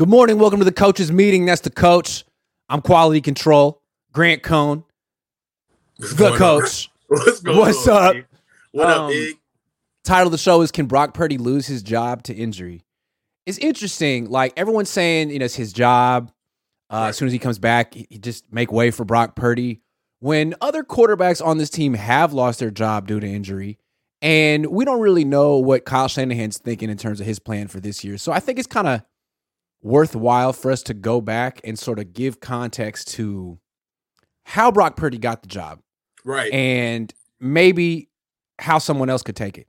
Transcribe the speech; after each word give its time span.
Good 0.00 0.08
morning. 0.08 0.38
Welcome 0.38 0.60
to 0.60 0.64
the 0.64 0.72
coaches 0.72 1.12
meeting. 1.12 1.44
That's 1.44 1.60
the 1.60 1.68
coach. 1.68 2.24
I'm 2.70 2.80
quality 2.80 3.20
control. 3.20 3.82
Grant 4.14 4.42
Cohn, 4.42 4.82
What's 5.98 6.14
the 6.14 6.30
coach. 6.38 6.88
on? 7.10 7.18
What's 7.18 7.42
What's 7.44 7.86
on, 7.86 8.16
up? 8.16 8.24
What 8.72 8.88
Um, 8.88 9.04
up, 9.04 9.10
big? 9.10 9.36
Title 10.02 10.28
of 10.28 10.32
the 10.32 10.38
show 10.38 10.62
is 10.62 10.70
Can 10.72 10.86
Brock 10.86 11.12
Purdy 11.12 11.36
lose 11.36 11.66
his 11.66 11.82
job 11.82 12.22
to 12.22 12.34
injury? 12.34 12.82
It's 13.44 13.58
interesting. 13.58 14.30
Like 14.30 14.54
everyone's 14.56 14.88
saying, 14.88 15.28
you 15.32 15.38
know, 15.38 15.44
it's 15.44 15.54
his 15.54 15.74
job. 15.74 16.32
Uh, 16.88 16.96
Right. 16.96 17.08
As 17.10 17.18
soon 17.18 17.26
as 17.26 17.32
he 17.34 17.38
comes 17.38 17.58
back, 17.58 17.92
he, 17.92 18.06
he 18.08 18.16
just 18.16 18.50
make 18.50 18.72
way 18.72 18.90
for 18.90 19.04
Brock 19.04 19.36
Purdy. 19.36 19.82
When 20.20 20.54
other 20.62 20.82
quarterbacks 20.82 21.44
on 21.44 21.58
this 21.58 21.68
team 21.68 21.92
have 21.92 22.32
lost 22.32 22.58
their 22.58 22.70
job 22.70 23.06
due 23.06 23.20
to 23.20 23.26
injury, 23.26 23.76
and 24.22 24.64
we 24.64 24.86
don't 24.86 25.00
really 25.00 25.26
know 25.26 25.58
what 25.58 25.84
Kyle 25.84 26.08
Shanahan's 26.08 26.56
thinking 26.56 26.88
in 26.88 26.96
terms 26.96 27.20
of 27.20 27.26
his 27.26 27.38
plan 27.38 27.68
for 27.68 27.80
this 27.80 28.02
year. 28.02 28.16
So 28.16 28.32
I 28.32 28.40
think 28.40 28.58
it's 28.58 28.66
kind 28.66 28.88
of 28.88 29.02
worthwhile 29.82 30.52
for 30.52 30.70
us 30.70 30.82
to 30.84 30.94
go 30.94 31.20
back 31.20 31.60
and 31.64 31.78
sort 31.78 31.98
of 31.98 32.12
give 32.12 32.40
context 32.40 33.08
to 33.08 33.58
how 34.44 34.70
Brock 34.70 34.96
Purdy 34.96 35.18
got 35.18 35.42
the 35.42 35.48
job 35.48 35.80
Right, 36.24 36.52
and 36.52 37.12
maybe 37.38 38.08
how 38.58 38.78
someone 38.78 39.08
else 39.08 39.22
could 39.22 39.36
take 39.36 39.56
it. 39.56 39.66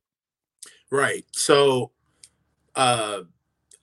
right. 0.90 1.26
So, 1.32 1.92
uh, 2.76 3.22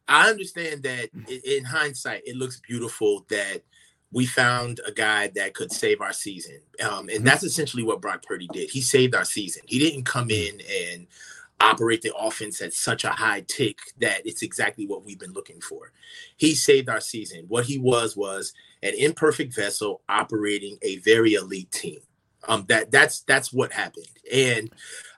I 0.07 0.31
understand 0.31 0.83
that 0.85 1.11
in 1.47 1.65
hindsight, 1.65 2.23
it 2.27 2.37
looks 2.37 2.61
beautiful 2.61 3.27
that 3.31 3.63
we 4.11 4.25
found 4.25 4.81
a 4.87 4.93
guy 4.93 5.29
that 5.35 5.53
could 5.55 5.71
save 5.71 6.01
our 6.01 6.13
season, 6.15 6.61
um, 6.83 7.09
and 7.11 7.21
Mhm. 7.21 7.25
that's 7.25 7.45
essentially 7.45 7.83
what 7.83 8.01
Brock 8.01 8.23
Purdy 8.23 8.49
did. 8.49 8.71
He 8.71 8.81
saved 8.81 9.15
our 9.15 9.25
season. 9.27 9.63
He 9.67 9.79
didn't 9.79 10.05
come 10.05 10.31
in 10.31 10.61
and 10.63 11.07
operate 11.61 12.03
the 12.03 12.15
offense 12.17 12.61
at 12.61 12.73
such 12.73 13.05
a 13.05 13.11
high 13.11 13.45
tick 13.49 13.79
that 13.99 14.27
it's 14.27 14.43
exactly 14.43 14.87
what 14.87 15.05
we've 15.05 15.19
been 15.19 15.33
looking 15.33 15.61
for. 15.61 15.93
He 16.37 16.55
saved 16.55 16.89
our 16.89 17.01
season. 17.01 17.45
What 17.49 17.65
he 17.65 17.79
was 17.79 18.17
was 18.17 18.53
an 18.83 18.95
imperfect 18.97 19.55
vessel 19.55 20.03
operating 20.09 20.79
a 20.83 20.99
very 20.99 21.35
elite 21.35 21.71
team. 21.73 22.01
Um, 22.47 22.65
that 22.69 22.91
that's 22.93 23.21
that's 23.23 23.53
what 23.53 23.73
happened, 23.73 24.07
and 24.33 24.71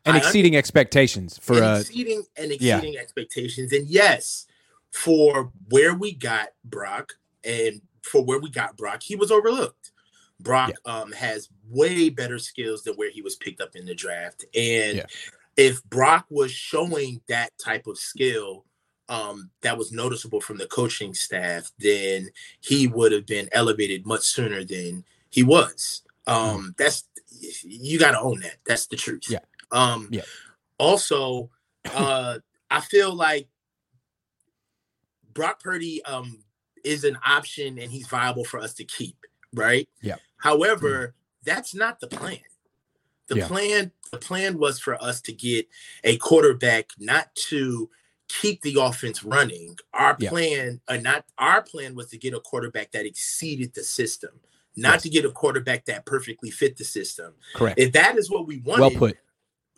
and 0.06 0.16
I 0.16 0.18
exceeding 0.18 0.56
expectations 0.56 1.38
for 1.38 1.56
and 1.56 1.64
uh 1.64 1.78
exceeding 1.80 2.24
and 2.36 2.50
yeah. 2.58 2.76
exceeding 2.76 2.98
expectations. 2.98 3.72
And 3.74 3.86
yes, 3.86 4.46
for 4.90 5.52
where 5.68 5.94
we 5.94 6.12
got 6.14 6.48
Brock 6.64 7.12
and 7.44 7.82
for 8.02 8.24
where 8.24 8.38
we 8.38 8.50
got 8.50 8.78
Brock, 8.78 9.02
he 9.02 9.16
was 9.16 9.30
overlooked. 9.30 9.92
Brock 10.40 10.72
um, 10.86 11.12
has 11.12 11.50
way 11.68 12.08
better 12.08 12.38
skills 12.38 12.82
than 12.82 12.94
where 12.94 13.10
he 13.10 13.22
was 13.22 13.36
picked 13.36 13.60
up 13.60 13.76
in 13.76 13.84
the 13.84 13.94
draft. 13.94 14.44
And 14.54 14.98
Yeah. 14.98 15.06
If 15.56 15.82
Brock 15.84 16.26
was 16.30 16.50
showing 16.52 17.20
that 17.28 17.52
type 17.58 17.86
of 17.86 17.98
skill 17.98 18.64
um, 19.08 19.50
that 19.62 19.76
was 19.76 19.92
noticeable 19.92 20.40
from 20.40 20.56
the 20.56 20.66
coaching 20.66 21.14
staff, 21.14 21.70
then 21.78 22.28
he 22.60 22.86
would 22.86 23.12
have 23.12 23.26
been 23.26 23.48
elevated 23.52 24.06
much 24.06 24.22
sooner 24.22 24.64
than 24.64 25.04
he 25.30 25.42
was. 25.42 26.02
Um, 26.26 26.74
That's 26.78 27.04
you 27.62 27.98
got 27.98 28.12
to 28.12 28.20
own 28.20 28.40
that. 28.40 28.56
That's 28.66 28.86
the 28.86 28.96
truth. 28.96 29.24
Yeah. 29.28 29.40
Um, 29.72 30.08
Yeah. 30.10 30.22
Also, 30.78 31.50
uh, 31.94 32.38
I 32.70 32.80
feel 32.80 33.14
like 33.14 33.48
Brock 35.34 35.60
Purdy 35.62 36.04
um, 36.04 36.42
is 36.84 37.04
an 37.04 37.18
option 37.26 37.78
and 37.78 37.90
he's 37.90 38.06
viable 38.06 38.44
for 38.44 38.60
us 38.60 38.74
to 38.74 38.84
keep, 38.84 39.16
right? 39.54 39.88
Yeah. 40.02 40.16
However, 40.36 41.14
that's 41.44 41.74
not 41.74 42.00
the 42.00 42.06
plan. 42.06 42.38
The 43.28 43.38
Yeah. 43.38 43.48
plan 43.48 43.92
the 44.12 44.18
plan 44.18 44.58
was 44.58 44.78
for 44.78 45.00
us 45.02 45.20
to 45.22 45.32
get 45.32 45.68
a 46.04 46.16
quarterback 46.18 46.90
not 46.98 47.32
to 47.34 47.88
keep 48.28 48.60
the 48.62 48.76
offense 48.80 49.24
running. 49.24 49.76
Our 49.92 50.16
Yeah. 50.18 50.30
plan, 50.30 50.80
uh, 50.88 50.96
not 50.96 51.24
our 51.38 51.62
plan 51.62 51.94
was 51.94 52.08
to 52.10 52.18
get 52.18 52.34
a 52.34 52.40
quarterback 52.40 52.92
that 52.92 53.06
exceeded 53.06 53.74
the 53.74 53.82
system, 53.84 54.40
not 54.76 54.94
Yes. 54.94 55.02
to 55.02 55.08
get 55.10 55.24
a 55.24 55.30
quarterback 55.30 55.84
that 55.86 56.06
perfectly 56.06 56.50
fit 56.50 56.76
the 56.76 56.84
system. 56.84 57.34
correct. 57.54 57.78
If 57.78 57.92
that 57.92 58.16
is 58.18 58.30
what 58.30 58.46
we 58.46 58.58
wanted, 58.58 58.80
Well 58.80 58.90
put. 58.90 59.18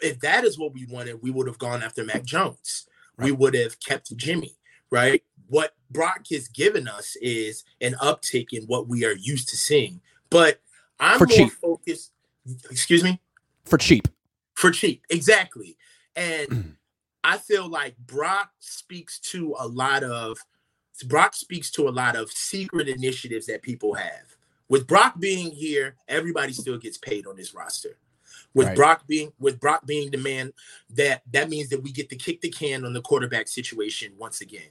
if 0.01 0.19
that 0.21 0.45
is 0.45 0.59
what 0.59 0.73
we 0.73 0.87
wanted, 0.87 1.23
we 1.23 1.31
would 1.31 1.47
have 1.47 1.59
gone 1.59 1.83
after 1.83 2.05
Mac 2.05 2.25
Jones. 2.25 2.87
We 3.19 3.33
would 3.33 3.55
have 3.55 3.79
kept 3.81 4.15
Jimmy, 4.17 4.57
right? 4.91 5.23
What 5.49 5.77
Brock 5.91 6.27
has 6.31 6.49
given 6.49 6.89
us 6.89 7.17
is 7.17 7.65
an 7.83 7.95
uptick 7.95 8.49
in 8.53 8.65
what 8.65 8.89
we 8.89 9.05
are 9.05 9.13
used 9.15 9.49
to 9.51 9.57
seeing. 9.57 10.01
But 10.31 10.61
I'm 10.99 11.19
For 11.19 11.27
more 11.27 11.37
cheap. 11.37 11.53
focused, 11.53 12.13
excuse 12.71 13.03
me, 13.05 13.21
For 13.65 13.77
cheap. 13.79 14.09
For 14.63 14.71
cheap. 14.71 15.05
Exactly. 15.11 15.77
And 16.15 16.49
mm. 16.49 16.73
I 17.25 17.37
feel 17.37 17.69
like 17.69 17.97
Brock 17.99 18.53
speaks 18.61 19.19
to 19.33 19.57
a 19.59 19.67
lot 19.67 20.05
of 20.05 20.39
Brock 21.07 21.35
speaks 21.35 21.69
to 21.73 21.89
a 21.89 21.91
lot 21.91 22.15
of 22.15 22.31
secret 22.31 22.89
initiatives 22.89 23.47
that 23.47 23.63
people 23.63 23.95
have. 23.95 24.37
With 24.69 24.87
Brock 24.87 25.19
being 25.19 25.51
here, 25.51 25.97
everybody 26.07 26.53
still 26.53 26.79
gets 26.79 26.97
paid 26.97 27.27
on 27.27 27.35
this 27.35 27.55
roster. 27.55 27.99
With 28.55 28.69
Right. 28.69 28.77
Brock 28.77 29.07
being 29.09 29.33
with 29.41 29.59
Brock 29.59 29.85
being 29.85 30.13
the 30.13 30.19
man, 30.19 30.53
that 30.91 31.23
that 31.33 31.49
means 31.49 31.69
that 31.71 31.83
we 31.83 31.91
get 31.91 32.09
to 32.11 32.17
kick 32.17 32.41
the 32.41 32.51
can 32.51 32.85
on 32.85 32.93
the 32.93 33.03
quarterback 33.03 33.49
situation 33.49 34.13
once 34.17 34.43
again. 34.43 34.71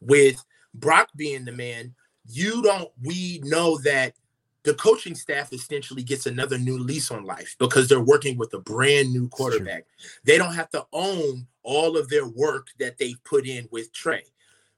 With 0.00 0.44
Brock 0.74 1.10
being 1.14 1.44
the 1.44 1.52
man, 1.52 1.94
you 2.26 2.60
don't 2.60 2.90
we 3.04 3.40
know 3.44 3.78
that 3.78 4.14
the 4.64 4.74
coaching 4.74 5.14
staff 5.14 5.52
essentially 5.52 6.02
gets 6.02 6.26
another 6.26 6.58
new 6.58 6.78
lease 6.78 7.10
on 7.10 7.24
life 7.24 7.56
because 7.58 7.88
they're 7.88 8.00
working 8.00 8.36
with 8.36 8.52
a 8.54 8.58
brand 8.58 9.12
new 9.12 9.28
quarterback. 9.28 9.84
They 10.24 10.36
don't 10.36 10.54
have 10.54 10.70
to 10.70 10.86
own 10.92 11.46
all 11.62 11.96
of 11.96 12.08
their 12.08 12.26
work 12.26 12.68
that 12.78 12.98
they've 12.98 13.22
put 13.24 13.46
in 13.46 13.68
with 13.70 13.92
Trey. 13.92 14.24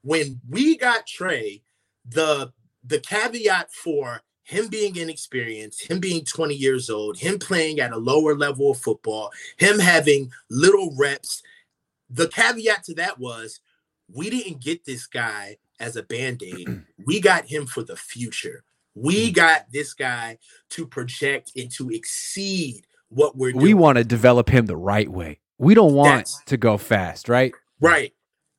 When 0.03 0.39
we 0.49 0.77
got 0.77 1.07
Trey, 1.07 1.63
the 2.07 2.51
the 2.83 2.99
caveat 2.99 3.71
for 3.71 4.21
him 4.43 4.67
being 4.67 4.95
inexperienced, 4.95 5.89
him 5.89 5.99
being 5.99 6.25
20 6.25 6.55
years 6.55 6.89
old, 6.89 7.17
him 7.17 7.39
playing 7.39 7.79
at 7.79 7.93
a 7.93 7.97
lower 7.97 8.35
level 8.35 8.71
of 8.71 8.79
football, 8.79 9.31
him 9.57 9.79
having 9.79 10.31
little 10.49 10.93
reps, 10.97 11.43
the 12.09 12.27
caveat 12.27 12.83
to 12.85 12.93
that 12.95 13.19
was 13.19 13.61
we 14.13 14.29
didn't 14.29 14.61
get 14.61 14.83
this 14.83 15.07
guy 15.07 15.57
as 15.79 15.95
a 15.95 16.03
band-aid. 16.03 16.83
we 17.05 17.21
got 17.21 17.45
him 17.45 17.65
for 17.65 17.83
the 17.83 17.95
future. 17.95 18.63
We 18.95 19.31
got 19.31 19.71
this 19.71 19.93
guy 19.93 20.37
to 20.71 20.85
project 20.85 21.51
and 21.55 21.71
to 21.71 21.89
exceed 21.89 22.85
what 23.09 23.35
we're 23.37 23.51
doing. 23.51 23.63
We 23.63 23.73
want 23.73 23.97
to 23.97 24.03
develop 24.03 24.49
him 24.49 24.65
the 24.65 24.75
right 24.77 25.09
way. 25.09 25.39
We 25.57 25.73
don't 25.75 25.93
want 25.93 26.09
That's- 26.27 26.41
to 26.47 26.57
go 26.57 26.77
fast, 26.77 27.29
right? 27.29 27.53
Right. 27.79 28.13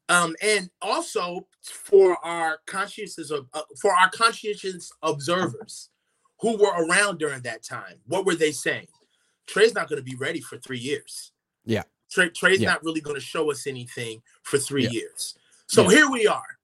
Um, 0.08 0.34
and 0.42 0.70
also 0.80 1.46
for 1.62 2.16
our 2.24 2.58
conscientious 2.66 3.30
of 3.30 3.46
uh, 3.54 3.62
for 3.80 3.94
our 3.94 4.10
conscientious 4.10 4.90
observers 5.02 5.90
who 6.40 6.56
were 6.58 6.72
around 6.86 7.18
during 7.18 7.40
that 7.42 7.62
time, 7.62 7.96
what 8.06 8.26
were 8.26 8.34
they 8.34 8.52
saying? 8.52 8.88
Trey's 9.46 9.74
not 9.74 9.88
going 9.88 9.98
to 9.98 10.04
be 10.04 10.16
ready 10.16 10.40
for 10.40 10.58
three 10.58 10.78
years. 10.78 11.32
Yeah. 11.64 11.84
Trey, 12.10 12.28
Trey's 12.30 12.60
Yeah. 12.60 12.72
not 12.72 12.84
really 12.84 13.00
going 13.00 13.14
to 13.14 13.20
show 13.22 13.50
us 13.50 13.66
anything 13.66 14.22
for 14.42 14.58
three 14.58 14.84
Yeah. 14.84 14.90
years. 14.90 15.36
So 15.66 15.84
Yeah. 15.84 15.90
here 15.96 16.10
we 16.10 16.26
are. 16.26 16.58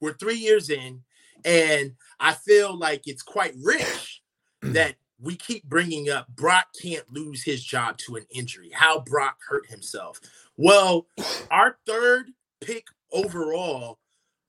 We're 0.00 0.12
three 0.12 0.36
years 0.36 0.70
in, 0.70 1.02
and 1.44 1.92
I 2.20 2.32
feel 2.32 2.76
like 2.76 3.06
it's 3.06 3.22
quite 3.22 3.54
rich 3.62 4.22
that 4.62 4.96
we 5.20 5.36
keep 5.36 5.64
bringing 5.64 6.10
up 6.10 6.28
Brock 6.28 6.66
can't 6.80 7.10
lose 7.12 7.42
his 7.42 7.64
job 7.64 7.98
to 7.98 8.16
an 8.16 8.26
injury. 8.30 8.70
How 8.72 9.00
Brock 9.00 9.38
hurt 9.48 9.66
himself. 9.68 10.20
Well, 10.56 11.06
our 11.50 11.78
third 11.86 12.30
pick 12.60 12.86
overall 13.12 13.98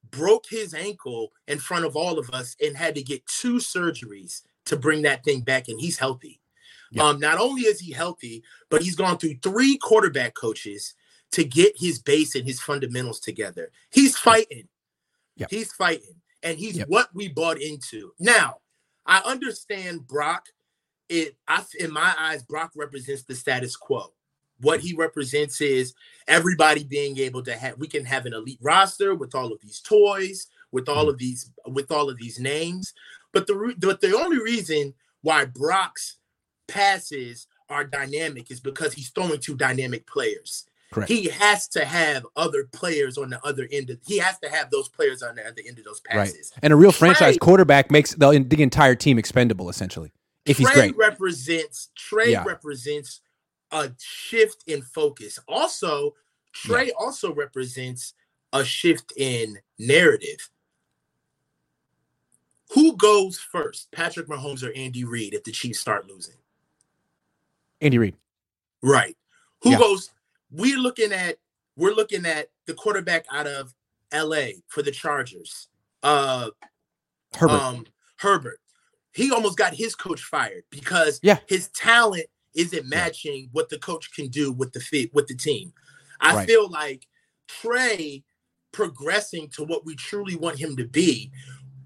broke 0.10 0.46
his 0.50 0.74
ankle 0.74 1.32
in 1.48 1.60
front 1.60 1.86
of 1.86 1.96
all 1.96 2.18
of 2.18 2.30
us 2.30 2.56
and 2.64 2.76
had 2.76 2.96
to 2.96 3.04
get 3.04 3.26
two 3.26 3.56
surgeries 3.56 4.42
to 4.66 4.78
bring 4.78 5.02
that 5.04 5.24
thing 5.24 5.42
back 5.42 5.68
and 5.68 5.80
he's 5.80 5.98
healthy. 5.98 6.40
Yeah. 6.92 7.04
Um 7.04 7.20
not 7.20 7.40
only 7.40 7.64
is 7.64 7.80
he 7.80 7.92
healthy, 7.92 8.44
but 8.70 8.82
he's 8.82 8.96
gone 8.96 9.18
through 9.18 9.36
three 9.42 9.78
quarterback 9.78 10.34
coaches 10.34 10.96
to 11.32 11.44
get 11.44 11.74
his 11.78 12.00
base 12.00 12.36
and 12.36 12.46
his 12.46 12.62
fundamentals 12.62 13.20
together. 13.20 13.72
He's 13.92 14.18
fighting. 14.18 14.68
Yeah. 15.36 15.48
He's 15.50 15.74
fighting 15.74 16.22
and 16.48 16.58
he's 16.58 16.78
Yep. 16.78 16.88
what 16.88 17.10
we 17.14 17.28
bought 17.28 17.62
into. 17.62 18.14
Now, 18.20 18.62
I 19.06 19.20
understand 19.20 20.08
Brock 20.08 20.48
it 21.10 21.38
I 21.48 21.64
in 21.80 21.92
my 21.92 22.14
eyes 22.18 22.44
Brock 22.44 22.72
represents 22.76 23.24
the 23.24 23.36
status 23.36 23.76
quo. 23.76 24.14
What 24.60 24.80
he 24.80 24.94
represents 24.94 25.62
is 25.62 25.94
everybody 26.28 26.84
being 26.84 27.18
able 27.20 27.44
to 27.44 27.54
have 27.54 27.78
we 27.78 27.88
can 27.88 28.06
have 28.06 28.26
an 28.26 28.34
elite 28.34 28.60
roster 28.62 29.16
with 29.16 29.36
all 29.36 29.52
of 29.54 29.62
these 29.62 29.80
toys, 29.80 30.48
with 30.72 30.90
all 30.90 31.06
mm. 31.06 31.10
of 31.10 31.18
these 31.18 31.52
with 31.68 31.92
all 31.92 32.10
of 32.10 32.18
these 32.18 32.40
names. 32.40 32.94
But 33.34 33.48
the 33.48 33.56
re- 33.56 33.76
but 33.78 34.02
the 34.02 34.18
only 34.18 34.40
reason 34.40 34.94
why 35.22 35.46
Brock's 35.46 36.18
passes 36.68 37.48
are 37.70 37.84
dynamic 37.84 38.52
is 38.52 38.60
because 38.60 38.94
he's 38.94 39.10
throwing 39.10 39.40
to 39.42 39.56
dynamic 39.56 40.08
players. 40.08 40.66
Correct. 40.92 41.12
He 41.12 41.26
has 41.26 41.68
to 41.70 41.84
have 41.84 42.26
other 42.38 42.64
players 42.72 43.18
on 43.18 43.30
the 43.30 43.46
other 43.46 43.68
end 43.72 43.90
of 43.90 44.00
he 44.06 44.18
has 44.20 44.40
to 44.40 44.50
have 44.50 44.70
those 44.72 44.88
players 44.88 45.22
on 45.22 45.36
the 45.36 45.46
other 45.46 45.62
end 45.68 45.78
of 45.80 45.84
those 45.86 46.02
Right. 46.08 46.26
passes. 46.28 46.52
And 46.64 46.72
a 46.72 46.76
real 46.78 46.92
franchise 46.94 47.34
Trey- 47.36 47.40
quarterback 47.40 47.92
makes 47.92 48.14
the, 48.14 48.46
the 48.48 48.64
entire 48.64 48.96
team 48.96 49.20
expendable, 49.20 49.70
essentially, 49.70 50.12
if 50.46 50.58
he's 50.58 50.70
Trey 50.70 50.90
great. 50.92 50.98
represents 50.98 51.90
Trey 51.96 52.32
Yeah. 52.32 52.44
represents 52.46 53.20
a 53.72 53.92
shift 54.00 54.64
in 54.68 54.82
focus. 54.82 55.38
Also, 55.48 56.16
Trey 56.54 56.92
also 56.92 57.34
represents 57.34 58.14
a 58.54 58.64
shift 58.64 59.12
in 59.18 59.60
narrative. 59.78 60.50
Who 62.74 62.96
goes 62.98 63.38
first, 63.40 63.92
Patrick 63.92 64.28
Mahomes 64.28 64.64
or 64.64 64.72
Andy 64.74 65.04
Reid, 65.04 65.34
if 65.34 65.44
the 65.44 65.52
Chiefs 65.52 65.80
start 65.80 66.08
losing? 66.08 66.36
Andy 67.82 67.98
Reid. 67.98 68.16
Right. 68.82 69.16
Who 69.64 69.72
Yeah. 69.72 69.80
goes? 69.80 70.10
We're 70.52 70.78
looking 70.80 71.12
at 71.12 71.38
we're 71.76 71.94
looking 71.94 72.26
at 72.26 72.48
the 72.66 72.74
quarterback 72.74 73.26
out 73.32 73.48
of 73.48 73.74
LA 74.14 74.48
for 74.68 74.82
the 74.82 74.92
Chargers. 74.92 75.68
Uh 76.04 76.50
Herbert. 77.36 77.62
um 77.62 77.86
Herbert. 78.18 78.60
He 79.14 79.32
almost 79.32 79.58
got 79.58 79.74
his 79.74 79.96
coach 79.96 80.22
fired 80.22 80.64
because 80.70 81.20
Yeah. 81.24 81.40
his 81.48 81.70
talent 81.70 82.26
isn't 82.56 82.88
matching 82.88 83.50
what 83.52 83.70
the 83.70 83.78
coach 83.80 84.12
can 84.14 84.28
do 84.30 84.52
with 84.52 84.74
the 84.74 84.80
fit 84.80 85.14
with 85.14 85.28
the 85.28 85.36
team. 85.36 85.74
I 86.20 86.36
Right. 86.36 86.48
feel 86.48 86.70
like 86.70 87.08
Trey 87.48 88.24
progressing 88.72 89.50
to 89.50 89.64
what 89.64 89.86
we 89.86 89.96
truly 89.96 90.36
want 90.36 90.58
him 90.60 90.76
to 90.78 90.86
be 90.88 91.32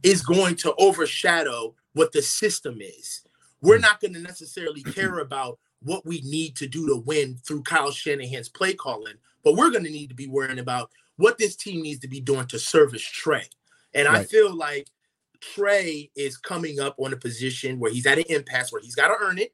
is 0.04 0.22
going 0.22 0.56
to 0.58 0.74
overshadow 0.76 1.76
what 1.94 2.12
the 2.12 2.22
system 2.22 2.80
is. 2.82 3.24
We're 3.62 3.78
Mm. 3.78 3.82
not 3.82 4.00
going 4.02 4.14
to 4.14 4.20
necessarily 4.20 4.84
care 4.84 5.20
about 5.20 5.60
what 5.82 6.06
we 6.06 6.22
need 6.22 6.56
to 6.58 6.68
do 6.68 6.88
to 6.88 6.96
win 6.96 7.38
through 7.46 7.64
Kyle 7.64 7.92
Shanahan's 7.92 8.50
play 8.50 8.74
calling, 8.74 9.16
but 9.44 9.56
we're 9.56 9.72
going 9.72 9.84
to 9.84 9.90
need 9.92 10.10
to 10.10 10.16
be 10.16 10.28
worrying 10.28 10.60
about 10.60 10.92
what 11.18 11.38
this 11.38 11.56
team 11.56 11.82
needs 11.82 12.00
to 12.02 12.08
be 12.08 12.20
doing 12.20 12.48
to 12.48 12.60
service 12.60 13.02
Trey. 13.02 13.46
And 13.94 14.08
I 14.08 14.24
feel 14.24 14.56
like 14.56 14.88
Trey 15.42 16.12
is 16.16 16.38
coming 16.38 16.80
up 16.80 16.96
on 16.98 17.14
a 17.14 17.18
position 17.18 17.80
where 17.80 17.92
he's 17.92 18.06
at 18.06 18.20
an 18.20 18.26
impasse 18.30 18.72
where 18.72 18.82
he's 18.82 18.96
got 18.96 19.08
to 19.08 19.16
earn 19.20 19.38
it. 19.38 19.54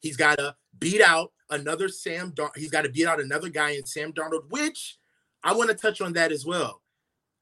He's 0.00 0.16
got 0.16 0.38
to 0.38 0.54
beat 0.78 1.00
out 1.00 1.32
another 1.50 1.88
Sam. 1.88 2.32
Dar- 2.34 2.52
he's 2.56 2.70
got 2.70 2.82
to 2.82 2.88
beat 2.88 3.06
out 3.06 3.20
another 3.20 3.48
guy 3.48 3.70
in 3.70 3.84
Sam 3.84 4.12
Darnold, 4.12 4.50
which 4.50 4.96
I 5.42 5.54
want 5.54 5.70
to 5.70 5.76
touch 5.76 6.00
on 6.00 6.12
that 6.14 6.32
as 6.32 6.46
well. 6.46 6.82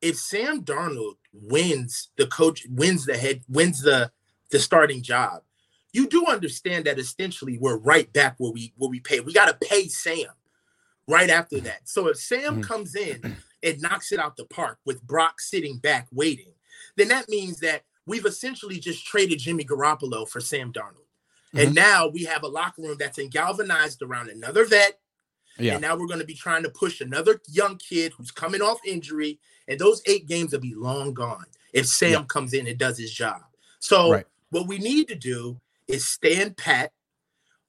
If 0.00 0.16
Sam 0.16 0.62
Darnold 0.64 1.16
wins 1.32 2.08
the 2.16 2.26
coach, 2.26 2.66
wins 2.68 3.06
the 3.06 3.16
head, 3.16 3.42
wins 3.48 3.82
the 3.82 4.10
the 4.50 4.58
starting 4.58 5.02
job, 5.02 5.42
you 5.96 6.06
do 6.08 6.26
understand 6.26 6.84
that 6.84 6.98
essentially 6.98 7.56
we're 7.58 7.78
right 7.78 8.12
back 8.12 8.34
where 8.38 8.52
we 8.52 8.72
where 8.76 8.90
we 8.90 9.00
pay. 9.00 9.20
We 9.20 9.32
got 9.32 9.46
to 9.48 9.66
pay 9.66 9.88
Sam 9.88 10.28
right 11.08 11.30
after 11.30 11.58
that. 11.60 11.88
So 11.88 12.08
if 12.08 12.18
Sam 12.18 12.60
Mhm. 12.60 12.62
comes 12.62 12.94
in 12.94 13.36
and 13.62 13.80
knocks 13.82 14.12
it 14.12 14.18
out 14.18 14.36
the 14.36 14.44
park 14.44 14.78
with 14.84 15.02
Brock 15.02 15.40
sitting 15.40 15.78
back 15.78 16.06
waiting, 16.12 16.52
then 16.96 17.08
that 17.08 17.28
means 17.28 17.60
that 17.60 17.84
we've 18.06 18.26
essentially 18.26 18.78
just 18.78 19.06
traded 19.06 19.38
Jimmy 19.38 19.64
Garoppolo 19.64 20.28
for 20.28 20.40
Sam 20.40 20.72
Darnold. 20.72 21.02
And 21.54 21.74
now 21.74 22.06
we 22.08 22.24
have 22.24 22.42
a 22.42 22.48
locker 22.48 22.82
room 22.82 22.96
that's 22.98 23.16
in 23.18 23.30
galvanized 23.30 24.02
around 24.02 24.28
another 24.28 24.66
vet. 24.66 24.98
Yeah. 25.58 25.74
And 25.74 25.80
now 25.82 25.96
we're 25.96 26.06
going 26.06 26.20
to 26.20 26.26
be 26.26 26.34
trying 26.34 26.62
to 26.64 26.68
push 26.68 27.00
another 27.00 27.40
young 27.48 27.78
kid 27.78 28.12
who's 28.12 28.30
coming 28.30 28.60
off 28.60 28.78
injury. 28.86 29.38
And 29.66 29.78
those 29.80 30.02
eight 30.04 30.26
games 30.26 30.52
will 30.52 30.60
be 30.60 30.74
long 30.74 31.14
gone 31.14 31.46
if 31.72 31.86
Sam 31.86 32.10
Yeah. 32.10 32.24
comes 32.28 32.52
in 32.52 32.66
and 32.66 32.76
does 32.76 32.98
his 32.98 33.10
job. 33.10 33.40
So 33.78 34.12
Right. 34.12 34.26
what 34.50 34.66
we 34.68 34.76
need 34.78 35.08
to 35.08 35.14
do 35.14 35.58
is 35.88 36.06
stand 36.06 36.56
pat, 36.56 36.92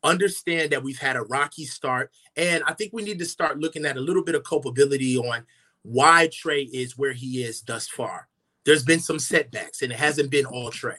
understand 0.03 0.71
that 0.71 0.83
we've 0.83 0.99
had 0.99 1.15
a 1.15 1.23
rocky 1.23 1.65
start. 1.65 2.11
And 2.35 2.63
I 2.65 2.73
think 2.73 2.93
we 2.93 3.03
need 3.03 3.19
to 3.19 3.25
start 3.25 3.59
looking 3.59 3.85
at 3.85 3.97
a 3.97 4.01
little 4.01 4.23
bit 4.23 4.35
of 4.35 4.43
culpability 4.43 5.17
on 5.17 5.45
why 5.83 6.29
Trey 6.31 6.63
is 6.63 6.97
where 6.97 7.13
he 7.13 7.43
is 7.43 7.61
thus 7.61 7.87
far. 7.87 8.27
There's 8.65 8.83
been 8.83 8.99
some 8.99 9.19
setbacks, 9.19 9.81
and 9.81 9.91
it 9.91 9.97
hasn't 9.97 10.29
been 10.29 10.45
all 10.45 10.69
Trey. 10.71 10.97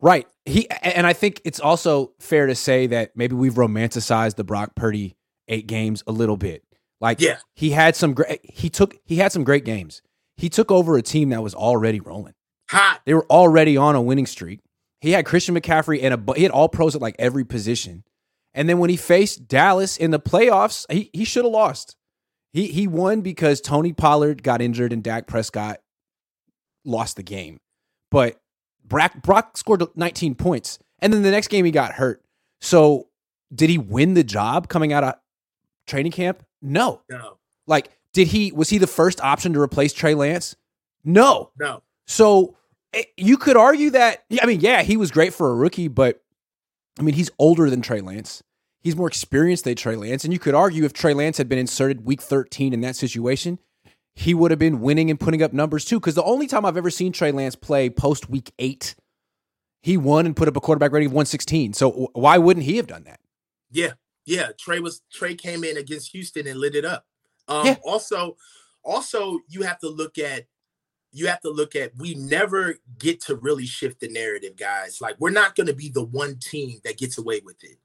Right. 0.00 0.28
He 0.44 0.68
and 0.70 1.06
I 1.06 1.12
think 1.12 1.40
it's 1.44 1.60
also 1.60 2.12
fair 2.20 2.46
to 2.46 2.54
say 2.54 2.86
that 2.88 3.16
maybe 3.16 3.34
we've 3.34 3.54
romanticized 3.54 4.36
the 4.36 4.44
Brock 4.44 4.74
Purdy 4.76 5.16
eight 5.48 5.66
games 5.66 6.02
a 6.06 6.12
little 6.12 6.36
bit. 6.36 6.62
Like 7.00 7.20
Yeah. 7.20 7.38
he 7.54 7.70
had 7.70 7.96
some 7.96 8.12
great 8.12 8.40
he 8.44 8.68
took 8.68 8.96
he 9.04 9.16
had 9.16 9.32
some 9.32 9.44
great 9.44 9.64
games. 9.64 10.02
He 10.36 10.48
took 10.48 10.70
over 10.70 10.96
a 10.96 11.02
team 11.02 11.30
that 11.30 11.42
was 11.42 11.54
already 11.54 12.00
rolling. 12.00 12.34
Hot. 12.70 13.00
They 13.06 13.14
were 13.14 13.26
already 13.30 13.76
on 13.76 13.94
a 13.94 14.02
winning 14.02 14.26
streak. 14.26 14.60
He 15.04 15.10
had 15.12 15.26
Christian 15.26 15.54
McCaffrey 15.54 16.02
and 16.02 16.14
a 16.14 16.34
he 16.34 16.44
had 16.44 16.50
all 16.50 16.66
pros 16.66 16.96
at 16.96 17.02
like 17.02 17.14
every 17.18 17.44
position. 17.44 18.04
And 18.54 18.70
then 18.70 18.78
when 18.78 18.88
he 18.88 18.96
faced 18.96 19.46
Dallas 19.46 19.98
in 19.98 20.12
the 20.12 20.18
playoffs, 20.18 20.90
he 20.90 21.10
he 21.12 21.26
should 21.26 21.44
have 21.44 21.52
lost. 21.52 21.94
He 22.54 22.68
he 22.68 22.86
won 22.86 23.20
because 23.20 23.60
Tony 23.60 23.92
Pollard 23.92 24.42
got 24.42 24.62
injured 24.62 24.94
and 24.94 25.02
Dak 25.02 25.26
Prescott 25.26 25.80
lost 26.86 27.16
the 27.16 27.22
game. 27.22 27.60
But 28.10 28.40
Brock, 28.82 29.12
Brock 29.22 29.58
scored 29.58 29.82
19 29.94 30.36
points. 30.36 30.78
And 31.00 31.12
then 31.12 31.22
the 31.22 31.30
next 31.30 31.48
game 31.48 31.66
he 31.66 31.70
got 31.70 31.92
hurt. 31.92 32.22
So 32.62 33.08
did 33.54 33.68
he 33.68 33.76
win 33.76 34.14
the 34.14 34.24
job 34.24 34.68
coming 34.70 34.94
out 34.94 35.04
of 35.04 35.16
training 35.86 36.12
camp? 36.12 36.42
No. 36.62 37.02
No, 37.10 37.36
Like, 37.66 37.90
did 38.14 38.28
he 38.28 38.52
was 38.52 38.70
he 38.70 38.78
the 38.78 38.86
first 38.86 39.20
option 39.20 39.52
to 39.52 39.60
replace 39.60 39.92
Trey 39.92 40.14
Lance? 40.14 40.56
No. 41.04 41.50
no. 41.58 41.82
So 42.06 42.56
you 43.16 43.36
could 43.36 43.56
argue 43.56 43.90
that. 43.90 44.24
I 44.40 44.46
mean, 44.46 44.60
yeah, 44.60 44.82
he 44.82 44.96
was 44.96 45.10
great 45.10 45.34
for 45.34 45.50
a 45.50 45.54
rookie, 45.54 45.88
but 45.88 46.22
I 46.98 47.02
mean, 47.02 47.14
he's 47.14 47.30
older 47.38 47.70
than 47.70 47.82
Trey 47.82 48.00
Lance. 48.00 48.42
He's 48.80 48.96
more 48.96 49.08
experienced 49.08 49.64
than 49.64 49.76
Trey 49.76 49.96
Lance, 49.96 50.24
and 50.24 50.32
you 50.32 50.38
could 50.38 50.54
argue 50.54 50.84
if 50.84 50.92
Trey 50.92 51.14
Lance 51.14 51.38
had 51.38 51.48
been 51.48 51.58
inserted 51.58 52.04
week 52.04 52.20
13 52.20 52.72
in 52.72 52.80
that 52.82 52.96
situation, 52.96 53.58
he 54.14 54.34
would 54.34 54.50
have 54.50 54.58
been 54.58 54.80
winning 54.80 55.10
and 55.10 55.18
putting 55.18 55.42
up 55.42 55.52
numbers 55.52 55.84
too. 55.84 55.98
Because 55.98 56.14
the 56.14 56.22
only 56.22 56.46
time 56.46 56.64
I've 56.64 56.76
ever 56.76 56.90
seen 56.90 57.12
Trey 57.12 57.32
Lance 57.32 57.56
play 57.56 57.88
post 57.88 58.28
week 58.28 58.52
eight, 58.58 58.94
he 59.82 59.96
won 59.96 60.26
and 60.26 60.36
put 60.36 60.48
up 60.48 60.56
a 60.56 60.60
quarterback 60.60 60.92
rating 60.92 61.08
of 61.08 61.12
116. 61.12 61.72
So 61.72 62.10
why 62.12 62.38
wouldn't 62.38 62.66
he 62.66 62.76
have 62.76 62.86
done 62.86 63.04
that? 63.04 63.20
Yeah, 63.70 63.92
yeah. 64.26 64.48
Trey 64.58 64.80
was 64.80 65.02
Trey 65.12 65.34
came 65.34 65.64
in 65.64 65.76
against 65.76 66.12
Houston 66.12 66.46
and 66.46 66.60
lit 66.60 66.74
it 66.74 66.84
up. 66.84 67.06
Um, 67.48 67.66
Yeah. 67.66 67.76
Also, 67.84 68.36
also 68.84 69.40
you 69.48 69.62
have 69.62 69.78
to 69.80 69.88
look 69.88 70.18
at 70.18 70.44
you 71.14 71.28
have 71.28 71.40
to 71.42 71.50
look 71.50 71.76
at 71.76 71.96
we 71.96 72.14
never 72.14 72.76
get 72.98 73.20
to 73.22 73.36
really 73.36 73.66
shift 73.66 74.00
the 74.00 74.08
narrative, 74.08 74.56
guys. 74.56 75.00
Like 75.00 75.16
we're 75.18 75.30
not 75.30 75.54
going 75.54 75.68
to 75.68 75.74
be 75.74 75.88
the 75.88 76.02
one 76.04 76.36
team 76.38 76.80
that 76.84 76.98
gets 76.98 77.18
away 77.18 77.40
with 77.44 77.62
it. 77.62 77.78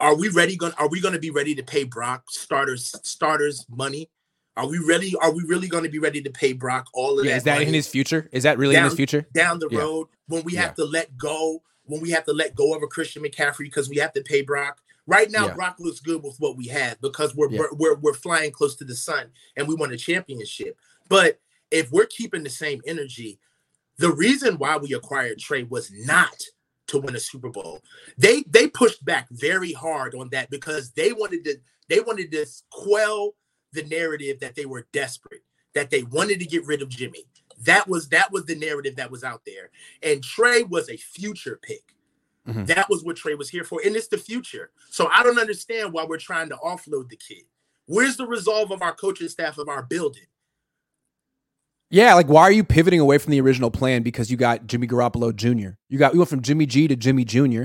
Are 0.00 0.14
we 0.14 0.28
ready? 0.28 0.56
Going? 0.56 0.72
Are 0.78 0.88
we 0.88 1.00
going 1.00 1.14
to 1.14 1.20
be 1.20 1.30
ready 1.30 1.54
to 1.54 1.62
pay 1.62 1.84
Brock 1.84 2.24
starters 2.30 2.94
starters 3.02 3.64
money? 3.68 4.10
Are 4.56 4.68
we 4.68 4.78
really? 4.78 5.14
Are 5.20 5.32
we 5.32 5.42
really 5.44 5.68
going 5.68 5.84
to 5.84 5.90
be 5.90 5.98
ready 5.98 6.22
to 6.22 6.30
pay 6.30 6.52
Brock 6.52 6.86
all 6.94 7.18
of 7.18 7.24
Yeah, 7.24 7.32
that? 7.32 7.36
is 7.38 7.42
that 7.44 7.54
money? 7.54 7.66
in 7.66 7.74
his 7.74 7.88
future? 7.88 8.28
Is 8.32 8.42
that 8.44 8.58
really 8.58 8.76
in 8.76 8.84
his 8.84 8.94
future? 8.94 9.26
down 9.34 9.58
the 9.58 9.68
Yeah. 9.70 9.80
road 9.80 10.08
when 10.28 10.44
we 10.44 10.52
Yeah. 10.54 10.62
have 10.62 10.74
to 10.76 10.84
let 10.84 11.16
go 11.16 11.62
when 11.86 12.00
we 12.00 12.10
have 12.10 12.24
to 12.24 12.32
let 12.32 12.54
go 12.54 12.74
of 12.74 12.82
a 12.82 12.86
Christian 12.86 13.22
McCaffrey 13.22 13.64
because 13.64 13.90
we 13.90 13.96
have 13.96 14.12
to 14.14 14.22
pay 14.22 14.40
Brock. 14.40 14.80
Right 15.06 15.30
now, 15.30 15.48
Yeah. 15.48 15.54
Brock 15.54 15.76
looks 15.78 16.00
good 16.00 16.22
with 16.22 16.36
what 16.38 16.56
we 16.56 16.66
have 16.68 16.98
because 17.02 17.34
we're, 17.34 17.48
we're 17.48 17.68
we're 17.74 17.94
we're 17.96 18.14
flying 18.14 18.52
close 18.52 18.74
to 18.76 18.84
the 18.84 18.94
sun 18.96 19.30
and 19.56 19.68
we 19.68 19.74
won 19.74 19.92
a 19.92 19.96
championship. 19.96 20.78
But 21.08 21.40
if 21.74 21.90
we're 21.90 22.06
keeping 22.06 22.44
the 22.44 22.50
same 22.50 22.80
energy, 22.86 23.38
the 23.98 24.12
reason 24.12 24.58
why 24.58 24.76
we 24.76 24.94
acquired 24.94 25.38
Trey 25.38 25.64
was 25.64 25.90
not 25.92 26.40
to 26.86 27.00
win 27.00 27.16
a 27.16 27.20
Super 27.20 27.48
Bowl. 27.48 27.80
They 28.16 28.44
they 28.48 28.68
pushed 28.68 29.04
back 29.04 29.28
very 29.30 29.72
hard 29.72 30.14
on 30.14 30.28
that 30.30 30.50
because 30.50 30.92
they 30.92 31.12
wanted 31.12 31.44
to 31.44 31.56
they 31.88 32.00
wanted 32.00 32.30
to 32.32 32.46
quell 32.70 33.34
the 33.72 33.82
narrative 33.84 34.40
that 34.40 34.54
they 34.54 34.66
were 34.66 34.86
desperate, 34.92 35.42
that 35.74 35.90
they 35.90 36.04
wanted 36.04 36.38
to 36.40 36.46
get 36.46 36.66
rid 36.66 36.80
of 36.80 36.88
Jimmy. 36.88 37.26
That 37.64 37.88
was 37.88 38.08
that 38.10 38.30
was 38.30 38.44
the 38.44 38.54
narrative 38.54 38.96
that 38.96 39.10
was 39.10 39.24
out 39.24 39.42
there. 39.44 39.70
And 40.02 40.22
Trey 40.22 40.62
was 40.62 40.88
a 40.88 40.96
future 40.96 41.58
pick. 41.60 41.94
Mhm. 42.46 42.66
That 42.66 42.88
was 42.90 43.02
what 43.02 43.16
Trey 43.16 43.34
was 43.34 43.48
here 43.48 43.64
for. 43.64 43.80
And 43.84 43.96
it's 43.96 44.08
the 44.08 44.18
future. 44.18 44.70
So 44.90 45.08
I 45.08 45.22
don't 45.22 45.38
understand 45.38 45.92
why 45.92 46.04
we're 46.04 46.18
trying 46.18 46.50
to 46.50 46.56
offload 46.56 47.08
the 47.08 47.16
kid. 47.16 47.44
Where's 47.86 48.16
the 48.16 48.26
resolve 48.26 48.70
of 48.70 48.82
our 48.82 48.94
coaching 48.94 49.28
staff 49.28 49.58
of 49.58 49.68
our 49.68 49.82
building? 49.82 50.26
Yeah, 51.90 52.14
like 52.14 52.26
why 52.26 52.42
are 52.42 52.52
you 52.52 52.64
pivoting 52.64 53.00
away 53.00 53.18
from 53.18 53.30
the 53.30 53.40
original 53.40 53.70
plan 53.70 54.02
because 54.02 54.30
you 54.30 54.36
got 54.36 54.66
Jimmy 54.66 54.86
Garoppolo 54.86 55.34
Jr. 55.34 55.76
You 55.88 55.98
got 55.98 56.12
you 56.14 56.20
went 56.20 56.30
from 56.30 56.42
Jimmy 56.42 56.66
G 56.66 56.88
to 56.88 56.96
Jimmy 56.96 57.24
Jr. 57.24 57.64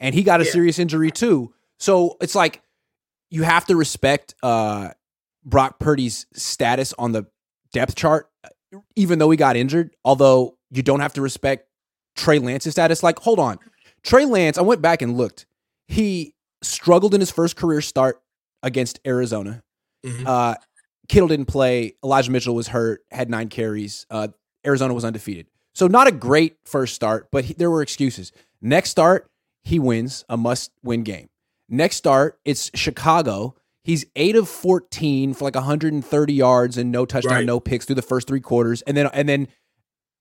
and 0.00 0.14
he 0.14 0.22
got 0.22 0.40
a 0.40 0.44
Yeah. 0.44 0.50
serious 0.52 0.78
injury 0.78 1.10
too. 1.10 1.54
So 1.78 2.16
it's 2.20 2.34
like 2.34 2.62
you 3.30 3.42
have 3.44 3.66
to 3.66 3.76
respect 3.76 4.34
uh 4.42 4.90
Brock 5.44 5.78
Purdy's 5.78 6.26
status 6.34 6.92
on 6.98 7.12
the 7.12 7.26
depth 7.72 7.94
chart, 7.94 8.28
even 8.96 9.18
though 9.18 9.30
he 9.30 9.36
got 9.36 9.56
injured. 9.56 9.94
Although 10.04 10.56
you 10.70 10.82
don't 10.82 11.00
have 11.00 11.12
to 11.14 11.22
respect 11.22 11.68
Trey 12.16 12.38
Lance's 12.38 12.72
status. 12.74 13.02
Like, 13.02 13.18
hold 13.20 13.38
on, 13.38 13.58
Trey 14.02 14.24
Lance. 14.24 14.58
I 14.58 14.62
went 14.62 14.82
back 14.82 15.02
and 15.02 15.16
looked. 15.16 15.46
He 15.86 16.34
struggled 16.62 17.14
in 17.14 17.20
his 17.20 17.30
first 17.30 17.54
career 17.54 17.80
start 17.80 18.20
against 18.62 18.98
Arizona. 19.06 19.62
Mhm. 20.04 20.26
Uh, 20.26 20.56
Kittle 21.08 21.28
didn't 21.28 21.46
play. 21.46 21.94
Elijah 22.04 22.30
Mitchell 22.30 22.54
was 22.54 22.68
hurt, 22.68 23.02
had 23.10 23.30
nine 23.30 23.48
carries. 23.48 24.06
Uh, 24.10 24.28
Arizona 24.66 24.92
was 24.94 25.04
undefeated. 25.04 25.46
So 25.74 25.86
not 25.86 26.06
a 26.06 26.12
great 26.12 26.56
first 26.64 26.94
start, 26.94 27.28
but 27.30 27.44
he, 27.44 27.54
there 27.54 27.70
were 27.70 27.82
excuses. 27.82 28.32
Next 28.60 28.90
start, 28.90 29.30
he 29.62 29.78
wins 29.78 30.24
a 30.28 30.36
must-win 30.36 31.04
game. 31.04 31.28
Next 31.68 31.96
start, 31.96 32.38
it's 32.44 32.70
Chicago. 32.74 33.54
He's 33.84 34.04
eight 34.16 34.36
of 34.36 34.48
fourteen 34.48 35.32
for 35.34 35.44
like 35.44 35.54
130 35.54 36.32
yards 36.34 36.76
and 36.76 36.90
no 36.90 37.06
touchdown, 37.06 37.32
Right. 37.32 37.46
no 37.46 37.60
picks 37.60 37.86
through 37.86 37.94
the 37.96 38.02
first 38.02 38.26
three 38.28 38.40
quarters, 38.40 38.82
and 38.82 38.96
then 38.96 39.06
and 39.12 39.28
then 39.28 39.48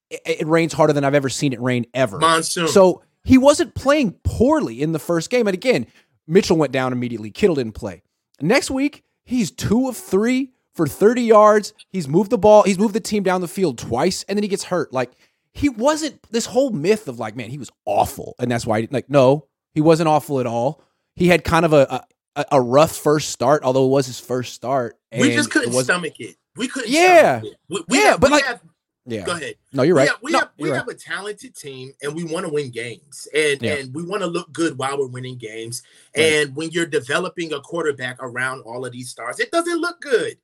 it, 0.09 0.21
it 0.41 0.47
rains 0.47 0.73
harder 0.73 0.93
than 0.93 1.03
I've 1.03 1.15
ever 1.15 1.29
seen 1.29 1.51
it 1.53 1.61
rain 1.61 1.85
ever. 1.93 2.17
Monsoon. 2.19 2.67
So 2.67 3.01
he 3.23 3.37
wasn't 3.37 3.75
playing 3.75 4.13
poorly 4.23 4.81
in 4.81 4.91
the 4.93 4.99
first 4.99 5.29
game. 5.29 5.47
And 5.47 5.53
again, 5.53 5.87
Mitchell 6.27 6.55
went 6.57 6.71
down 6.71 6.93
immediately. 6.93 7.29
Kittle 7.31 7.55
didn't 7.55 7.73
play. 7.73 8.03
Next 8.39 8.69
week, 8.69 9.03
he's 9.25 9.51
two 9.51 9.89
of 9.89 9.97
three 9.97 10.51
for 10.77 10.87
30 10.87 11.23
yards. 11.23 11.73
He's 11.89 12.07
moved 12.07 12.29
the 12.29 12.37
ball, 12.37 12.63
he's 12.63 12.79
moved 12.79 12.93
the 12.93 13.01
team 13.01 13.23
down 13.23 13.41
the 13.41 13.47
field 13.47 13.77
twice, 13.77 14.23
and 14.29 14.37
then 14.37 14.43
he 14.43 14.47
gets 14.47 14.63
hurt. 14.63 14.93
Like 14.93 15.11
he 15.51 15.69
wasn't 15.69 16.21
this 16.31 16.45
whole 16.45 16.69
myth 16.69 17.07
of 17.07 17.19
like, 17.19 17.35
man, 17.35 17.49
he 17.49 17.57
was 17.57 17.71
awful, 17.85 18.35
and 18.39 18.49
that's 18.49 18.65
why. 18.65 18.87
Like, 18.89 19.09
no, 19.09 19.47
he 19.73 19.81
wasn't 19.81 20.07
awful 20.07 20.39
at 20.39 20.45
all. 20.45 20.81
He 21.15 21.27
had 21.27 21.43
kind 21.43 21.65
of 21.65 21.73
a 21.73 22.05
a, 22.37 22.45
a 22.53 22.61
rough 22.61 22.95
first 22.95 23.29
start, 23.29 23.63
although 23.63 23.85
it 23.85 23.89
was 23.89 24.05
his 24.05 24.19
first 24.19 24.53
start. 24.53 24.95
we 25.11 25.33
just 25.33 25.51
couldn't 25.51 25.73
it 25.73 25.83
stomach 25.83 26.19
it. 26.19 26.35
We 26.55 26.67
couldn't. 26.67 26.91
Yeah, 26.91 27.41
we, 27.67 27.83
we 27.87 27.97
yeah, 27.97 28.11
have, 28.11 28.19
but 28.19 28.29
we 28.29 28.35
like, 28.35 28.45
have, 28.45 28.61
yeah. 29.07 29.23
Go 29.23 29.33
ahead. 29.33 29.55
No, 29.71 29.83
you're 29.83 29.95
right. 29.95 30.03
We 30.03 30.09
have, 30.09 30.19
we 30.21 30.31
no, 30.33 30.39
have, 30.39 30.49
we 30.59 30.69
right. 30.69 30.77
have 30.77 30.87
a 30.89 30.93
talented 30.93 31.55
team, 31.55 31.93
and 32.01 32.13
we 32.13 32.25
want 32.25 32.45
to 32.45 32.51
win 32.51 32.69
games, 32.71 33.27
and 33.33 33.61
Yeah. 33.61 33.75
and 33.75 33.93
we 33.93 34.03
want 34.03 34.21
to 34.21 34.27
look 34.27 34.51
good 34.51 34.77
while 34.77 34.97
we're 34.97 35.07
winning 35.07 35.37
games. 35.37 35.81
Right. 36.15 36.23
And 36.23 36.55
when 36.55 36.71
you're 36.71 36.85
developing 36.85 37.53
a 37.53 37.61
quarterback 37.61 38.17
around 38.19 38.61
all 38.61 38.85
of 38.85 38.91
these 38.91 39.09
stars, 39.09 39.39
it 39.39 39.49
doesn't 39.49 39.79
look 39.79 40.01
good. 40.01 40.37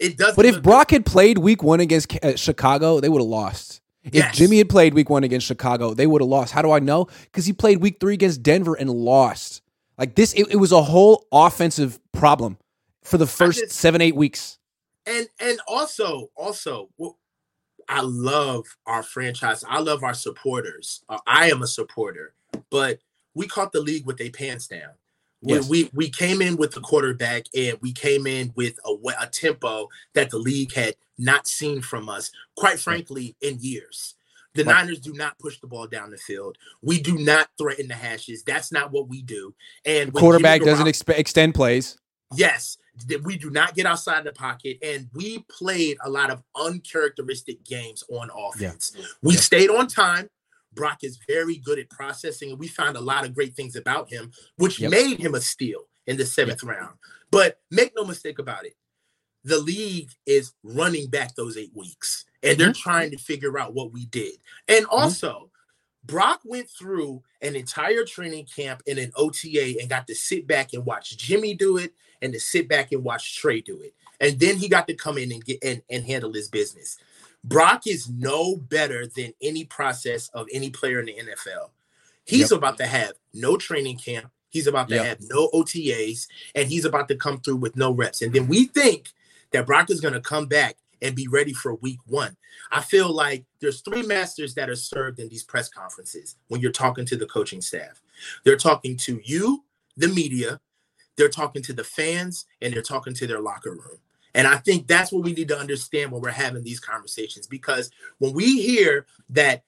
It 0.00 0.16
doesn't. 0.18 0.36
But 0.36 0.46
if 0.46 0.62
Brock 0.62 0.90
had 0.90 1.04
played 1.06 1.38
Week 1.38 1.62
One 1.62 1.78
against 1.80 2.12
uh, 2.24 2.34
Chicago, 2.36 3.00
they 3.00 3.08
would 3.08 3.20
have 3.20 3.28
lost. 3.28 3.80
If 4.02 4.14
Yes. 4.14 4.34
Jimmy 4.36 4.58
had 4.58 4.68
played 4.70 4.94
Week 4.94 5.10
One 5.10 5.24
against 5.24 5.46
Chicago, 5.46 5.92
they 5.94 6.06
would 6.06 6.22
have 6.22 6.28
lost. 6.28 6.52
How 6.52 6.62
do 6.62 6.70
I 6.72 6.78
know? 6.78 7.06
Because 7.24 7.44
he 7.46 7.52
played 7.52 7.80
Week 7.82 7.98
Three 8.00 8.14
against 8.14 8.42
Denver 8.42 8.74
and 8.74 8.88
lost. 8.90 9.62
Like 9.98 10.14
this, 10.14 10.32
it, 10.32 10.46
it 10.50 10.56
was 10.56 10.72
a 10.72 10.82
whole 10.82 11.26
offensive 11.30 11.98
problem 12.12 12.56
for 13.04 13.18
the 13.18 13.26
first 13.26 13.60
just- 13.60 13.72
seven, 13.76 14.00
eight 14.00 14.16
weeks. 14.16 14.58
and 15.06 15.28
and 15.38 15.58
also 15.68 16.30
also 16.36 16.88
well, 16.98 17.18
i 17.88 18.00
love 18.02 18.64
our 18.86 19.02
franchise 19.02 19.64
i 19.68 19.80
love 19.80 20.04
our 20.04 20.12
supporters 20.14 21.02
uh, 21.08 21.18
i 21.26 21.50
am 21.50 21.62
a 21.62 21.66
supporter 21.66 22.34
but 22.70 22.98
we 23.34 23.46
caught 23.48 23.72
the 23.72 23.80
league 23.80 24.04
with 24.06 24.20
a 24.20 24.28
pants 24.30 24.66
down 24.66 24.90
we, 25.42 25.54
Yes. 25.54 25.68
we 25.68 25.90
we 25.94 26.08
came 26.10 26.42
in 26.42 26.56
with 26.56 26.72
the 26.72 26.80
quarterback 26.80 27.46
and 27.56 27.78
we 27.80 27.92
came 27.92 28.26
in 28.26 28.52
with 28.56 28.78
a, 28.84 28.94
a 29.20 29.26
tempo 29.26 29.88
that 30.14 30.30
the 30.30 30.38
league 30.38 30.72
had 30.74 30.94
not 31.18 31.46
seen 31.48 31.80
from 31.82 32.08
us 32.08 32.30
quite 32.56 32.78
frankly 32.78 33.36
in 33.40 33.58
years 33.60 34.14
the 34.54 34.64
Right. 34.64 34.84
Niners 34.84 34.98
do 34.98 35.12
not 35.12 35.38
push 35.38 35.60
the 35.60 35.68
ball 35.68 35.86
down 35.86 36.10
the 36.10 36.16
field. 36.18 36.58
We 36.82 37.00
do 37.00 37.16
not 37.16 37.48
threaten 37.56 37.86
the 37.86 37.94
hashes. 37.94 38.42
That's 38.42 38.72
not 38.72 38.90
what 38.90 39.08
we 39.08 39.22
do. 39.22 39.54
And 39.84 40.12
Quarterback 40.12 40.62
doesn't 40.62 40.86
expe- 40.86 41.16
extend 41.16 41.54
plays. 41.54 41.96
Yes, 42.34 42.76
that 43.06 43.22
we 43.22 43.36
do 43.38 43.50
not 43.50 43.74
get 43.76 43.86
outside 43.86 44.24
the 44.24 44.32
pocket, 44.32 44.78
and 44.82 45.08
we 45.14 45.44
played 45.48 45.98
a 46.04 46.10
lot 46.10 46.30
of 46.30 46.42
uncharacteristic 46.56 47.64
games 47.64 48.02
on 48.10 48.28
offense. 48.36 48.92
We 49.22 49.34
Yeah. 49.34 49.40
stayed 49.40 49.70
on 49.70 49.86
time. 49.86 50.28
Brock 50.72 50.98
is 51.02 51.18
very 51.26 51.56
good 51.56 51.78
at 51.78 51.90
processing, 51.90 52.50
and 52.50 52.58
we 52.58 52.68
found 52.68 52.96
a 52.96 53.00
lot 53.00 53.24
of 53.24 53.34
great 53.34 53.54
things 53.54 53.76
about 53.76 54.08
him, 54.10 54.30
which 54.56 54.78
Yep. 54.78 54.90
made 54.90 55.18
him 55.18 55.34
a 55.34 55.40
steal 55.40 55.88
in 56.06 56.16
the 56.16 56.26
seventh 56.26 56.62
round. 56.62 56.96
But 57.30 57.60
make 57.70 57.92
no 57.96 58.04
mistake 58.04 58.38
about 58.38 58.64
it, 58.66 58.74
the 59.44 59.58
league 59.58 60.10
is 60.26 60.52
running 60.62 61.08
back 61.08 61.34
those 61.34 61.56
eight 61.56 61.74
weeks, 61.74 62.24
and 62.42 62.58
they're 62.58 62.68
Mm-hmm. 62.70 62.80
trying 62.82 63.10
to 63.10 63.18
figure 63.18 63.58
out 63.58 63.74
what 63.74 63.92
we 63.92 64.06
did. 64.06 64.34
And 64.68 64.86
also, 64.86 65.50
Brock 66.04 66.40
went 66.44 66.68
through 66.70 67.22
an 67.42 67.56
entire 67.56 68.04
training 68.04 68.46
camp 68.46 68.82
and 68.86 68.98
an 68.98 69.12
OTA 69.16 69.76
and 69.80 69.88
got 69.88 70.06
to 70.06 70.14
sit 70.14 70.46
back 70.46 70.72
and 70.72 70.84
watch 70.86 71.16
Jimmy 71.18 71.54
do 71.54 71.76
it 71.76 71.94
and 72.22 72.32
to 72.32 72.40
sit 72.40 72.68
back 72.68 72.92
and 72.92 73.04
watch 73.04 73.36
Trey 73.38 73.60
do 73.60 73.80
it. 73.82 73.94
And 74.20 74.38
then 74.38 74.56
he 74.56 74.68
got 74.68 74.86
to 74.88 74.94
come 74.94 75.18
in 75.18 75.32
and 75.32 75.44
get 75.44 75.58
and, 75.62 75.82
and 75.90 76.04
handle 76.04 76.32
his 76.32 76.48
business. 76.48 76.98
Brock 77.44 77.86
is 77.86 78.08
no 78.08 78.56
better 78.56 79.06
than 79.06 79.32
any 79.40 79.64
process 79.64 80.28
of 80.34 80.46
any 80.52 80.70
player 80.70 81.00
in 81.00 81.06
the 81.06 81.14
NFL. 81.14 81.70
He's 82.24 82.52
about 82.52 82.76
to 82.78 82.86
have 82.86 83.12
no 83.32 83.56
training 83.56 83.98
camp. 83.98 84.30
He's 84.50 84.66
about 84.66 84.88
to 84.88 84.96
Yep. 84.96 85.06
have 85.06 85.18
no 85.22 85.48
OTAs, 85.52 86.26
and 86.54 86.68
he's 86.68 86.84
about 86.84 87.08
to 87.08 87.16
come 87.16 87.40
through 87.40 87.56
with 87.56 87.76
no 87.76 87.92
reps. 87.92 88.20
And 88.22 88.32
then 88.32 88.46
we 88.46 88.66
think 88.66 89.10
that 89.52 89.66
Brock 89.66 89.90
is 89.90 90.00
going 90.00 90.14
to 90.14 90.20
come 90.20 90.46
back 90.46 90.76
and 91.02 91.14
be 91.16 91.28
ready 91.28 91.52
for 91.52 91.74
week 91.76 91.98
one. 92.06 92.36
I 92.70 92.82
feel 92.82 93.10
like 93.12 93.44
there's 93.60 93.80
three 93.80 94.02
masters 94.02 94.54
that 94.54 94.68
are 94.68 94.76
served 94.76 95.18
in 95.18 95.28
these 95.28 95.44
press 95.44 95.68
conferences 95.68 96.36
when 96.48 96.60
you're 96.60 96.72
talking 96.72 97.06
to 97.06 97.16
the 97.16 97.26
coaching 97.26 97.62
staff. 97.62 98.02
They're 98.44 98.56
talking 98.56 98.96
to 98.98 99.20
you, 99.24 99.64
the 99.96 100.08
media, 100.08 100.60
they're 101.16 101.28
talking 101.28 101.62
to 101.62 101.72
the 101.72 101.84
fans, 101.84 102.46
and 102.60 102.72
they're 102.72 102.82
talking 102.82 103.14
to 103.14 103.26
their 103.26 103.40
locker 103.40 103.72
room. 103.72 103.98
And 104.34 104.46
I 104.46 104.56
think 104.56 104.86
that's 104.86 105.12
what 105.12 105.24
we 105.24 105.32
need 105.32 105.48
to 105.48 105.58
understand 105.58 106.12
when 106.12 106.22
we're 106.22 106.30
having 106.30 106.62
these 106.62 106.80
conversations 106.80 107.46
because 107.46 107.90
when 108.18 108.32
we 108.32 108.60
hear 108.62 109.06
that 109.30 109.64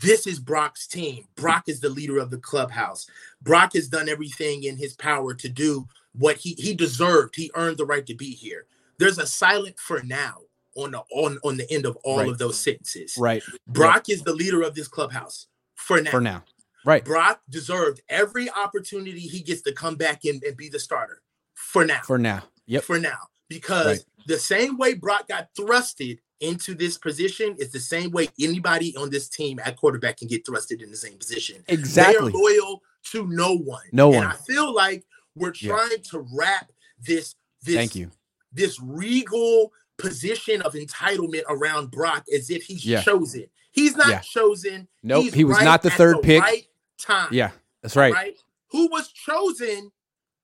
this 0.00 0.26
is 0.26 0.38
Brock's 0.38 0.86
team, 0.86 1.24
Brock 1.36 1.64
is 1.68 1.80
the 1.80 1.88
leader 1.88 2.18
of 2.18 2.30
the 2.30 2.38
clubhouse, 2.38 3.06
Brock 3.42 3.72
has 3.74 3.88
done 3.88 4.08
everything 4.08 4.64
in 4.64 4.76
his 4.76 4.94
power 4.94 5.34
to 5.34 5.48
do 5.48 5.86
what 6.12 6.36
he, 6.36 6.54
he 6.58 6.74
deserved, 6.74 7.36
he 7.36 7.50
earned 7.54 7.78
the 7.78 7.86
right 7.86 8.04
to 8.06 8.14
be 8.14 8.32
here. 8.32 8.66
There's 8.98 9.18
a 9.18 9.26
silent 9.26 9.78
for 9.78 10.02
now 10.02 10.40
on 10.76 10.90
the 10.90 11.02
on, 11.12 11.38
on 11.44 11.56
the 11.56 11.70
end 11.72 11.86
of 11.86 11.96
all 12.04 12.18
Right. 12.18 12.28
of 12.28 12.38
those 12.38 12.58
sentences. 12.58 13.16
Right. 13.18 13.42
Brock 13.66 14.08
is 14.08 14.22
the 14.22 14.34
leader 14.34 14.62
of 14.62 14.74
this 14.74 14.88
clubhouse 14.88 15.46
for 15.74 16.00
now. 16.00 16.10
For 16.10 16.20
now. 16.20 16.44
Right. 16.84 17.04
Brock 17.04 17.40
deserved 17.48 18.02
every 18.08 18.50
opportunity 18.50 19.20
he 19.20 19.40
gets 19.40 19.62
to 19.62 19.72
come 19.72 19.96
back 19.96 20.24
in 20.24 20.40
and 20.46 20.56
be 20.56 20.68
the 20.68 20.78
starter 20.78 21.22
for 21.54 21.84
now. 21.84 22.02
For 22.04 22.18
now. 22.18 22.42
Yep. 22.66 22.84
For 22.84 22.98
now. 22.98 23.18
Because 23.54 23.86
Right. 23.86 24.04
the 24.26 24.38
same 24.38 24.76
way 24.76 24.94
Brock 24.94 25.28
got 25.28 25.48
thrusted 25.54 26.18
into 26.40 26.74
this 26.74 26.98
position 26.98 27.56
is 27.58 27.70
the 27.70 27.80
same 27.80 28.10
way 28.10 28.28
anybody 28.40 28.94
on 28.96 29.08
this 29.10 29.28
team 29.28 29.58
at 29.64 29.76
quarterback 29.76 30.16
can 30.18 30.28
get 30.28 30.44
thrusted 30.44 30.82
in 30.82 30.90
the 30.90 30.96
same 30.96 31.16
position. 31.16 31.64
Exactly. 31.68 32.32
They 32.32 32.38
are 32.38 32.40
loyal 32.42 32.82
to 33.12 33.26
no 33.28 33.54
one. 33.56 33.84
No 33.92 34.08
and 34.12 34.24
one. 34.24 34.26
I 34.26 34.36
feel 34.36 34.74
like 34.74 35.04
we're 35.36 35.52
Yeah. 35.56 35.70
trying 35.76 36.02
to 36.10 36.26
wrap 36.32 36.72
this 37.00 37.34
this 37.62 37.76
Thank 37.76 37.94
you. 37.94 38.10
this 38.52 38.78
regal 38.80 39.72
position 39.96 40.60
of 40.62 40.74
entitlement 40.74 41.44
around 41.48 41.90
Brock 41.90 42.26
as 42.34 42.50
if 42.50 42.64
he's 42.64 42.84
Yeah. 42.84 43.02
chosen. 43.02 43.46
He's 43.70 43.96
not 43.96 44.08
Yeah. 44.08 44.20
chosen. 44.20 44.88
Nope. 45.02 45.32
He 45.32 45.44
was 45.44 45.56
right 45.56 45.64
not 45.64 45.82
the 45.82 45.90
third 45.90 46.20
pick. 46.22 46.42
Right 46.42 46.66
time. 46.98 47.28
Yeah. 47.32 47.52
That's 47.82 47.96
right. 47.96 48.12
Right. 48.12 48.36
Who 48.72 48.88
was 48.88 49.08
chosen 49.12 49.92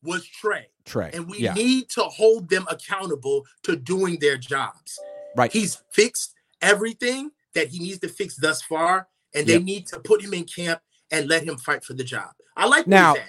was 0.02 0.24
Trey, 0.24 0.68
Trey. 0.90 1.10
and 1.14 1.28
we 1.28 1.38
yeah. 1.38 1.54
need 1.54 1.88
to 1.90 2.02
hold 2.02 2.48
them 2.50 2.66
accountable 2.70 3.46
to 3.62 3.76
doing 3.76 4.18
their 4.20 4.36
jobs. 4.36 4.98
Right. 5.36 5.52
He's 5.52 5.82
fixed 5.92 6.34
everything 6.60 7.30
that 7.54 7.68
he 7.68 7.78
needs 7.78 7.98
to 8.00 8.08
fix 8.08 8.36
thus 8.36 8.60
far, 8.62 9.08
and 9.34 9.46
they 9.46 9.54
Yep. 9.54 9.62
need 9.62 9.86
to 9.88 10.00
put 10.00 10.22
him 10.22 10.34
in 10.34 10.44
camp 10.44 10.80
and 11.10 11.28
let 11.28 11.44
him 11.44 11.56
fight 11.58 11.84
for 11.84 11.94
the 11.94 12.04
job. 12.04 12.30
I 12.56 12.66
like 12.66 12.86
Now- 12.86 13.14
now. 13.14 13.22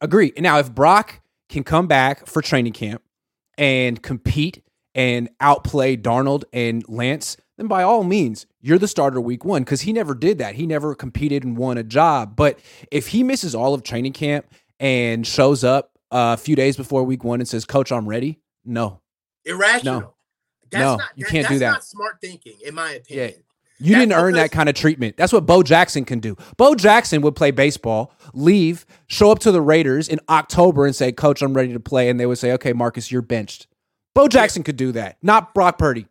Agree. 0.00 0.32
Now, 0.36 0.58
if 0.58 0.74
Brock 0.74 1.20
can 1.48 1.64
come 1.64 1.86
back 1.86 2.26
for 2.26 2.42
training 2.42 2.74
camp 2.74 3.02
and 3.56 4.02
compete 4.02 4.62
and 4.94 5.28
outplay 5.40 5.96
Darnold 5.96 6.44
and 6.52 6.84
Lance, 6.88 7.36
then 7.56 7.66
by 7.66 7.82
all 7.82 8.04
means, 8.04 8.46
you're 8.60 8.78
the 8.78 8.88
starter 8.88 9.20
week 9.20 9.44
one 9.44 9.62
because 9.62 9.82
he 9.82 9.92
never 9.92 10.14
did 10.14 10.36
that. 10.38 10.56
He 10.56 10.66
never 10.66 10.94
competed 10.94 11.44
and 11.44 11.56
won 11.56 11.78
a 11.78 11.82
job. 11.82 12.36
But 12.36 12.58
if 12.90 13.08
he 13.08 13.22
misses 13.22 13.54
all 13.54 13.72
of 13.72 13.82
training 13.82 14.12
camp 14.12 14.46
and 14.78 15.26
shows 15.26 15.64
up 15.64 15.92
a 16.10 16.36
few 16.36 16.56
days 16.56 16.76
before 16.76 17.02
week 17.04 17.24
one 17.24 17.40
and 17.40 17.48
says, 17.48 17.64
Coach, 17.64 17.90
I'm 17.92 18.08
ready, 18.08 18.40
no. 18.64 19.00
Irrational. 19.44 20.00
No. 20.00 20.14
That's 20.70 20.82
No, 20.82 20.96
not, 20.96 21.08
you 21.14 21.24
that- 21.24 21.30
can't 21.30 21.48
do 21.48 21.58
that. 21.60 21.70
not 21.70 21.84
smart 21.84 22.16
thinking, 22.20 22.56
in 22.64 22.74
my 22.74 22.92
opinion. 22.92 23.28
Yeah. 23.30 23.36
You 23.78 23.92
That's 23.92 24.06
didn't 24.08 24.12
earn 24.24 24.32
that 24.34 24.52
kind 24.52 24.70
of 24.70 24.74
treatment. 24.74 25.18
That's 25.18 25.34
what 25.34 25.44
Bo 25.44 25.62
Jackson 25.62 26.06
can 26.06 26.18
do. 26.18 26.34
Bo 26.56 26.74
Jackson 26.74 27.20
would 27.20 27.36
play 27.36 27.50
baseball, 27.50 28.10
leave, 28.32 28.86
show 29.06 29.30
up 29.30 29.38
to 29.40 29.52
the 29.52 29.60
Raiders 29.60 30.08
in 30.08 30.18
October 30.30 30.86
and 30.86 30.96
say, 30.96 31.12
Coach, 31.12 31.42
I'm 31.42 31.52
ready 31.52 31.74
to 31.74 31.80
play. 31.80 32.08
And 32.08 32.18
they 32.18 32.24
would 32.24 32.38
say, 32.38 32.52
Okay, 32.52 32.72
Marcus, 32.72 33.12
you're 33.12 33.20
benched. 33.20 33.66
Bo 34.14 34.28
Jackson 34.28 34.62
could 34.62 34.78
do 34.78 34.92
that, 34.92 35.18
not 35.20 35.52
Brock 35.52 35.76
Purdy. 35.76 36.06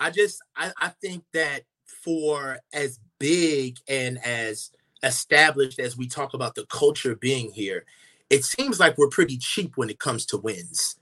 I 0.00 0.10
just 0.10 0.40
I, 0.56 0.72
I 0.80 0.88
think 0.88 1.24
that 1.34 1.64
for 1.84 2.58
as 2.72 2.98
big 3.20 3.76
and 3.86 4.18
as 4.24 4.70
established 5.02 5.78
as 5.78 5.98
we 5.98 6.08
talk 6.08 6.32
about 6.32 6.54
the 6.54 6.64
culture 6.66 7.14
being 7.16 7.52
here, 7.52 7.84
it 8.30 8.44
seems 8.44 8.80
like 8.80 8.96
we're 8.98 9.08
pretty 9.08 9.38
cheap 9.38 9.76
when 9.76 9.90
it 9.90 9.98
comes 9.98 10.26
to 10.26 10.38
wins. 10.38 10.96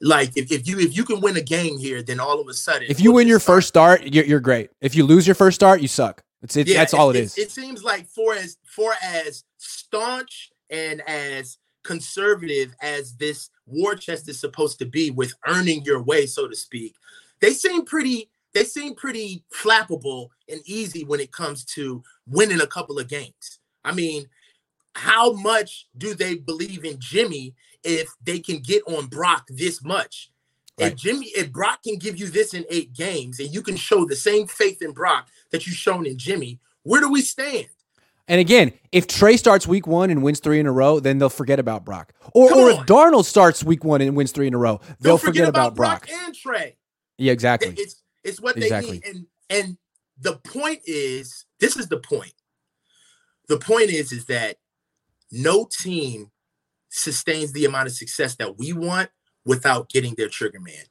Like 0.00 0.36
if, 0.36 0.52
if 0.52 0.68
you 0.68 0.78
if 0.78 0.96
you 0.96 1.04
can 1.04 1.20
win 1.20 1.36
a 1.36 1.42
game 1.42 1.78
here, 1.78 2.02
then 2.02 2.20
all 2.20 2.38
of 2.40 2.48
a 2.48 2.54
sudden 2.54 2.86
If 2.88 3.00
you 3.00 3.12
win 3.12 3.26
your 3.26 3.40
first 3.40 3.68
start, 3.68 4.02
you're, 4.02 4.24
you're 4.24 4.40
great. 4.40 4.70
If 4.80 4.94
you 4.94 5.04
lose 5.04 5.26
your 5.26 5.34
first 5.34 5.54
start, 5.54 5.80
you 5.80 5.88
suck. 5.88 6.22
It's, 6.42 6.56
it's 6.56 6.72
that's 6.72 6.92
all 6.92 7.10
it 7.10 7.16
is. 7.16 7.38
It, 7.38 7.50
seems 7.50 7.82
like 7.82 8.06
for 8.06 8.34
as 8.34 8.58
for 8.64 8.92
as 9.02 9.44
staunch 9.56 10.50
and 10.68 11.00
as 11.08 11.58
conservative 11.82 12.74
as 12.82 13.14
this 13.14 13.50
war 13.66 13.94
chest 13.94 14.28
is 14.28 14.38
supposed 14.38 14.78
to 14.80 14.84
be 14.84 15.10
with 15.10 15.32
earning 15.48 15.82
your 15.82 16.02
way, 16.02 16.26
so 16.26 16.46
to 16.46 16.54
speak, 16.54 16.94
they 17.40 17.52
seem 17.52 17.86
pretty 17.86 18.28
they 18.52 18.64
seem 18.64 18.94
pretty 18.94 19.44
flappable 19.52 20.28
and 20.48 20.60
easy 20.66 21.04
when 21.04 21.20
it 21.20 21.32
comes 21.32 21.64
to 21.64 22.02
winning 22.26 22.60
a 22.60 22.66
couple 22.66 22.98
of 22.98 23.08
games. 23.08 23.60
I 23.84 23.92
mean, 23.92 24.26
how 24.96 25.32
much 25.32 25.86
do 25.96 26.14
they 26.14 26.36
believe 26.36 26.84
in 26.84 26.96
Jimmy 26.98 27.54
if 27.84 28.08
they 28.24 28.38
can 28.38 28.58
get 28.60 28.82
on 28.86 29.06
Brock 29.06 29.46
this 29.48 29.84
much? 29.84 30.30
Right. 30.78 30.92
If 30.92 30.96
Jimmy, 30.98 31.26
if 31.36 31.52
Brock 31.52 31.82
can 31.82 31.98
give 31.98 32.18
you 32.18 32.28
this 32.28 32.54
in 32.54 32.64
eight 32.70 32.92
games, 32.92 33.38
and 33.40 33.52
you 33.52 33.62
can 33.62 33.76
show 33.76 34.04
the 34.04 34.16
same 34.16 34.46
faith 34.46 34.82
in 34.82 34.92
Brock 34.92 35.28
that 35.50 35.66
you've 35.66 35.76
shown 35.76 36.06
in 36.06 36.18
Jimmy, 36.18 36.58
where 36.82 37.00
do 37.00 37.10
we 37.10 37.22
stand? 37.22 37.66
And 38.28 38.40
again, 38.40 38.72
if 38.90 39.06
Trey 39.06 39.36
starts 39.36 39.66
week 39.68 39.86
one 39.86 40.10
and 40.10 40.22
wins 40.22 40.40
three 40.40 40.58
in 40.58 40.66
a 40.66 40.72
row, 40.72 40.98
then 40.98 41.18
they'll 41.18 41.28
forget 41.28 41.58
about 41.60 41.84
Brock. 41.84 42.12
Or, 42.34 42.52
or 42.52 42.70
if. 42.70 42.78
Darnold 42.80 43.24
starts 43.24 43.62
week 43.62 43.84
one 43.84 44.00
and 44.00 44.16
wins 44.16 44.32
three 44.32 44.48
in 44.48 44.54
a 44.54 44.58
row, 44.58 44.80
they'll, 45.00 45.12
Don't 45.16 45.20
forget, 45.26 45.48
about, 45.48 45.76
Brock. 45.76 46.08
and 46.10 46.34
Trey. 46.34 46.76
Yeah, 47.18 47.32
exactly. 47.32 47.74
It's 47.78 48.02
it's 48.24 48.40
what 48.40 48.56
they 48.56 48.62
Exactly. 48.62 48.94
need, 48.94 49.04
and 49.06 49.26
and 49.48 49.78
the 50.20 50.36
point 50.38 50.80
is, 50.86 51.44
this 51.60 51.76
is 51.76 51.86
the 51.88 51.98
point. 51.98 52.32
The 53.48 53.58
point 53.58 53.90
is, 53.90 54.10
is 54.10 54.24
that 54.26 54.56
no 55.30 55.68
team 55.70 56.30
sustains 56.88 57.52
the 57.52 57.64
amount 57.64 57.88
of 57.88 57.94
success 57.94 58.36
that 58.36 58.58
we 58.58 58.72
want 58.72 59.10
without 59.44 59.88
getting 59.88 60.14
their 60.14 60.28
trigger 60.28 60.60
man. 60.60 60.84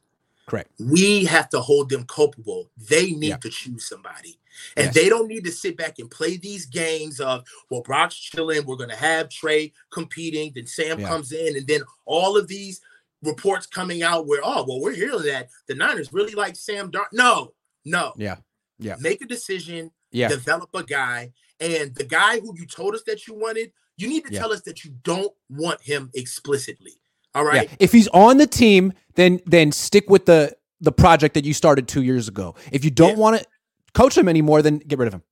Correct. 0.48 0.70
We 0.80 1.26
have 1.26 1.50
to 1.50 1.60
hold 1.60 1.90
them 1.90 2.06
culpable. 2.06 2.70
They 2.78 3.12
need 3.12 3.30
yeah. 3.30 3.38
to 3.38 3.50
choose 3.50 3.88
somebody. 3.90 4.40
And 4.78 4.86
yes. 4.86 4.94
they 4.94 5.10
don't 5.10 5.28
need 5.28 5.44
to 5.46 5.52
sit 5.52 5.76
back 5.76 6.00
and 6.00 6.10
play 6.10 6.38
these 6.38 6.66
games 6.66 7.20
of, 7.20 7.44
well, 7.70 7.82
Brock's 7.82 8.16
chilling. 8.16 8.66
We're 8.66 8.76
going 8.76 8.92
to 8.92 8.96
have 8.96 9.30
Trey 9.30 9.74
competing. 9.92 10.52
Then 10.54 10.68
Sam 10.68 11.00
yeah. 11.00 11.08
comes 11.08 11.32
in. 11.32 11.58
And 11.58 11.68
then 11.68 11.82
all 12.06 12.38
of 12.38 12.48
these 12.48 12.80
reports 13.24 13.66
coming 13.66 14.04
out 14.04 14.28
where, 14.28 14.42
oh, 14.44 14.64
well, 14.68 14.80
we're 14.80 14.94
hearing 14.94 15.24
that 15.24 15.50
the 15.68 15.76
Niners 15.76 16.14
really 16.14 16.36
like 16.36 16.56
Sam 16.56 16.92
Darn. 16.92 17.08
No, 17.12 17.54
no. 17.84 18.14
Yeah. 18.16 18.36
Yeah. 18.78 18.96
Make 19.00 19.22
a 19.22 19.28
decision. 19.28 19.92
Yeah. 20.12 20.30
Develop 20.30 20.70
a 20.74 20.84
guy. 20.84 21.34
And 21.60 21.96
the 21.96 22.06
guy 22.06 22.40
who 22.40 22.54
you 22.56 22.68
told 22.68 22.94
us 22.94 23.04
that 23.08 23.28
you 23.28 23.34
wanted, 23.34 23.72
you 23.98 24.08
need 24.08 24.26
to 24.26 24.34
yeah. 24.34 24.40
tell 24.40 24.52
us 24.52 24.62
that 24.62 24.84
you 24.84 24.92
don't 25.04 25.34
want 25.50 25.82
him 25.82 26.12
explicitly. 26.14 26.94
All 27.34 27.44
right. 27.44 27.70
Yeah. 27.70 27.78
If 27.80 27.92
he's 27.92 28.08
on 28.10 28.38
the 28.38 28.48
team, 28.48 28.94
then 29.16 29.40
then 29.46 29.72
stick 29.72 30.10
with 30.10 30.26
the 30.26 30.56
the 30.82 30.92
project 30.92 31.34
that 31.36 31.46
you 31.46 31.54
started 31.54 31.88
two 31.88 32.02
years 32.02 32.28
ago. 32.28 32.56
If 32.72 32.84
you 32.84 32.92
don't 32.92 33.12
yeah. 33.12 33.16
want 33.16 33.40
to 33.40 33.46
coach 33.94 34.18
him 34.18 34.28
anymore, 34.28 34.62
then 34.62 34.78
get 34.80 35.00
rid 35.00 35.08
of 35.08 35.14
him. 35.14 35.24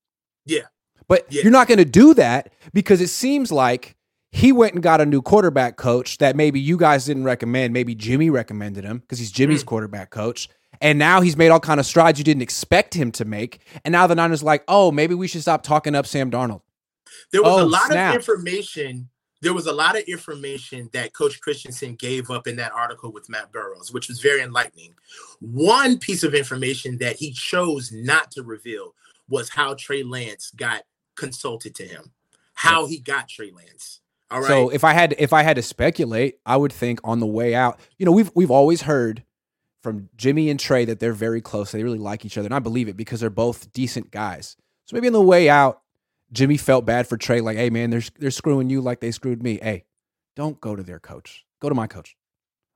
Yeah. 0.45 0.63
But 1.07 1.31
yeah. 1.31 1.43
you're 1.43 1.51
not 1.51 1.67
going 1.67 1.79
to 1.79 1.85
do 1.85 2.13
that 2.13 2.51
because 2.73 3.01
it 3.01 3.09
seems 3.09 3.51
like 3.51 3.95
he 4.31 4.51
went 4.51 4.73
and 4.73 4.81
got 4.81 4.99
a 4.99 5.05
new 5.05 5.21
quarterback 5.21 5.77
coach 5.77 6.17
that 6.17 6.35
maybe 6.35 6.59
you 6.59 6.77
guys 6.77 7.05
didn't 7.05 7.23
recommend. 7.23 7.73
Maybe 7.73 7.93
Jimmy 7.93 8.29
recommended 8.29 8.83
him 8.83 8.99
because 8.99 9.19
he's 9.19 9.31
Jimmy's 9.31 9.63
mm. 9.63 9.67
quarterback 9.67 10.09
coach. 10.09 10.49
And 10.81 10.97
now 10.97 11.21
he's 11.21 11.37
made 11.37 11.49
all 11.49 11.59
kind 11.59 11.79
of 11.79 11.85
strides 11.85 12.17
you 12.17 12.25
didn't 12.25 12.41
expect 12.41 12.95
him 12.95 13.11
to 13.13 13.25
make. 13.25 13.61
And 13.85 13.91
now 13.91 14.07
the 14.07 14.15
Niners 14.15 14.41
like, 14.41 14.63
oh, 14.67 14.91
maybe 14.91 15.13
we 15.13 15.27
should 15.27 15.41
stop 15.41 15.61
talking 15.61 15.93
up 15.93 16.07
Sam 16.07 16.31
Darnold. 16.31 16.61
There 17.31 17.41
was 17.41 17.61
oh, 17.61 17.63
a 17.63 17.67
lot 17.67 17.87
snap. 17.87 18.11
of 18.11 18.15
information. 18.15 19.09
There 19.41 19.53
was 19.53 19.67
a 19.67 19.73
lot 19.73 19.97
of 19.97 20.03
information 20.03 20.89
that 20.93 21.13
Coach 21.13 21.41
Christensen 21.41 21.95
gave 21.95 22.29
up 22.29 22.47
in 22.47 22.55
that 22.57 22.71
article 22.71 23.11
with 23.11 23.29
Matt 23.29 23.51
Barrows, 23.51 23.91
which 23.91 24.07
was 24.07 24.21
very 24.21 24.41
enlightening. 24.41 24.93
One 25.41 25.97
piece 25.99 26.23
of 26.23 26.33
information 26.33 26.97
that 26.99 27.17
he 27.17 27.31
chose 27.31 27.91
not 27.91 28.31
to 28.31 28.43
reveal 28.43 28.95
was 29.27 29.49
how 29.49 29.73
Trey 29.73 30.03
Lance 30.03 30.51
got 30.55 30.83
consulted 31.15 31.75
to 31.75 31.83
him, 31.83 32.11
how 32.53 32.85
he 32.85 32.99
got 32.99 33.27
Trey 33.27 33.51
Lance. 33.51 33.99
All 34.33 34.39
right. 34.39 34.47
So 34.47 34.69
if 34.69 34.83
I 34.83 34.93
had 34.93 35.13
if 35.19 35.31
I 35.31 35.43
had 35.43 35.57
to 35.57 35.61
speculate, 35.61 36.39
I 36.43 36.57
would 36.57 36.73
think 36.73 36.99
on 37.03 37.19
the 37.19 37.27
way 37.27 37.53
out, 37.53 37.79
you 37.99 38.05
know, 38.05 38.11
we've 38.11 38.31
we've 38.33 38.49
always 38.49 38.81
heard 38.81 39.23
from 39.83 40.09
Jimmy 40.15 40.49
and 40.49 40.59
Trey 40.59 40.85
that 40.85 40.99
they're 40.99 41.13
very 41.13 41.39
close. 41.39 41.71
They 41.71 41.83
really 41.83 41.99
like 41.99 42.25
each 42.25 42.37
other, 42.37 42.47
and 42.47 42.55
I 42.55 42.59
believe 42.59 42.87
it 42.87 42.97
because 42.97 43.19
they're 43.19 43.29
both 43.29 43.71
decent 43.73 44.09
guys. 44.09 44.57
So 44.85 44.95
maybe 44.95 45.07
on 45.07 45.13
the 45.13 45.21
way 45.21 45.49
out, 45.49 45.82
Jimmy 46.33 46.57
felt 46.57 46.85
bad 46.85 47.07
for 47.07 47.17
Trey, 47.17 47.41
like, 47.41 47.57
"Hey 47.57 47.69
man, 47.69 47.89
they're 47.89 48.03
they're 48.19 48.31
screwing 48.31 48.69
you 48.69 48.81
like 48.81 48.99
they 48.99 49.11
screwed 49.11 49.41
me. 49.41 49.59
Hey, 49.61 49.85
don't 50.35 50.59
go 50.59 50.75
to 50.75 50.83
their 50.83 50.99
coach. 50.99 51.45
Go 51.61 51.69
to 51.69 51.75
my 51.75 51.87
coach." 51.87 52.15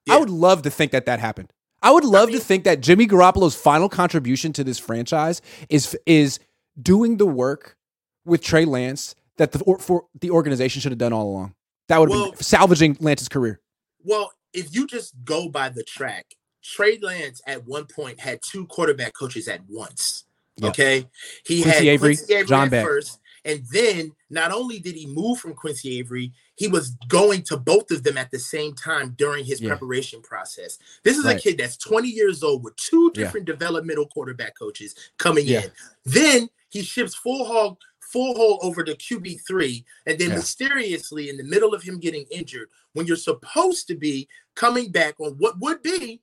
Yeah. 0.05 0.15
I 0.15 0.17
would 0.17 0.29
love 0.29 0.61
to 0.61 0.69
think 0.69 0.91
that 0.91 1.05
that 1.07 1.19
happened. 1.19 1.51
I 1.81 1.91
would 1.91 2.05
love 2.05 2.29
I 2.29 2.31
mean, 2.31 2.39
to 2.39 2.45
think 2.45 2.63
that 2.63 2.81
Jimmy 2.81 3.07
Garoppolo's 3.07 3.55
final 3.55 3.89
contribution 3.89 4.53
to 4.53 4.63
this 4.63 4.79
franchise 4.79 5.41
is 5.69 5.97
is 6.05 6.39
doing 6.81 7.17
the 7.17 7.25
work 7.25 7.77
with 8.25 8.41
Trey 8.41 8.65
Lance 8.65 9.15
that 9.37 9.51
the 9.51 9.63
or, 9.63 9.79
for 9.79 10.05
the 10.19 10.31
organization 10.31 10.81
should 10.81 10.91
have 10.91 10.99
done 10.99 11.13
all 11.13 11.29
along. 11.29 11.53
That 11.87 11.99
would 11.99 12.09
well, 12.09 12.31
be 12.31 12.37
salvaging 12.43 12.97
Lance's 12.99 13.29
career. 13.29 13.61
Well, 14.03 14.31
if 14.53 14.75
you 14.75 14.87
just 14.87 15.13
go 15.23 15.49
by 15.49 15.69
the 15.69 15.83
track, 15.83 16.25
Trey 16.63 16.97
Lance 17.01 17.41
at 17.47 17.65
one 17.65 17.85
point 17.85 18.19
had 18.19 18.39
two 18.41 18.65
quarterback 18.67 19.13
coaches 19.13 19.47
at 19.47 19.61
once. 19.69 20.25
Yep. 20.57 20.69
Okay, 20.71 21.07
he 21.45 21.61
Quincy 21.61 21.85
had 21.85 21.93
Avery, 21.93 22.15
Quincy 22.15 22.33
Avery 22.33 22.47
John 22.47 22.69
Beck. 22.69 22.85
first, 22.85 23.19
and 23.47 23.65
then 23.71 24.11
not 24.29 24.51
only 24.51 24.77
did 24.77 24.95
he 24.95 25.07
move 25.07 25.39
from 25.39 25.53
Quincy 25.53 25.97
Avery, 25.99 26.33
he 26.55 26.67
was 26.67 26.89
going 27.07 27.43
to 27.43 27.55
both 27.55 27.89
of 27.91 28.03
them 28.03 28.17
at 28.17 28.29
the 28.29 28.37
same 28.37 28.73
time 28.73 29.15
during 29.17 29.45
his 29.45 29.61
yeah. 29.61 29.69
preparation 29.69 30.21
process. 30.21 30.77
This 31.03 31.17
is 31.17 31.23
right. 31.23 31.37
a 31.37 31.39
kid 31.39 31.57
that's 31.57 31.77
20 31.77 32.09
years 32.09 32.43
old 32.43 32.63
with 32.63 32.75
two 32.75 33.09
different 33.11 33.47
yeah. 33.47 33.53
developmental 33.53 34.05
quarterback 34.07 34.57
coaches 34.59 34.93
coming 35.17 35.47
yeah. 35.47 35.61
in. 35.61 35.71
Then 36.05 36.49
he 36.69 36.81
ships 36.81 37.15
full 37.15 37.45
hog 37.45 37.77
full 38.01 38.35
hole 38.35 38.59
over 38.61 38.83
to 38.83 38.95
QB3, 38.95 39.83
and 40.05 40.17
then 40.17 40.29
mysteriously 40.29 41.29
in 41.29 41.37
the 41.37 41.43
middle 41.43 41.73
of 41.73 41.83
him 41.83 41.99
getting 41.99 42.25
injured, 42.31 42.69
when 42.93 43.05
you're 43.05 43.17
supposed 43.17 43.87
to 43.87 43.95
be 43.95 44.27
coming 44.55 44.91
back 44.91 45.15
on 45.19 45.33
what 45.33 45.59
would 45.59 45.81
be 45.81 46.21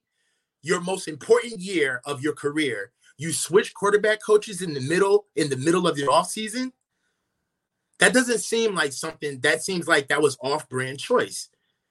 your 0.63 0.81
most 0.81 1.09
important 1.09 1.59
year 1.59 2.01
of 2.07 2.23
your 2.23 2.33
career, 2.33 2.91
you 3.19 3.33
switch 3.33 3.75
quarterback 3.75 4.19
coaches 4.23 4.63
in 4.63 4.75
the 4.75 4.81
middle 4.81 5.27
in 5.37 5.49
the 5.49 5.57
middle 5.57 5.87
of 5.87 5.99
your 5.99 6.11
offseason. 6.11 6.73
That 8.01 8.13
doesn't 8.13 8.39
seem 8.39 8.75
like 8.75 8.93
something 8.93 9.41
that 9.41 9.63
seems 9.63 9.87
like 9.87 10.09
that 10.09 10.21
was 10.21 10.37
off-brand 10.41 10.99
choice. 10.99 11.49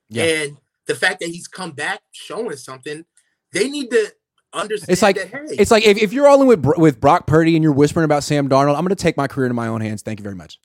Yeah. 0.08 0.24
And 0.24 0.58
the 0.86 0.94
fact 0.94 1.20
that 1.20 1.30
he's 1.30 1.48
come 1.48 1.72
back 1.72 2.02
showing 2.12 2.56
something, 2.56 3.04
they 3.52 3.68
need 3.68 3.90
to 3.90 4.12
understand. 4.52 4.90
It's 4.90 5.02
like 5.02 5.16
that, 5.16 5.28
hey, 5.28 5.56
it's 5.58 5.70
like 5.70 5.84
if, 5.84 5.98
if 5.98 6.12
you're 6.12 6.28
all 6.28 6.40
in 6.42 6.46
with 6.46 6.64
with 6.76 7.00
Brock 7.00 7.26
Purdy 7.26 7.56
and 7.56 7.62
you're 7.62 7.72
whispering 7.72 8.04
about 8.04 8.22
Sam 8.22 8.48
Darnold, 8.48 8.76
I'm 8.76 8.82
going 8.82 8.88
to 8.88 8.94
take 8.96 9.16
my 9.16 9.26
career 9.26 9.46
into 9.46 9.54
my 9.54 9.68
own 9.68 9.80
hands. 9.80 10.02
Thank 10.02 10.20
you 10.20 10.24
very 10.24 10.36
much. 10.36 10.58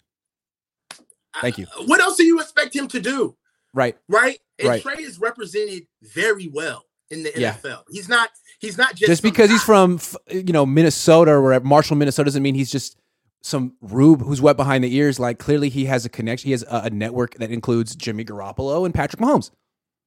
Thank 1.42 1.58
you. 1.58 1.68
I, 1.78 1.84
what 1.86 2.02
else 2.02 2.18
do 2.18 2.26
you 2.26 2.40
expect 2.40 2.76
him 2.76 2.88
to 2.90 3.00
do? 3.00 3.36
Right. 3.74 3.98
Right. 4.08 4.40
And 4.58 4.68
right. 4.68 4.82
Trey 4.82 5.02
is 5.02 5.20
represented 5.20 5.88
very 6.02 6.48
well 6.48 6.84
in 7.12 7.24
the 7.24 7.32
yeah. 7.36 7.54
NFL. 7.54 7.84
He's 7.90 8.10
not. 8.10 8.30
He's 8.60 8.78
not 8.78 8.90
just 8.90 9.08
just 9.08 9.24
because 9.24 9.48
guy. 9.48 9.54
he's 9.54 9.64
from 9.64 10.00
you 10.30 10.52
know 10.52 10.66
Minnesota 10.66 11.32
or 11.32 11.42
wherever, 11.42 11.66
Marshall, 11.66 11.96
Minnesota 11.96 12.26
doesn't 12.26 12.44
mean 12.44 12.56
he's 12.56 12.72
just 12.72 12.98
some 13.42 13.74
rube 13.82 14.22
who's 14.22 14.42
wet 14.42 14.58
behind 14.58 14.84
the 14.84 14.96
ears. 14.96 15.20
Like 15.20 15.40
clearly 15.40 15.70
he 15.70 15.86
has 15.86 16.06
a 16.06 16.10
connection. 16.10 16.48
He 16.48 16.52
has 16.52 16.64
a, 16.64 16.84
a 16.86 16.90
network 16.90 17.36
that 17.36 17.52
includes 17.52 17.96
Jimmy 17.96 18.26
Garoppolo 18.26 18.86
and 18.86 18.94
Patrick 18.94 19.22
Mahomes. 19.22 19.52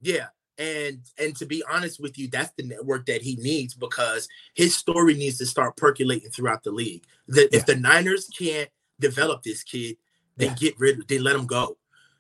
Yeah, 0.00 0.26
and 0.58 1.00
and 1.18 1.36
to 1.36 1.46
be 1.46 1.62
honest 1.70 2.00
with 2.00 2.18
you, 2.18 2.28
that's 2.28 2.52
the 2.56 2.64
network 2.64 3.06
that 3.06 3.22
he 3.22 3.36
needs 3.36 3.74
because 3.74 4.28
his 4.54 4.76
story 4.76 5.14
needs 5.14 5.38
to 5.38 5.46
start 5.46 5.76
percolating 5.76 6.30
throughout 6.30 6.62
the 6.62 6.72
league. 6.72 7.04
That 7.28 7.48
yeah. 7.52 7.58
if 7.58 7.66
the 7.66 7.76
Niners 7.76 8.28
can't 8.36 8.68
develop 9.00 9.42
this 9.42 9.62
kid, 9.62 9.96
then 10.36 10.50
yeah. 10.50 10.54
get 10.56 10.80
rid. 10.80 10.98
Of, 10.98 11.06
they 11.06 11.18
let 11.18 11.36
him 11.36 11.46
go. 11.46 11.78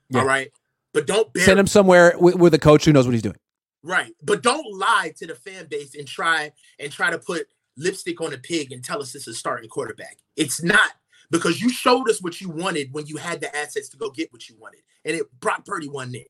Yeah. 0.08 0.20
All 0.20 0.26
right, 0.26 0.50
but 0.92 1.06
don't 1.06 1.28
send 1.36 1.58
him 1.58 1.66
somewhere 1.66 2.14
with, 2.18 2.36
with 2.36 2.54
a 2.54 2.58
coach 2.58 2.84
who 2.84 2.92
knows 2.92 3.06
what 3.06 3.12
he's 3.12 3.22
doing. 3.22 3.36
Right. 3.82 4.14
But 4.22 4.42
don't 4.42 4.78
lie 4.78 5.12
to 5.16 5.26
the 5.26 5.34
fan 5.34 5.66
base 5.66 5.94
and 5.94 6.06
try 6.06 6.52
and 6.78 6.92
try 6.92 7.10
to 7.10 7.18
put 7.18 7.48
lipstick 7.76 8.20
on 8.20 8.32
a 8.32 8.38
pig 8.38 8.72
and 8.72 8.84
tell 8.84 9.00
us 9.00 9.14
it's 9.14 9.26
a 9.26 9.34
starting 9.34 9.68
quarterback. 9.68 10.18
It's 10.36 10.62
not 10.62 10.92
because 11.32 11.60
you 11.60 11.70
showed 11.70 12.08
us 12.08 12.22
what 12.22 12.40
you 12.40 12.50
wanted 12.50 12.92
when 12.92 13.06
you 13.06 13.16
had 13.16 13.40
the 13.40 13.54
assets 13.56 13.88
to 13.88 13.96
go 13.96 14.10
get 14.10 14.32
what 14.32 14.48
you 14.48 14.54
wanted. 14.60 14.82
And 15.04 15.16
it 15.16 15.26
Brock 15.40 15.64
Purdy 15.64 15.88
won 15.88 16.14
it. 16.14 16.28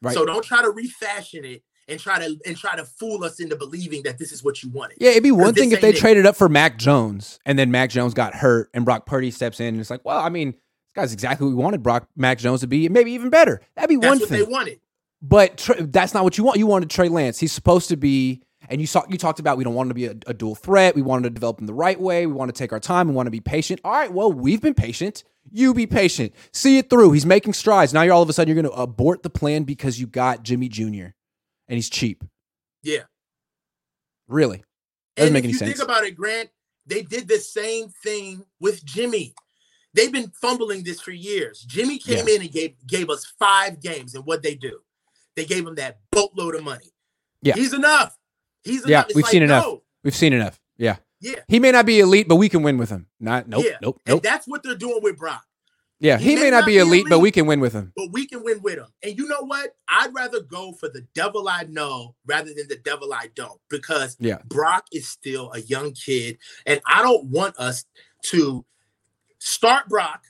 Right. 0.00 0.14
So 0.14 0.24
don't 0.24 0.44
try 0.44 0.62
to 0.62 0.70
refashion 0.70 1.44
it 1.44 1.62
and 1.88 1.98
try 1.98 2.18
to 2.20 2.38
and 2.46 2.56
try 2.56 2.76
to 2.76 2.84
fool 2.84 3.24
us 3.24 3.40
into 3.40 3.56
believing 3.56 4.04
that 4.04 4.16
this 4.16 4.30
is 4.30 4.44
what 4.44 4.62
you 4.62 4.70
wanted. 4.70 4.98
Yeah, 5.00 5.10
it'd 5.10 5.24
be 5.24 5.32
one 5.32 5.52
thing 5.52 5.72
if 5.72 5.80
they 5.80 5.90
it. 5.90 5.96
traded 5.96 6.24
up 6.24 6.36
for 6.36 6.48
Mac 6.48 6.78
Jones 6.78 7.40
and 7.44 7.58
then 7.58 7.72
Mac 7.72 7.90
Jones 7.90 8.14
got 8.14 8.34
hurt 8.34 8.70
and 8.72 8.84
Brock 8.84 9.04
Purdy 9.04 9.32
steps 9.32 9.58
in 9.58 9.66
and 9.66 9.80
it's 9.80 9.90
like, 9.90 10.04
well, 10.04 10.18
I 10.18 10.28
mean, 10.28 10.52
this 10.52 10.92
guy's 10.94 11.12
exactly 11.12 11.46
what 11.46 11.56
we 11.56 11.62
wanted 11.62 11.82
Brock 11.82 12.08
Mac 12.16 12.38
Jones 12.38 12.60
to 12.60 12.68
be, 12.68 12.88
maybe 12.88 13.12
even 13.12 13.30
better. 13.30 13.60
That'd 13.74 13.88
be 13.88 13.96
That's 13.96 14.20
one 14.20 14.28
thing. 14.28 14.38
they 14.38 14.50
wanted. 14.50 14.80
But 15.20 15.68
that's 15.80 16.14
not 16.14 16.22
what 16.22 16.38
you 16.38 16.44
want. 16.44 16.58
You 16.58 16.68
wanted 16.68 16.90
Trey 16.90 17.08
Lance. 17.08 17.40
He's 17.40 17.50
supposed 17.50 17.88
to 17.88 17.96
be, 17.96 18.44
and 18.68 18.80
you 18.80 18.86
saw 18.86 19.04
you 19.08 19.18
talked 19.18 19.40
about 19.40 19.56
we 19.56 19.64
don't 19.64 19.74
want 19.74 19.90
to 19.90 19.94
be 19.94 20.06
a, 20.06 20.14
a 20.26 20.34
dual 20.34 20.54
threat. 20.54 20.94
We 20.94 21.02
wanted 21.02 21.24
to 21.24 21.30
develop 21.30 21.60
him 21.60 21.66
the 21.66 21.74
right 21.74 22.00
way. 22.00 22.26
We 22.26 22.32
want 22.32 22.54
to 22.54 22.58
take 22.58 22.72
our 22.72 22.80
time. 22.80 23.08
We 23.08 23.14
want 23.14 23.26
to 23.26 23.30
be 23.30 23.40
patient. 23.40 23.80
All 23.84 23.92
right, 23.92 24.12
well, 24.12 24.32
we've 24.32 24.60
been 24.60 24.74
patient. 24.74 25.24
You 25.50 25.74
be 25.74 25.86
patient. 25.86 26.34
See 26.52 26.78
it 26.78 26.90
through. 26.90 27.12
He's 27.12 27.26
making 27.26 27.54
strides. 27.54 27.94
Now 27.94 28.02
you're 28.02 28.14
all 28.14 28.22
of 28.22 28.28
a 28.28 28.32
sudden 28.32 28.54
you're 28.54 28.62
going 28.62 28.74
to 28.74 28.80
abort 28.80 29.22
the 29.22 29.30
plan 29.30 29.64
because 29.64 29.98
you 29.98 30.06
got 30.06 30.42
Jimmy 30.42 30.68
Jr. 30.68 30.84
and 30.84 31.14
he's 31.68 31.88
cheap. 31.88 32.22
Yeah. 32.82 33.04
Really? 34.28 34.62
Doesn't 35.16 35.28
and 35.28 35.32
make 35.32 35.44
any 35.44 35.52
you 35.52 35.58
sense. 35.58 35.72
Think 35.72 35.82
about 35.82 36.04
it, 36.04 36.16
Grant. 36.16 36.50
They 36.86 37.02
did 37.02 37.28
the 37.28 37.38
same 37.38 37.88
thing 37.88 38.44
with 38.60 38.84
Jimmy. 38.84 39.34
They've 39.94 40.12
been 40.12 40.30
fumbling 40.40 40.84
this 40.84 41.00
for 41.00 41.12
years. 41.12 41.60
Jimmy 41.60 41.98
came 41.98 42.26
yeah. 42.26 42.34
in 42.34 42.42
and 42.42 42.52
gave 42.52 42.74
gave 42.86 43.10
us 43.10 43.24
five 43.38 43.80
games, 43.80 44.14
and 44.14 44.24
what 44.24 44.42
they 44.42 44.54
do? 44.54 44.80
They 45.34 45.44
gave 45.44 45.66
him 45.66 45.76
that 45.76 45.98
boatload 46.12 46.54
of 46.54 46.64
money. 46.64 46.92
Yeah, 47.42 47.54
he's 47.54 47.72
enough. 47.72 48.17
He's 48.64 48.86
yeah. 48.86 49.04
We've 49.14 49.24
like, 49.24 49.30
seen 49.30 49.42
enough. 49.42 49.64
No. 49.64 49.82
We've 50.04 50.16
seen 50.16 50.32
enough. 50.32 50.60
Yeah, 50.76 50.96
yeah. 51.20 51.40
He 51.48 51.58
may 51.58 51.72
not 51.72 51.86
be 51.86 52.00
elite, 52.00 52.28
but 52.28 52.36
we 52.36 52.48
can 52.48 52.62
win 52.62 52.78
with 52.78 52.90
him. 52.90 53.06
Not 53.20 53.48
nope, 53.48 53.64
yeah. 53.64 53.78
nope, 53.82 54.00
nope. 54.06 54.16
And 54.16 54.22
that's 54.22 54.46
what 54.46 54.62
they're 54.62 54.74
doing 54.74 55.00
with 55.02 55.18
Brock. 55.18 55.44
Yeah, 56.00 56.16
he, 56.16 56.30
he 56.30 56.34
may, 56.36 56.42
may, 56.42 56.50
not 56.50 56.64
be 56.64 56.78
elite, 56.78 57.00
elite, 57.00 57.06
but 57.08 57.18
we 57.18 57.32
can 57.32 57.46
win 57.46 57.58
with 57.58 57.72
him. 57.72 57.92
But 57.96 58.12
we 58.12 58.26
can 58.26 58.44
win 58.44 58.62
with 58.62 58.78
him. 58.78 58.86
And 59.02 59.18
you 59.18 59.26
know 59.26 59.40
what? 59.40 59.74
I'd 59.88 60.14
rather 60.14 60.40
go 60.40 60.72
for 60.72 60.88
the 60.88 61.04
devil 61.12 61.48
I 61.48 61.64
know 61.64 62.14
rather 62.24 62.54
than 62.54 62.68
the 62.68 62.76
devil 62.76 63.12
I 63.12 63.30
don't 63.34 63.60
because 63.68 64.16
yeah. 64.20 64.38
Brock 64.46 64.86
is 64.92 65.08
still 65.08 65.50
a 65.52 65.60
young 65.60 65.92
kid. 65.92 66.38
And 66.66 66.80
I 66.86 67.02
don't 67.02 67.26
want 67.26 67.56
us 67.58 67.84
to 68.26 68.64
start 69.40 69.88
Brock, 69.88 70.22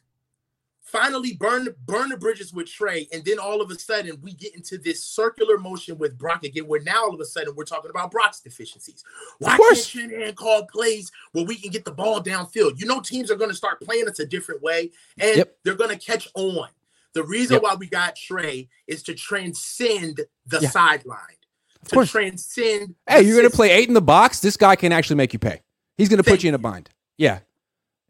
finally 0.90 1.34
burn 1.34 1.68
burn 1.86 2.08
the 2.08 2.16
bridges 2.16 2.52
with 2.52 2.66
Trey, 2.66 3.08
and 3.12 3.24
then 3.24 3.38
all 3.38 3.60
of 3.60 3.70
a 3.70 3.78
sudden 3.78 4.18
we 4.22 4.32
get 4.32 4.54
into 4.54 4.78
this 4.78 5.04
circular 5.04 5.58
motion 5.58 5.98
with 5.98 6.18
Brock 6.18 6.44
again, 6.44 6.66
where 6.66 6.82
now 6.82 7.04
all 7.04 7.14
of 7.14 7.20
a 7.20 7.24
sudden 7.24 7.54
we're 7.54 7.64
talking 7.64 7.90
about 7.90 8.10
Brock's 8.10 8.40
deficiencies. 8.40 9.04
Why 9.38 9.56
can't 9.56 9.76
Shanahan 9.76 10.34
call 10.34 10.66
plays 10.66 11.10
where 11.32 11.44
we 11.44 11.56
can 11.56 11.70
get 11.70 11.84
the 11.84 11.92
ball 11.92 12.22
downfield? 12.22 12.80
You 12.80 12.86
know, 12.86 13.00
teams 13.00 13.30
are 13.30 13.36
going 13.36 13.50
to 13.50 13.56
start 13.56 13.80
playing 13.80 14.08
us 14.08 14.18
a 14.18 14.26
different 14.26 14.62
way, 14.62 14.90
and 15.18 15.38
yep. 15.38 15.56
they're 15.64 15.74
going 15.74 15.96
to 15.96 16.04
catch 16.04 16.28
on. 16.34 16.68
The 17.14 17.22
reason 17.22 17.54
yep. 17.54 17.62
why 17.62 17.74
we 17.74 17.88
got 17.88 18.16
Trey 18.16 18.68
is 18.86 19.02
to 19.04 19.14
transcend 19.14 20.20
the 20.46 20.60
yeah. 20.60 20.68
sideline. 20.68 21.18
Of 21.82 21.88
to 21.88 21.94
course. 21.94 22.10
transcend. 22.10 22.94
Hey, 23.08 23.22
you're 23.22 23.36
going 23.36 23.48
to 23.48 23.54
play 23.54 23.70
eight 23.70 23.88
in 23.88 23.94
the 23.94 24.00
box. 24.00 24.40
This 24.40 24.56
guy 24.56 24.76
can 24.76 24.92
actually 24.92 25.16
make 25.16 25.32
you 25.32 25.38
pay. 25.38 25.62
He's 25.96 26.08
going 26.08 26.22
to 26.22 26.28
put 26.28 26.42
you 26.42 26.48
in 26.48 26.54
a 26.54 26.58
bind. 26.58 26.90
Yeah. 27.16 27.40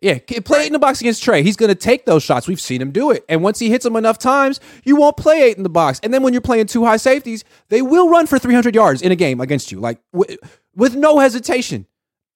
Yeah, 0.01 0.19
play 0.45 0.63
eight 0.63 0.67
in 0.69 0.73
the 0.73 0.79
box 0.79 1.01
against 1.01 1.25
Trey. 1.25 1.43
He's 1.43 1.57
going 1.57 1.71
to 1.71 1.75
take 1.75 2.07
those 2.07 2.23
shots. 2.23 2.47
We've 2.47 2.61
seen 2.61 2.81
him 2.81 2.93
do 2.93 3.11
it. 3.11 3.25
And 3.29 3.43
once 3.43 3.59
he 3.59 3.69
hits 3.69 3.83
them 3.83 3.97
enough 3.97 4.17
times, 4.17 4.61
you 4.85 4.95
won't 4.95 5.17
play 5.17 5.43
eight 5.43 5.57
in 5.57 5.65
the 5.65 5.69
box. 5.69 5.99
And 6.05 6.15
then 6.15 6.23
when 6.23 6.33
you're 6.33 6.41
playing 6.41 6.67
two 6.67 6.85
high 6.85 6.99
safeties, 6.99 7.43
they 7.69 7.83
will 7.83 8.09
run 8.09 8.29
for 8.29 8.39
300 8.39 8.77
yards 8.77 9.03
in 9.03 9.11
a 9.11 9.17
game 9.17 9.41
against 9.41 9.73
you, 9.73 9.81
like 9.81 9.99
w- 10.13 10.39
with 10.77 10.95
no 10.95 11.19
hesitation. 11.19 11.87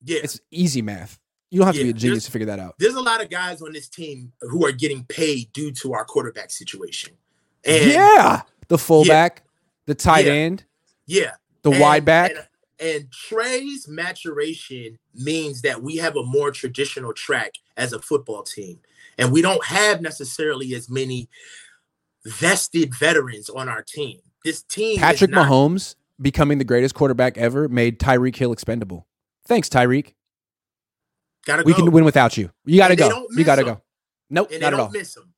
Yeah, 0.05 0.20
it's 0.25 0.40
easy 0.51 0.83
math. 0.83 1.20
You 1.51 1.59
don't 1.59 1.66
have 1.66 1.77
yeah, 1.77 1.83
to 1.83 1.85
be 1.85 1.90
a 1.90 1.94
genius 1.94 2.25
to 2.25 2.33
figure 2.33 2.46
that 2.46 2.59
out. 2.59 2.75
There's 2.79 2.94
a 2.94 3.01
lot 3.01 3.22
of 3.22 3.31
guys 3.31 3.62
on 3.62 3.72
this 3.72 3.88
team 3.88 4.33
who 4.40 4.66
are 4.66 4.72
getting 4.72 5.05
paid 5.05 5.53
due 5.53 5.70
to 5.72 5.92
our 5.92 6.05
quarterback 6.05 6.51
situation. 6.51 7.12
And 7.64 7.92
yeah, 7.92 8.42
the 8.68 8.79
fullback, 8.79 9.42
yeah, 9.44 9.51
the 9.87 9.94
tight 9.94 10.27
yeah, 10.27 10.33
end, 10.33 10.64
yeah, 11.07 11.33
the 11.62 11.70
and, 11.70 11.81
wide 11.81 12.05
back. 12.05 12.31
And, 12.31 12.40
and 12.80 13.11
Trey's 13.11 13.87
maturation 13.88 14.98
means 15.14 15.62
that 15.62 15.82
we 15.82 15.96
have 15.96 16.16
a 16.16 16.24
more 16.24 16.50
traditional 16.50 17.12
track 17.12 17.52
as 17.76 17.92
a 17.92 18.00
football 18.00 18.42
team. 18.42 18.80
And 19.18 19.32
we 19.32 19.42
don't 19.42 19.64
have 19.64 20.00
necessarily 20.00 20.74
as 20.74 20.88
many 20.90 21.28
vested 22.24 22.94
veterans 22.94 23.48
on 23.48 23.68
our 23.68 23.82
team. 23.82 24.20
This 24.44 24.62
team 24.62 24.98
Patrick 24.98 25.30
not- 25.30 25.48
Mahomes 25.48 25.96
becoming 26.20 26.58
the 26.58 26.64
greatest 26.64 26.94
quarterback 26.94 27.37
ever 27.38 27.68
made 27.68 27.98
Tyreek 27.98 28.37
Hill 28.37 28.52
expendable. 28.52 29.06
Thanks, 29.46 29.68
Tyreek. 29.68 30.14
Gotta 31.44 31.64
we 31.64 31.72
go. 31.72 31.78
can 31.78 31.90
win 31.90 32.04
without 32.04 32.37
you. 32.37 32.50
You 32.64 32.78
gotta 32.78 32.94
go. 32.94 33.26
You 33.30 33.44
gotta 33.44 33.64
go. 33.64 33.82
Nope, 34.30 34.50
and 34.52 34.61
not 34.61 34.72
at 34.72 34.80
all. 34.80 34.90
Miss 34.90 35.16
him. 35.16 35.32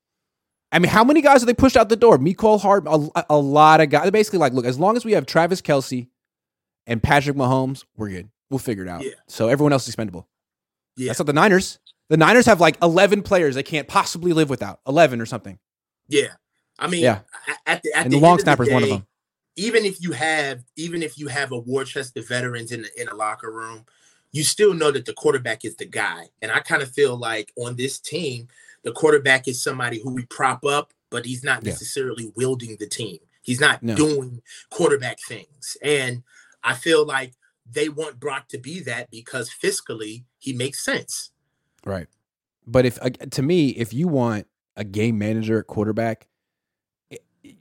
I 0.71 0.79
mean, 0.79 0.91
how 0.91 1.05
many 1.05 1.23
guys 1.23 1.43
are 1.43 1.47
they 1.47 1.55
pushed 1.55 1.77
out 1.77 1.89
the 1.89 1.97
door? 1.97 2.19
Mecole 2.19 2.61
Hard, 2.61 2.87
a, 2.87 3.25
a 3.31 3.39
lot 3.39 3.81
of 3.81 3.91
guys. 3.91 4.03
They're 4.03 4.11
basically 4.11 4.41
like, 4.41 4.53
look, 4.53 4.67
as 4.67 4.79
long 4.79 4.97
as 4.97 5.05
we 5.05 5.13
have 5.13 5.25
Travis 5.25 5.63
Kelce 5.63 6.09
and 6.87 7.03
Patrick 7.03 7.37
Mahomes, 7.37 7.85
we're 7.97 8.11
good. 8.11 8.29
We'll 8.51 8.59
figure 8.59 8.85
it 8.85 8.89
out. 8.89 9.03
Yeah. 9.03 9.13
So 9.27 9.49
everyone 9.49 9.73
else 9.73 9.85
is 9.85 9.89
expendable. 9.89 10.29
Yeah. 10.97 11.09
That's 11.09 11.19
not 11.19 11.27
the 11.27 11.33
Niners. 11.33 11.79
The 12.09 12.17
Niners 12.17 12.47
have 12.47 12.61
like 12.61 12.77
11 12.83 13.23
players 13.23 13.55
they 13.55 13.63
can't 13.63 13.89
possibly 13.89 14.33
live 14.33 14.51
without. 14.51 14.81
11 14.87 15.21
or 15.21 15.27
something. 15.27 15.59
Yeah. 16.09 16.35
I 16.79 16.89
mean, 16.89 17.03
yeah. 17.03 17.21
at 17.67 17.83
the, 17.83 17.93
at 17.95 18.05
and 18.05 18.13
the, 18.13 18.19
the 18.19 18.23
long 18.23 18.39
snapper 18.39 18.65
is 18.65 18.71
one 18.71 18.83
of 18.83 18.89
them. 18.89 19.07
Even 19.57 19.85
if 19.85 20.03
you 20.03 20.13
have, 20.13 20.65
even 20.77 21.03
if 21.03 21.19
you 21.19 21.29
have 21.29 21.53
a 21.53 21.59
war 21.59 21.85
chest 21.85 22.17
of 22.17 22.29
veterans 22.29 22.73
in 22.73 22.83
the, 22.83 23.01
in 23.01 23.09
a 23.09 23.15
locker 23.15 23.51
room, 23.51 23.87
you 24.33 24.43
still 24.43 24.75
know 24.75 24.91
that 24.91 25.07
the 25.07 25.13
quarterback 25.13 25.65
is 25.65 25.77
the 25.77 25.85
guy. 25.85 26.29
And 26.43 26.51
I 26.51 26.59
kind 26.59 26.83
of 26.83 26.91
feel 26.91 27.17
like 27.17 27.53
on 27.57 27.77
this 27.77 28.01
team, 28.01 28.49
the 28.83 28.93
quarterback 28.93 29.47
is 29.47 29.63
somebody 29.63 30.01
who 30.01 30.13
we 30.13 30.27
prop 30.27 30.65
up, 30.65 30.93
but 31.11 31.25
he's 31.25 31.45
not 31.45 31.63
necessarily 31.63 32.25
yeah. 32.25 32.31
wielding 32.35 32.77
the 32.79 32.89
team. 32.89 33.19
He's 33.43 33.61
not 33.61 33.83
no. 33.83 33.95
doing 33.95 34.43
quarterback 34.71 35.19
things. 35.21 35.77
And 35.83 36.25
I 36.65 36.75
feel 36.75 37.07
like 37.07 37.35
they 37.71 37.89
want 37.89 38.19
Brock 38.19 38.49
to 38.49 38.59
be 38.59 38.81
that 38.81 39.11
because 39.11 39.51
fiscally 39.51 40.25
he 40.39 40.53
makes 40.53 40.85
sense. 40.85 41.31
Right. 41.85 42.09
But 42.67 42.87
if 42.87 42.99
to 43.31 43.43
me, 43.43 43.71
if 43.71 43.93
you 43.93 44.09
want 44.09 44.47
a 44.77 44.85
game 44.85 45.19
manager 45.19 45.59
at 45.59 45.67
quarterback, 45.67 46.27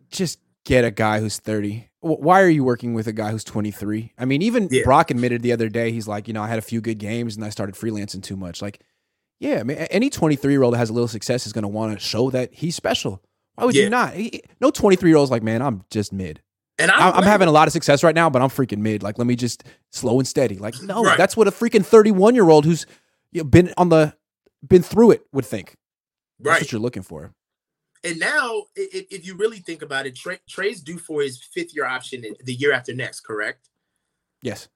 just 0.10 0.40
get 0.66 0.86
a 0.86 0.92
guy 0.92 1.20
who's 1.20 1.38
30. 1.38 1.90
Why 2.00 2.42
are 2.42 2.50
you 2.50 2.64
working 2.64 2.94
with 2.94 3.08
a 3.08 3.14
guy 3.14 3.32
who's 3.32 3.44
23? 3.44 4.14
I 4.18 4.26
mean, 4.26 4.42
even 4.42 4.68
yeah. 4.72 4.84
Brock 4.84 5.12
admitted 5.12 5.42
the 5.42 5.52
other 5.52 5.70
day, 5.70 5.92
he's 5.92 6.08
like, 6.08 6.28
you 6.28 6.34
know, 6.34 6.42
I 6.42 6.48
had 6.48 6.60
a 6.60 6.64
few 6.64 6.82
good 6.82 6.98
games 6.98 7.36
and 7.36 7.46
I 7.46 7.50
started 7.50 7.76
freelancing 7.76 8.24
too 8.24 8.36
much. 8.36 8.62
Like, 8.62 8.82
yeah, 9.40 9.60
I 9.60 9.64
mean, 9.64 9.78
any 9.78 10.10
23 10.10 10.52
year 10.52 10.64
old 10.64 10.74
that 10.74 10.80
has 10.80 10.90
a 10.90 10.94
little 10.94 11.08
success 11.08 11.46
is 11.46 11.54
going 11.54 11.64
to 11.64 11.70
want 11.70 11.94
to 11.94 12.00
show 12.00 12.30
that 12.32 12.54
he's 12.54 12.76
special. 12.76 13.22
Why 13.56 13.66
would 13.66 13.76
yeah. 13.76 13.84
you 13.84 13.90
not? 13.90 14.14
He, 14.14 14.42
no 14.60 14.72
23 14.72 15.10
year 15.10 15.18
old's 15.18 15.32
like, 15.32 15.44
man, 15.44 15.62
I'm 15.62 15.84
just 15.90 16.12
mid. 16.12 16.42
And 16.80 16.90
I'm, 16.90 17.14
I'm 17.14 17.24
having 17.24 17.48
a 17.48 17.52
lot 17.52 17.68
of 17.68 17.74
success 17.74 18.04
right 18.04 18.16
now, 18.16 18.30
but 18.30 18.42
I'm 18.42 18.50
freaking 18.50 18.80
mid. 18.80 19.04
Like, 19.04 19.18
let 19.18 19.28
me 19.28 19.36
just 19.36 19.64
slow 19.92 20.20
and 20.20 20.28
steady. 20.28 20.58
Like, 20.58 20.82
no, 20.82 21.04
right. 21.04 21.18
that's 21.18 21.38
what 21.38 21.48
a 21.48 21.52
freaking 21.52 21.86
31 21.86 22.34
year 22.34 22.50
old 22.50 22.66
who's 22.66 22.86
you 23.32 23.42
know, 23.42 23.46
been 23.46 23.74
on 23.78 23.90
the 23.90 24.16
been 24.68 24.82
through 24.82 25.12
it 25.12 25.26
would 25.32 25.46
think. 25.46 25.76
Right. 26.40 26.54
That's 26.54 26.64
what 26.64 26.72
you're 26.72 26.82
looking 26.82 27.04
for. 27.04 27.34
And 28.04 28.20
now, 28.20 28.64
if, 28.76 29.06
if 29.12 29.26
you 29.26 29.36
really 29.36 29.60
think 29.60 29.82
about 29.82 30.06
it, 30.06 30.16
Trey, 30.16 30.40
Trey's 30.50 30.82
due 30.82 30.98
for 30.98 31.22
his 31.22 31.42
fifth 31.42 31.74
year 31.76 31.86
option 31.86 32.24
the 32.44 32.54
year 32.54 32.74
after 32.74 32.94
next, 32.94 33.22
correct? 33.22 33.70
Yes. 34.42 34.68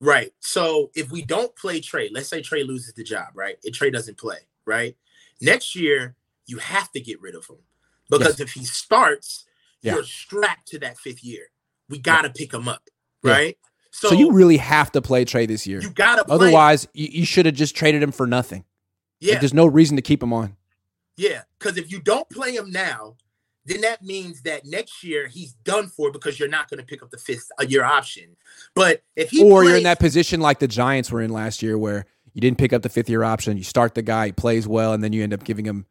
Right. 0.00 0.32
So 0.40 0.90
if 0.96 1.12
we 1.12 1.22
don't 1.22 1.54
play 1.54 1.80
Trey, 1.80 2.10
let's 2.12 2.28
say 2.28 2.42
Trey 2.42 2.64
loses 2.64 2.94
the 2.94 3.04
job, 3.04 3.28
right? 3.34 3.56
And 3.64 3.72
Trey 3.72 3.90
doesn't 3.90 4.18
play, 4.18 4.38
right? 4.66 4.96
Next 5.40 5.76
year, 5.76 6.16
you 6.46 6.58
have 6.58 6.90
to 6.92 7.00
get 7.00 7.20
rid 7.20 7.36
of 7.36 7.46
him 7.46 7.58
because 8.10 8.40
yes. 8.40 8.40
if 8.40 8.52
he 8.52 8.64
starts, 8.64 9.44
yeah. 9.82 9.94
you're 9.94 10.04
strapped 10.04 10.68
to 10.68 10.78
that 10.80 10.98
fifth 10.98 11.22
year. 11.22 11.46
We 11.88 11.98
got 11.98 12.22
to 12.22 12.28
yeah. 12.28 12.32
pick 12.36 12.54
him 12.54 12.68
up, 12.68 12.88
right? 13.22 13.56
Yeah. 13.60 13.68
So, 13.90 14.08
so, 14.08 14.14
you 14.14 14.32
really 14.32 14.56
have 14.56 14.90
to 14.92 15.02
play 15.02 15.24
Trey 15.26 15.44
this 15.44 15.66
year. 15.66 15.82
You 15.82 15.90
got 15.90 16.16
to. 16.16 16.32
Otherwise, 16.32 16.88
you, 16.94 17.08
you 17.08 17.24
should 17.26 17.44
have 17.44 17.54
just 17.54 17.76
traded 17.76 18.02
him 18.02 18.12
for 18.12 18.26
nothing. 18.26 18.64
Yeah. 19.20 19.32
Like, 19.32 19.40
there's 19.40 19.54
no 19.54 19.66
reason 19.66 19.96
to 19.96 20.02
keep 20.02 20.22
him 20.22 20.32
on. 20.32 20.56
Yeah, 21.16 21.42
because 21.58 21.76
if 21.76 21.92
you 21.92 22.00
don't 22.00 22.28
play 22.30 22.56
him 22.56 22.70
now, 22.70 23.16
then 23.64 23.82
that 23.82 24.02
means 24.02 24.42
that 24.42 24.64
next 24.64 25.04
year 25.04 25.28
he's 25.28 25.52
done 25.52 25.88
for 25.88 26.10
because 26.10 26.40
you're 26.40 26.48
not 26.48 26.68
going 26.68 26.80
to 26.80 26.86
pick 26.86 27.02
up 27.02 27.10
the 27.10 27.18
fifth 27.18 27.48
a 27.58 27.66
year 27.66 27.84
option. 27.84 28.36
But 28.74 29.02
if 29.14 29.30
he 29.30 29.44
or 29.44 29.60
plays, 29.60 29.68
you're 29.68 29.76
in 29.78 29.82
that 29.84 30.00
position 30.00 30.40
like 30.40 30.58
the 30.58 30.68
Giants 30.68 31.12
were 31.12 31.20
in 31.20 31.30
last 31.30 31.62
year, 31.62 31.76
where 31.76 32.06
you 32.32 32.40
didn't 32.40 32.58
pick 32.58 32.72
up 32.72 32.82
the 32.82 32.88
fifth 32.88 33.10
year 33.10 33.22
option, 33.22 33.56
you 33.56 33.64
start 33.64 33.94
the 33.94 34.02
guy, 34.02 34.26
he 34.26 34.32
plays 34.32 34.66
well, 34.66 34.94
and 34.94 35.04
then 35.04 35.12
you 35.12 35.22
end 35.22 35.34
up 35.34 35.44
giving 35.44 35.64
him 35.66 35.86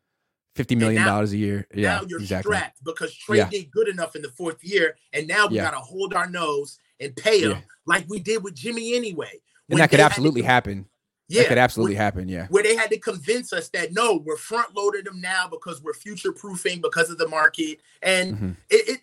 fifty 0.56 0.76
million 0.76 1.06
dollars 1.06 1.34
a 1.34 1.38
year. 1.38 1.68
Yeah, 1.74 1.98
now 1.98 2.06
you're 2.08 2.20
exactly. 2.20 2.56
strapped 2.56 2.84
because 2.84 3.16
Trey 3.16 3.38
yeah. 3.38 3.50
did 3.50 3.72
good 3.72 3.88
enough 3.88 4.16
in 4.16 4.22
the 4.22 4.30
fourth 4.30 4.64
year, 4.64 4.98
and 5.14 5.28
now 5.28 5.48
we 5.48 5.58
yeah. 5.58 5.64
got 5.64 5.72
to 5.72 5.80
hold 5.80 6.14
our 6.14 6.30
nose 6.30 6.80
and 7.00 7.16
pay 7.16 7.42
him 7.42 7.52
yeah. 7.52 7.62
like 7.86 8.06
we 8.08 8.20
did 8.20 8.44
with 8.44 8.56
Jimmy 8.56 8.96
anyway. 8.96 9.42
And 9.70 9.80
that 9.80 9.90
could 9.90 10.00
absolutely 10.00 10.42
to, 10.42 10.48
hahappen. 10.48 10.86
Yeah, 11.28 11.44
that 11.44 11.48
could 11.50 11.58
absolutely 11.58 11.96
where, 11.96 12.04
happen. 12.04 12.30
Yeah, 12.30 12.48
where 12.48 12.64
they 12.64 12.76
had 12.76 12.90
to 12.90 13.00
convince 13.00 13.54
us 13.54 13.70
that 13.70 13.94
no, 13.94 14.22
we're 14.26 14.38
front 14.38 14.76
loaded 14.76 15.06
them 15.06 15.22
now 15.22 15.48
because 15.48 15.82
we're 15.82 15.94
future 15.94 16.32
proofing 16.32 16.82
because 16.82 17.10
of 17.10 17.18
the 17.18 17.28
market, 17.28 17.80
and 18.02 18.36
mm-hmm. 18.36 18.52
it, 18.70 18.90
it 18.90 19.02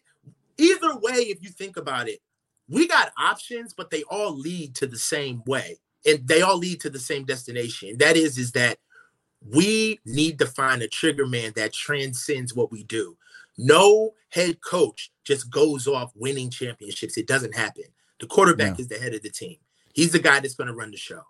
either 0.58 0.98
way, 0.98 1.14
if 1.14 1.42
you 1.42 1.48
think 1.48 1.76
about 1.76 2.08
it, 2.08 2.20
we 2.68 2.86
got 2.86 3.12
options, 3.18 3.72
but 3.72 3.90
they 3.90 4.02
all 4.10 4.36
lead 4.36 4.74
to 4.76 4.86
the 4.86 4.98
same 4.98 5.42
way, 5.46 5.78
and 6.06 6.26
they 6.28 6.42
all 6.42 6.58
lead 6.58 6.80
to 6.82 6.90
the 6.90 6.98
same 6.98 7.24
destination. 7.24 7.96
That 7.98 8.16
is, 8.16 8.36
is 8.36 8.52
that 8.52 8.78
we 9.46 10.00
need 10.04 10.38
to 10.38 10.46
find 10.46 10.82
a 10.82 10.88
trigger 10.88 11.26
man 11.26 11.52
that 11.56 11.72
transcends 11.72 12.54
what 12.54 12.72
we 12.72 12.84
do. 12.84 13.16
No 13.56 14.12
head 14.30 14.60
coach 14.60 15.10
just 15.24 15.50
goes 15.50 15.86
off 15.86 16.12
winning 16.14 16.50
championships. 16.50 17.16
It 17.16 17.26
doesn't 17.26 17.54
happen. 17.54 17.84
The 18.20 18.26
quarterback 18.26 18.78
is 18.80 18.88
the 18.88 18.98
head 18.98 19.14
of 19.14 19.22
the 19.22 19.30
team. 19.30 19.56
He's 19.94 20.12
the 20.12 20.18
guy 20.18 20.40
that's 20.40 20.54
going 20.54 20.68
to 20.68 20.74
run 20.74 20.90
the 20.90 20.96
show. 20.96 21.22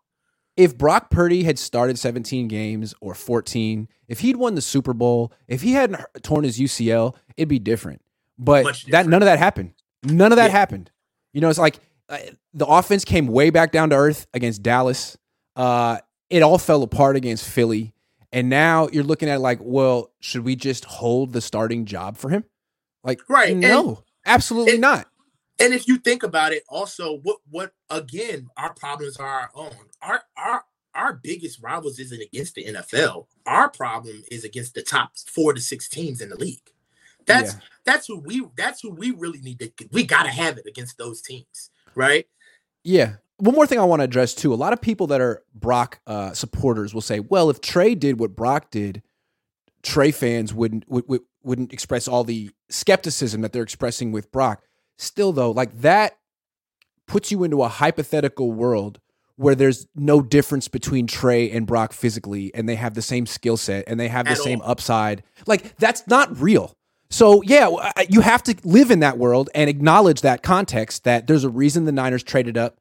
If 0.57 0.77
Brock 0.77 1.11
Purdy 1.11 1.45
had 1.45 1.59
started 1.59 1.99
17 1.99 2.49
games 2.49 2.95
or 3.01 3.15
14, 3.15 3.89
if 4.09 4.21
he'd 4.21 4.37
won 4.37 4.57
the 4.57 4.61
Super 4.61 4.93
Bowl, 4.93 5.33
if 5.47 5.63
he 5.63 5.73
hadn't 5.73 6.01
torn 6.23 6.45
his 6.45 6.59
UCL, 6.59 7.15
it'd 7.37 7.49
be 7.49 7.59
different. 7.59 8.03
But 8.39 8.65
different. 8.65 8.91
that 8.91 9.07
none 9.07 9.23
of 9.23 9.27
that 9.27 9.39
happened. 9.39 9.75
None 10.03 10.33
of 10.33 10.37
that 10.37 10.47
yeah. 10.47 10.59
happened. 10.59 10.91
You 11.33 11.41
know, 11.41 11.49
it's 11.49 11.59
like 11.59 11.79
uh, 12.09 12.19
the 12.55 12.67
offense 12.67 13.05
came 13.05 13.27
way 13.27 13.51
back 13.51 13.71
down 13.73 13.91
to 13.91 13.97
earth 13.97 14.27
against 14.35 14.63
Dallas. 14.63 15.17
Uh, 15.55 15.99
it 16.31 16.43
all 16.43 16.59
fell 16.59 16.83
apart 16.83 17.17
against 17.17 17.49
Philly. 17.49 17.93
And 18.33 18.49
now 18.51 18.89
you're 18.93 19.05
looking 19.05 19.29
at 19.29 19.41
like, 19.41 19.59
well, 19.61 20.11
should 20.21 20.45
we 20.45 20.57
just 20.57 20.85
hold 20.85 21.33
the 21.33 21.41
starting 21.41 21.87
job 21.87 22.17
for 22.19 22.29
him? 22.29 22.45
Like, 23.03 23.21
right? 23.29 23.57
No, 23.57 23.89
and, 23.89 23.99
absolutely 24.27 24.73
and, 24.73 24.81
not. 24.83 25.07
And 25.59 25.73
if 25.73 25.89
you 25.89 25.99
think 25.99 26.23
about 26.23 26.53
it, 26.53 26.63
also, 26.69 27.19
what 27.19 27.39
what 27.51 27.73
again, 27.91 28.49
our 28.57 28.75
problems 28.75 29.17
are 29.17 29.27
our 29.27 29.51
own. 29.55 29.75
Our 30.03 30.23
our 30.37 30.65
our 30.95 31.13
biggest 31.15 31.63
rivals 31.63 31.99
isn't 31.99 32.21
against 32.21 32.55
the 32.55 32.65
NFL. 32.65 33.27
Our 33.47 33.71
problem 33.71 34.23
is 34.31 34.45
against 34.45 34.75
the 34.75 34.83
top 34.83 35.13
four 35.17 35.55
to 35.55 35.61
six 35.61 35.89
teams 35.89 36.21
in 36.21 36.29
the 36.29 36.37
league. 36.37 36.71
That's 37.27 37.55
yeah. 37.55 37.61
that's 37.85 38.07
who 38.07 38.19
we 38.21 38.47
that's 38.57 38.83
who 38.83 38.91
we 38.91 39.11
really 39.11 39.41
need 39.41 39.59
to 39.61 39.71
we 39.91 40.05
gotta 40.05 40.31
have 40.31 40.59
it 40.59 40.67
against 40.67 40.99
those 40.99 41.23
teams, 41.23 41.71
right? 41.95 42.27
Yeah 42.85 43.15
one 43.39 43.55
more 43.55 43.67
thing 43.67 43.79
I 43.79 43.85
want 43.85 44.01
to 44.01 44.05
address 44.05 44.35
too. 44.35 44.53
A 44.53 44.57
lot 44.57 44.73
of 44.73 44.81
people 44.81 45.07
that 45.09 45.21
are 45.21 45.43
Brock 45.55 46.01
uh, 46.07 46.33
supporters 46.33 46.93
will 46.95 47.01
say, 47.01 47.21
"Well, 47.21 47.51
if 47.51 47.61
Trey 47.61 47.95
did 47.95 48.21
what 48.21 48.37
Brock 48.37 48.71
did, 48.71 49.03
Trey 49.83 50.11
fans 50.11 50.53
wouldn't 50.53 50.85
would, 50.89 51.21
wouldn't 51.43 51.73
express 51.73 52.07
all 52.09 52.25
the 52.25 52.51
skepticism 52.69 53.41
that 53.43 53.53
they're 53.53 53.63
expressing 53.63 54.13
with 54.13 54.31
Brock." 54.33 54.63
Still, 54.97 55.33
though, 55.33 55.51
like 55.53 55.81
that 55.81 56.19
puts 57.07 57.31
you 57.31 57.45
into 57.45 57.63
a 57.63 57.69
hypothetical 57.69 58.53
world 58.53 59.01
where 59.37 59.55
there's 59.55 59.87
no 59.95 60.21
difference 60.21 60.67
between 60.67 61.07
Trey 61.07 61.49
and 61.51 61.65
Brock 61.67 61.93
physically, 61.93 62.53
and 62.55 62.69
they 62.69 62.75
have 62.75 62.95
the 62.95 63.03
same 63.03 63.25
skill 63.25 63.57
set 63.57 63.85
and 63.87 63.99
they 64.01 64.09
have 64.09 64.27
the 64.27 64.33
At 64.33 64.39
same 64.39 64.61
all. 64.61 64.73
upside. 64.73 65.23
Like 65.47 65.77
that's 65.77 66.07
not 66.09 66.41
real. 66.41 66.75
So 67.09 67.41
yeah, 67.43 67.71
you 68.11 68.21
have 68.21 68.43
to 68.43 68.57
live 68.65 68.91
in 68.91 68.99
that 68.99 69.17
world 69.17 69.49
and 69.55 69.71
acknowledge 69.71 70.23
that 70.23 70.43
context 70.43 71.05
that 71.05 71.29
there's 71.29 71.45
a 71.45 71.49
reason 71.49 71.85
the 71.85 71.93
Niners 71.93 72.25
traded 72.25 72.59
up 72.59 72.79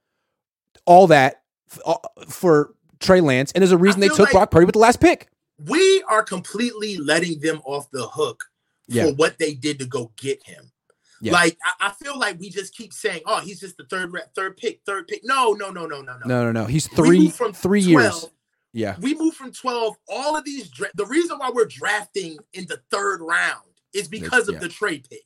all 0.88 1.06
that 1.08 1.43
all- 1.86 2.02
uh, 2.17 2.26
for 2.26 2.73
Trey 3.00 3.21
Lance, 3.21 3.52
and 3.52 3.62
there's 3.62 3.71
a 3.71 3.78
reason 3.78 4.00
they 4.02 4.08
took 4.08 4.19
like- 4.19 4.32
Brock 4.32 4.50
Purdy 4.52 4.65
with 4.65 4.73
the 4.73 4.80
last 4.80 5.00
pick. 5.00 5.30
we 5.65 6.04
are 6.04 6.21
completely 6.23 6.97
letting 6.97 7.39
them 7.39 7.62
off 7.65 7.89
the 7.91 8.08
hook 8.08 8.43
Yeah. 8.88 9.06
for 9.08 9.13
what 9.13 9.38
they 9.39 9.54
did 9.56 9.80
to 9.80 9.86
go 9.86 10.12
get 10.15 10.41
him. 10.43 10.71
Yeah. 11.19 11.32
Like 11.34 11.58
I, 11.63 11.88
I 11.88 11.91
feel 11.93 12.17
like 12.17 12.39
we 12.39 12.52
just 12.52 12.76
keep 12.76 12.93
saying, 12.93 13.21
"Oh, 13.26 13.39
he's 13.39 13.60
just 13.60 13.76
the 13.78 13.86
third 13.86 14.13
re- 14.13 14.21
third 14.36 14.56
pick, 14.56 14.82
third 14.86 15.08
pick." 15.08 15.21
No, 15.23 15.54
no, 15.54 15.71
no, 15.71 15.88
no, 15.88 16.02
no, 16.02 16.15
no. 16.17 16.26
No, 16.28 16.43
no, 16.43 16.52
no. 16.52 16.65
He's 16.65 16.88
three 16.88 17.30
from 17.30 17.54
three 17.54 17.82
12 17.91 18.04
years. 18.13 18.26
Yeah, 18.73 18.95
We 19.00 19.15
moved 19.15 19.36
from 19.36 19.52
twelve. 19.52 19.95
All 20.08 20.38
of 20.38 20.43
these. 20.45 20.69
Dra- 20.69 20.91
the 20.93 21.08
reason 21.08 21.39
why 21.39 21.50
we're 21.50 21.65
drafting 21.65 22.38
in 22.54 22.67
the 22.67 22.80
third 22.91 23.21
round 23.21 23.63
is 23.93 24.08
because 24.08 24.47
of 24.47 24.60
the 24.60 24.69
trade 24.69 25.08
pick. 25.10 25.26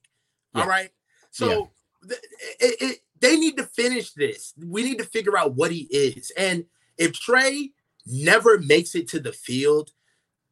All 0.56 0.65
right. 0.65 0.91
So 1.32 1.71
th- 2.08 2.21
it, 2.62 2.82
it, 2.82 3.00
they 3.21 3.38
need 3.38 3.57
to 3.57 3.63
finish 3.63 4.12
this. 4.12 4.53
We 4.57 4.84
need 4.84 4.97
to 4.97 5.05
figure 5.05 5.38
out 5.38 5.55
what 5.55 5.71
he 5.71 5.88
is, 5.91 6.31
and 6.38 6.65
if 6.97 7.13
Trey 7.13 7.71
never 8.05 8.60
makes 8.60 8.95
it 8.95 9.07
to 9.10 9.19
the 9.19 9.31
field, 9.31 9.91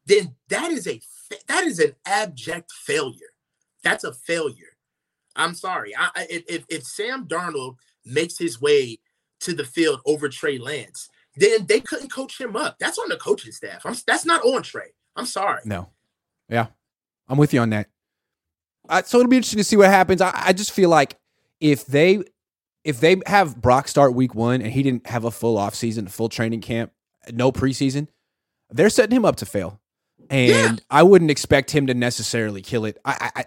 then 0.05 0.36
that 0.49 0.71
is 0.71 0.88
a 0.88 1.01
that 1.47 1.63
is 1.65 1.79
an 1.79 1.95
abject 2.05 2.71
failure. 2.71 3.34
That's 3.84 4.03
a 4.03 4.13
failure. 4.13 4.77
I'm 5.36 5.53
sorry. 5.53 5.93
I, 5.97 6.27
if, 6.29 6.65
if 6.67 6.84
Sam 6.84 7.25
Darnold 7.25 7.75
makes 8.05 8.38
his 8.38 8.60
way 8.60 8.99
to 9.41 9.53
the 9.53 9.63
field 9.63 10.01
over 10.05 10.27
Trey 10.27 10.58
Lance, 10.58 11.08
then 11.36 11.65
they 11.65 11.79
couldn't 11.79 12.12
coach 12.12 12.39
him 12.39 12.55
up. 12.55 12.77
That's 12.79 12.97
on 12.97 13.08
the 13.10 13.15
coaching 13.15 13.51
staff. 13.51 13.86
I'm, 13.86 13.95
that's 14.05 14.25
not 14.25 14.43
on 14.43 14.63
Trey. 14.63 14.93
I'm 15.15 15.25
sorry. 15.25 15.62
no, 15.65 15.89
yeah, 16.49 16.67
I'm 17.27 17.38
with 17.38 17.53
you 17.53 17.62
on 17.62 17.69
that. 17.69 17.88
So 19.05 19.19
it'll 19.19 19.29
be 19.29 19.38
interesting 19.38 19.60
to 19.60 19.63
see 19.63 19.77
what 19.77 19.89
happens. 19.89 20.19
I, 20.21 20.32
I 20.34 20.53
just 20.53 20.71
feel 20.71 20.89
like 20.89 21.15
if 21.60 21.86
they 21.86 22.23
if 22.84 23.00
they 23.00 23.18
have 23.26 23.62
Brock 23.62 23.88
start 23.88 24.13
week 24.13 24.34
one 24.34 24.62
and 24.62 24.72
he 24.72 24.84
didn't 24.84 25.08
have 25.08 25.26
a 25.26 25.32
full 25.32 25.58
off 25.58 25.76
season, 25.76 26.08
full 26.08 26.30
training 26.30 26.62
camp, 26.62 26.92
no 27.32 27.52
preseason, 27.52 28.08
they're 28.70 28.89
setting 28.89 29.15
him 29.15 29.26
up 29.26 29.38
to 29.38 29.46
fail. 29.46 29.80
And 30.30 30.82
I 30.89 31.04
wouldn't 31.04 31.32
expect 31.32 31.72
him 31.72 31.88
to 31.88 31.94
necessarily 31.94 32.62
kill 32.62 32.86
it. 32.86 32.98
I, 33.04 33.32
I 33.36 33.46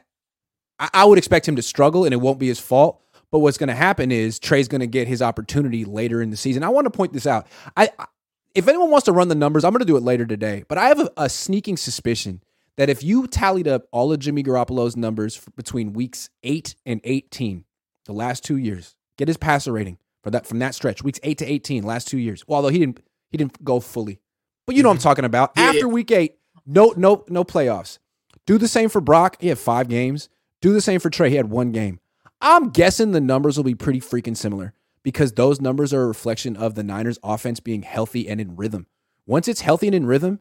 I 0.78 0.90
I 0.92 1.04
would 1.04 1.18
expect 1.18 1.46
him 1.46 1.56
to 1.56 1.62
struggle, 1.62 2.04
and 2.04 2.12
it 2.12 2.16
won't 2.16 2.40
be 2.40 2.48
his 2.48 2.58
fault. 2.58 3.00
But 3.30 3.38
what's 3.38 3.56
going 3.56 3.68
to 3.68 3.74
happen 3.74 4.10
is 4.10 4.38
Trey's 4.38 4.68
going 4.68 4.80
to 4.80 4.86
get 4.86 5.08
his 5.08 5.22
opportunity 5.22 5.84
later 5.84 6.20
in 6.20 6.30
the 6.30 6.36
season. 6.36 6.62
I 6.62 6.68
want 6.68 6.84
to 6.86 6.90
point 6.90 7.12
this 7.12 7.26
out. 7.26 7.46
I, 7.76 7.88
I 7.98 8.06
if 8.54 8.68
anyone 8.68 8.90
wants 8.90 9.06
to 9.06 9.12
run 9.12 9.28
the 9.28 9.34
numbers, 9.34 9.64
I'm 9.64 9.72
going 9.72 9.80
to 9.80 9.86
do 9.86 9.96
it 9.96 10.02
later 10.02 10.26
today. 10.26 10.64
But 10.68 10.76
I 10.76 10.88
have 10.88 11.00
a, 11.00 11.10
a 11.16 11.28
sneaking 11.28 11.76
suspicion 11.78 12.42
that 12.76 12.90
if 12.90 13.02
you 13.02 13.26
tallied 13.26 13.68
up 13.68 13.86
all 13.92 14.12
of 14.12 14.18
Jimmy 14.18 14.42
Garoppolo's 14.42 14.96
numbers 14.96 15.40
between 15.56 15.92
weeks 15.92 16.30
eight 16.42 16.74
and 16.84 17.00
18, 17.04 17.64
the 18.04 18.12
last 18.12 18.44
two 18.44 18.56
years, 18.56 18.94
get 19.22 19.28
his 19.28 19.36
passer 19.36 19.70
rating 19.70 19.98
for 20.24 20.30
that 20.30 20.46
from 20.46 20.58
that 20.58 20.74
stretch, 20.74 21.04
weeks 21.04 21.20
eight 21.22 21.38
to 21.38 21.46
18, 21.46 21.84
last 21.84 22.08
two 22.08 22.18
years. 22.18 22.44
Well, 22.46 22.56
although 22.56 22.70
he 22.70 22.78
didn't 22.80 23.00
he 23.30 23.38
didn't 23.38 23.64
go 23.64 23.78
fully, 23.78 24.20
but 24.66 24.74
you 24.74 24.82
know 24.82 24.88
what 24.88 24.94
I'm 24.94 24.98
mm-hmm. 24.98 25.02
talking 25.04 25.24
about. 25.24 25.52
Yeah, 25.56 25.62
After 25.64 25.88
week 25.88 26.10
eight, 26.10 26.38
no 26.66 26.92
no 26.96 27.24
no 27.28 27.44
playoffs. 27.44 27.98
Do 28.44 28.58
the 28.58 28.66
same 28.66 28.88
for 28.88 29.00
Brock. 29.00 29.36
He 29.40 29.48
had 29.48 29.58
five 29.58 29.88
games. 29.88 30.28
Do 30.60 30.72
the 30.72 30.80
same 30.80 30.98
for 30.98 31.08
Trey. 31.08 31.30
He 31.30 31.36
had 31.36 31.50
one 31.50 31.70
game. 31.70 32.00
I'm 32.40 32.70
guessing 32.70 33.12
the 33.12 33.20
numbers 33.20 33.56
will 33.56 33.64
be 33.64 33.76
pretty 33.76 34.00
freaking 34.00 34.36
similar 34.36 34.74
because 35.04 35.32
those 35.32 35.60
numbers 35.60 35.92
are 35.92 36.02
a 36.02 36.06
reflection 36.06 36.56
of 36.56 36.74
the 36.74 36.82
Niners 36.82 37.18
offense 37.22 37.60
being 37.60 37.82
healthy 37.82 38.28
and 38.28 38.40
in 38.40 38.56
rhythm. 38.56 38.86
Once 39.26 39.46
it's 39.46 39.60
healthy 39.60 39.86
and 39.86 39.94
in 39.94 40.06
rhythm, 40.06 40.40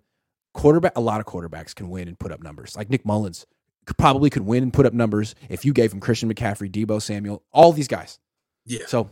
quarterback 0.54 0.94
a 0.96 1.02
lot 1.02 1.20
of 1.20 1.28
quarterbacks 1.28 1.76
can 1.76 1.90
win 1.90 2.08
and 2.08 2.18
put 2.18 2.32
up 2.32 2.42
numbers. 2.42 2.76
Like 2.76 2.90
Nick 2.90 3.06
Mullens 3.06 3.46
could, 3.86 3.98
probably 3.98 4.32
could 4.32 4.44
win 4.44 4.64
and 4.64 4.74
put 4.74 4.88
up 4.88 4.94
numbers 4.94 5.36
if 5.50 5.64
you 5.64 5.74
gave 5.74 5.94
him 5.94 6.00
Christian 6.00 6.34
McCaffrey, 6.34 6.72
Deebo 6.72 7.00
Samuel, 7.00 7.44
all 7.52 7.72
these 7.72 7.88
guys. 7.88 8.18
Yeah. 8.72 8.86
So 8.88 9.10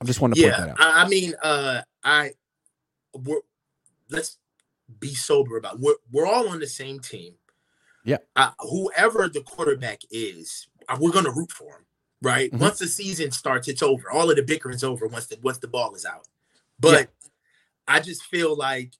I 0.00 0.04
just 0.04 0.20
wanted 0.20 0.36
to 0.36 0.42
point 0.42 0.56
that 0.56 0.68
out. 0.70 0.76
I, 0.80 1.02
I 1.04 1.08
mean, 1.08 1.34
uh, 1.42 1.82
I 2.04 2.32
we're, 3.14 3.40
let's 4.10 4.38
be 5.00 5.14
sober 5.14 5.56
about. 5.56 5.80
We're 5.80 5.96
we're 6.12 6.26
all 6.26 6.48
on 6.48 6.60
the 6.60 6.68
same 6.68 7.00
team. 7.00 7.34
Yeah. 8.04 8.18
Uh, 8.36 8.52
whoever 8.60 9.28
the 9.28 9.40
quarterback 9.40 10.02
is, 10.10 10.68
uh, 10.88 10.96
we're 11.00 11.10
gonna 11.10 11.32
root 11.32 11.50
for 11.50 11.78
him, 11.78 11.84
right? 12.22 12.52
Mhm. 12.52 12.60
Once 12.60 12.78
the 12.78 12.86
season 12.86 13.32
starts, 13.32 13.66
it's 13.66 13.82
over. 13.82 14.08
All 14.10 14.30
of 14.30 14.36
the 14.36 14.42
bickering's 14.42 14.84
over 14.84 15.08
once 15.08 15.26
the 15.26 15.38
once 15.42 15.58
the 15.58 15.68
ball 15.68 15.94
is 15.96 16.04
out. 16.04 16.28
But 16.78 17.10
I 17.88 17.98
just 17.98 18.22
feel 18.22 18.56
like 18.56 18.92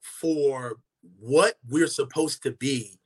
for 0.00 0.76
what 1.18 1.58
we're 1.68 1.88
supposed 1.88 2.44
to 2.44 2.52
be 2.52 3.00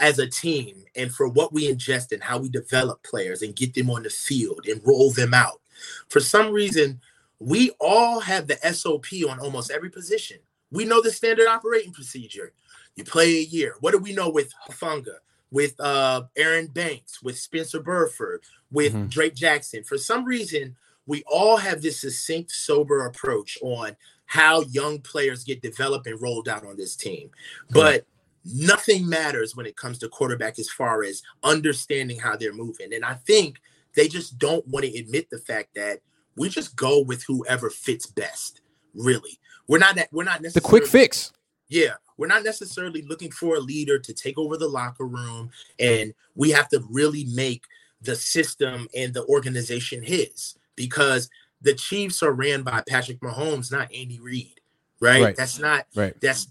as 0.00 0.18
a 0.18 0.26
team 0.26 0.84
and 0.96 1.12
for 1.12 1.28
what 1.28 1.52
we 1.52 1.70
ingest 1.72 2.12
and 2.12 2.22
how 2.22 2.38
we 2.38 2.48
develop 2.48 3.02
players 3.02 3.42
and 3.42 3.56
get 3.56 3.74
them 3.74 3.90
on 3.90 4.02
the 4.02 4.10
field 4.10 4.66
and 4.68 4.80
roll 4.84 5.10
them 5.10 5.34
out. 5.34 5.60
For 6.08 6.20
some 6.20 6.52
reason 6.52 7.00
we 7.38 7.70
all 7.80 8.20
have 8.20 8.46
the 8.46 8.56
sop 8.72 9.06
on 9.28 9.38
almost 9.40 9.70
every 9.70 9.90
position. 9.90 10.38
We 10.70 10.84
know 10.84 11.02
the 11.02 11.10
standard 11.10 11.46
operating 11.48 11.92
procedure. 11.92 12.52
You 12.96 13.04
play 13.04 13.36
a 13.38 13.42
year. 13.42 13.74
What 13.80 13.92
do 13.92 13.98
we 13.98 14.14
know 14.14 14.30
with 14.30 14.52
Hufanga, 14.68 15.16
with 15.50 15.78
uh 15.80 16.24
aaron 16.36 16.66
banks 16.68 17.22
with 17.22 17.38
spencer 17.38 17.80
burford 17.80 18.42
with 18.70 18.94
Mhm. 18.94 19.10
drake 19.10 19.34
jackson? 19.34 19.84
For 19.84 19.98
some 19.98 20.24
reason 20.24 20.76
we 21.06 21.22
all 21.26 21.56
have 21.58 21.82
this 21.82 22.00
succinct 22.00 22.50
sober 22.50 23.06
approach 23.06 23.58
on 23.62 23.96
how 24.26 24.62
young 24.62 25.00
players 25.00 25.44
get 25.44 25.62
developed 25.62 26.06
and 26.08 26.20
rolled 26.20 26.48
out 26.48 26.66
on 26.66 26.76
this 26.76 26.96
team. 26.96 27.30
But 27.70 28.06
nothing 28.54 29.08
matters 29.08 29.56
when 29.56 29.66
it 29.66 29.76
comes 29.76 29.98
to 29.98 30.08
quarterback 30.08 30.58
as 30.58 30.70
far 30.70 31.02
as 31.02 31.22
understanding 31.42 32.18
how 32.18 32.36
they're 32.36 32.52
moving. 32.52 32.94
And 32.94 33.04
I 33.04 33.14
think 33.14 33.60
they 33.94 34.08
just 34.08 34.38
don't 34.38 34.66
want 34.68 34.84
to 34.84 34.98
admit 34.98 35.28
the 35.30 35.38
fact 35.38 35.74
that 35.74 36.00
we 36.36 36.48
just 36.48 36.76
go 36.76 37.00
with 37.00 37.24
whoever 37.24 37.70
fits 37.70 38.06
best. 38.06 38.60
Really, 38.94 39.38
we're 39.68 39.78
not 39.78 39.96
that 39.96 40.08
we're 40.12 40.24
not 40.24 40.42
The 40.42 40.60
quick 40.60 40.86
fix. 40.86 41.32
Yeah, 41.68 41.94
we're 42.16 42.28
not 42.28 42.44
necessarily 42.44 43.02
looking 43.02 43.30
for 43.30 43.56
a 43.56 43.60
leader 43.60 43.98
to 43.98 44.14
take 44.14 44.38
over 44.38 44.56
the 44.56 44.68
locker 44.68 45.06
room, 45.06 45.50
and 45.78 46.14
we 46.34 46.50
have 46.50 46.68
to 46.70 46.82
really 46.90 47.24
make 47.34 47.64
the 48.00 48.16
system 48.16 48.88
and 48.94 49.12
the 49.12 49.24
organization 49.26 50.02
his 50.02 50.56
because 50.76 51.28
the 51.62 51.74
Chiefs 51.74 52.22
are 52.22 52.32
ran 52.32 52.62
by 52.62 52.82
Patrick 52.86 53.20
Mahomes, 53.20 53.72
not 53.72 53.92
Andy 53.92 54.20
Reid. 54.20 54.60
Right? 55.00 55.22
Right. 55.22 55.36
That's 55.36 55.58
not 55.58 55.86
Right. 55.94 56.18
that's 56.20 56.48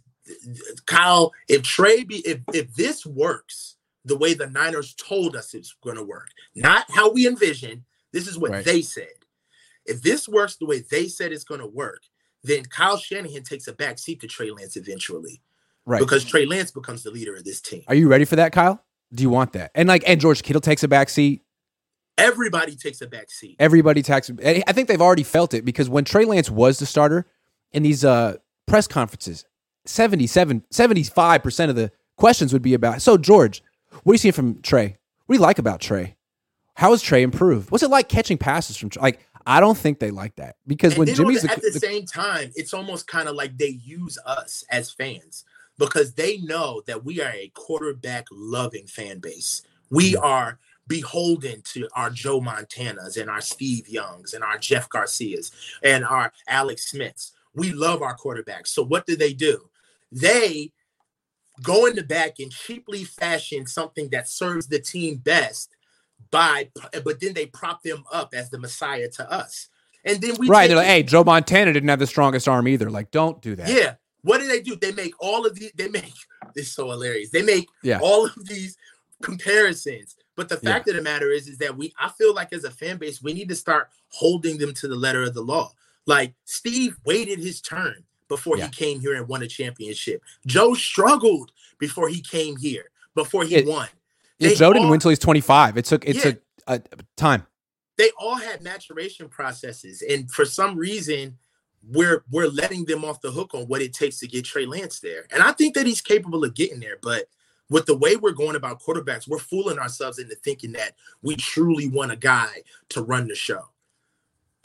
Kyle. 0.85 1.31
If 1.47 1.63
Trey 1.63 2.03
be 2.03 2.17
if 2.27 2.39
if 2.53 2.73
this 2.75 3.05
works 3.05 3.75
the 4.03 4.17
way 4.17 4.33
the 4.33 4.47
Niners 4.47 4.93
told 4.95 5.35
us 5.35 5.53
it's 5.53 5.75
going 5.83 5.95
to 5.97 6.03
work, 6.03 6.29
not 6.55 6.85
how 6.89 7.11
we 7.11 7.27
envision. 7.27 7.85
This 8.13 8.27
is 8.27 8.37
what 8.37 8.51
Right. 8.51 8.65
they 8.65 8.81
said. 8.81 9.07
If 9.85 10.01
this 10.01 10.27
works 10.27 10.55
the 10.55 10.65
way 10.65 10.79
they 10.79 11.07
said 11.07 11.31
it's 11.31 11.43
going 11.43 11.59
to 11.61 11.67
work, 11.67 12.03
then 12.43 12.63
Kyle 12.65 12.97
Shanahan 12.97 13.43
takes 13.43 13.67
a 13.67 13.73
back 13.73 13.99
seat 13.99 14.21
to 14.21 14.27
Trey 14.27 14.51
Lance 14.51 14.77
eventually 14.77 15.41
Right. 15.85 15.99
because 15.99 16.23
Trey 16.23 16.45
Lance 16.45 16.71
becomes 16.71 17.03
the 17.03 17.11
leader 17.11 17.35
of 17.35 17.43
this 17.43 17.61
team. 17.61 17.83
Are 17.87 17.95
you 17.95 18.07
ready 18.07 18.25
for 18.25 18.35
that, 18.37 18.51
Kyle? 18.51 18.81
Do 19.13 19.21
you 19.23 19.29
want 19.29 19.53
that? 19.53 19.71
And 19.75 19.87
like, 19.89 20.03
and 20.07 20.21
George 20.21 20.43
Kittle 20.43 20.61
takes 20.61 20.83
a 20.83 20.87
back 20.87 21.09
seat. 21.09 21.41
Everybody 22.17 22.75
takes 22.75 23.01
a 23.01 23.07
back 23.07 23.29
seat. 23.29 23.57
Everybody 23.59 24.01
takes. 24.01 24.31
I 24.43 24.71
think 24.71 24.87
they've 24.87 25.01
already 25.01 25.23
felt 25.23 25.53
it 25.53 25.65
because 25.65 25.89
when 25.89 26.05
Trey 26.05 26.25
Lance 26.25 26.49
was 26.49 26.79
the 26.79 26.85
starter 26.85 27.25
in 27.73 27.83
these 27.83 28.05
uh, 28.05 28.37
press 28.67 28.87
conferences, 28.87 29.45
77, 29.85 30.63
75% 30.71 31.69
of 31.69 31.75
the 31.75 31.91
questions 32.17 32.53
would 32.53 32.61
be 32.61 32.73
about, 32.73 33.01
so 33.01 33.17
George, 33.17 33.61
what 34.03 34.11
are 34.11 34.15
you 34.15 34.17
seeing 34.19 34.31
from 34.33 34.61
Trey? 34.61 34.97
What 35.25 35.35
do 35.35 35.37
you 35.39 35.41
like 35.41 35.59
about 35.59 35.81
Trey? 35.81 36.15
How 36.75 36.91
has 36.91 37.01
Trey 37.01 37.23
improved? 37.23 37.71
What's 37.71 37.83
it 37.83 37.89
like 37.89 38.09
catching 38.09 38.37
passes 38.37 38.77
from 38.77 38.89
Trey? 38.89 39.01
Like, 39.01 39.25
I 39.45 39.59
don't 39.59 39.77
think 39.77 39.99
they 39.99 40.11
like 40.11 40.35
that 40.37 40.55
because 40.67 40.93
And 40.93 40.99
when 41.05 41.15
Jimmy's 41.15 41.43
the- 41.43 41.51
at 41.51 41.61
the, 41.61 41.69
the- 41.71 41.79
same 41.79 42.05
time, 42.05 42.51
it's 42.55 42.73
almost 42.73 43.07
kind 43.07 43.29
of 43.29 43.35
like 43.35 43.57
they 43.57 43.79
use 43.83 44.17
us 44.25 44.63
as 44.69 44.91
fans 44.91 45.45
because 45.77 46.13
they 46.13 46.37
know 46.37 46.81
that 46.87 47.03
we 47.05 47.21
are 47.21 47.31
a 47.31 47.49
quarterback 47.53 48.25
loving 48.31 48.87
fan 48.87 49.19
base. 49.19 49.61
We 49.89 50.15
are 50.15 50.57
beholden 50.87 51.61
to 51.73 51.87
our 51.95 52.09
Joe 52.09 52.39
Montanas 52.41 53.19
and 53.19 53.29
our 53.29 53.41
Steve 53.41 53.87
Youngs 53.87 54.33
and 54.33 54.43
our 54.43 54.57
Jeff 54.57 54.87
Garcias 54.89 55.51
and 55.83 56.03
our 56.05 56.31
Alex 56.47 56.89
Smiths. 56.91 57.31
We 57.53 57.71
love 57.71 58.01
our 58.01 58.15
quarterbacks. 58.17 58.67
So 58.67 58.83
what 58.83 59.05
do 59.05 59.15
they 59.15 59.33
do? 59.33 59.69
They 60.15 60.71
go 61.61 61.85
in 61.85 61.95
the 61.95 62.03
back 62.03 62.39
and 62.39 62.51
cheaply 62.51 63.03
fashion 63.03 63.67
something 63.67 64.09
that 64.09 64.27
serves 64.27 64.67
the 64.67 64.79
team 64.79 65.17
best 65.17 65.69
by 66.31 66.69
but 67.03 67.19
then 67.21 67.33
they 67.33 67.45
prop 67.45 67.81
them 67.83 68.03
up 68.11 68.33
as 68.33 68.49
the 68.49 68.57
messiah 68.57 69.09
to 69.09 69.31
us. 69.31 69.69
And 70.03 70.21
then 70.21 70.35
we 70.37 70.47
right, 70.47 70.67
they're 70.67 70.77
like, 70.77 70.87
hey, 70.87 71.03
Joe 71.03 71.23
Montana 71.23 71.71
didn't 71.73 71.89
have 71.89 71.99
the 71.99 72.07
strongest 72.07 72.47
arm 72.47 72.67
either. 72.67 72.89
Like, 72.89 73.09
don't 73.11 73.41
do 73.41 73.55
that. 73.55 73.67
yeah. 73.69 73.95
What 74.21 74.39
do 74.39 74.47
they 74.47 74.59
do? 74.61 74.75
They 74.75 74.91
make 74.91 75.13
all 75.19 75.45
of 75.45 75.55
these. 75.55 75.71
They 75.75 75.87
make 75.87 76.13
this 76.55 76.71
so 76.71 76.89
hilarious. 76.89 77.29
They 77.29 77.41
make 77.43 77.67
Yeah. 77.83 77.99
all 78.01 78.25
of 78.25 78.47
these 78.47 78.75
comparisons. 79.21 80.15
But 80.35 80.49
the 80.49 80.57
fact 80.57 80.89
of 80.89 80.95
the 80.95 81.01
matter 81.01 81.31
is, 81.31 81.47
is 81.47 81.57
that 81.59 81.75
we 81.77 81.93
I 81.99 82.09
feel 82.09 82.33
like 82.33 82.51
as 82.53 82.63
a 82.65 82.71
fan 82.71 82.97
base, 82.97 83.21
we 83.21 83.33
need 83.33 83.49
to 83.49 83.55
start 83.55 83.89
holding 84.09 84.57
them 84.57 84.73
to 84.75 84.87
the 84.87 84.95
letter 84.95 85.23
of 85.23 85.33
the 85.33 85.41
law. 85.41 85.71
Like 86.05 86.33
Steve 86.45 86.97
waited 87.05 87.39
his 87.39 87.61
turn 87.61 88.03
before 88.27 88.57
yeah. 88.57 88.65
he 88.65 88.71
came 88.71 88.99
here 88.99 89.15
and 89.15 89.27
won 89.27 89.43
a 89.43 89.47
championship. 89.47 90.21
Joe 90.45 90.73
struggled 90.73 91.51
before 91.77 92.09
he 92.09 92.21
came 92.21 92.57
here, 92.57 92.91
before 93.13 93.43
he 93.43 93.55
it, 93.55 93.67
won. 93.67 93.87
Yeah, 94.39 94.53
Joe 94.53 94.73
didn't 94.73 94.89
win 94.89 94.95
until 94.95 95.09
he's 95.09 95.19
25. 95.19 95.77
It 95.77 95.85
took 95.85 96.07
it 96.07 96.19
took 96.19 96.41
a, 96.67 96.75
a 96.75 96.97
time. 97.15 97.45
They 97.97 98.09
all 98.19 98.35
had 98.35 98.61
maturation 98.61 99.29
processes, 99.29 100.01
and 100.01 100.29
for 100.29 100.43
some 100.43 100.77
reason, 100.77 101.37
we're 101.91 102.23
we're 102.29 102.49
letting 102.49 102.85
them 102.85 103.05
off 103.05 103.21
the 103.21 103.31
hook 103.31 103.53
on 103.53 103.63
what 103.63 103.81
it 103.81 103.93
takes 103.93 104.19
to 104.19 104.27
get 104.27 104.45
Trey 104.45 104.65
Lance 104.65 104.99
there. 104.99 105.25
And 105.31 105.41
I 105.41 105.53
think 105.53 105.75
that 105.75 105.85
he's 105.85 106.01
capable 106.01 106.43
of 106.43 106.53
getting 106.53 106.79
there, 106.79 106.97
but 107.01 107.25
with 107.69 107.85
the 107.85 107.97
way 107.97 108.15
we're 108.15 108.31
going 108.31 108.55
about 108.55 108.81
quarterbacks, 108.81 109.27
we're 109.27 109.39
fooling 109.39 109.79
ourselves 109.79 110.19
into 110.19 110.35
thinking 110.35 110.73
that 110.73 110.93
we 111.21 111.35
truly 111.35 111.87
want 111.87 112.11
a 112.11 112.15
guy 112.15 112.61
to 112.89 113.01
run 113.01 113.27
the 113.27 113.35
show. 113.35 113.69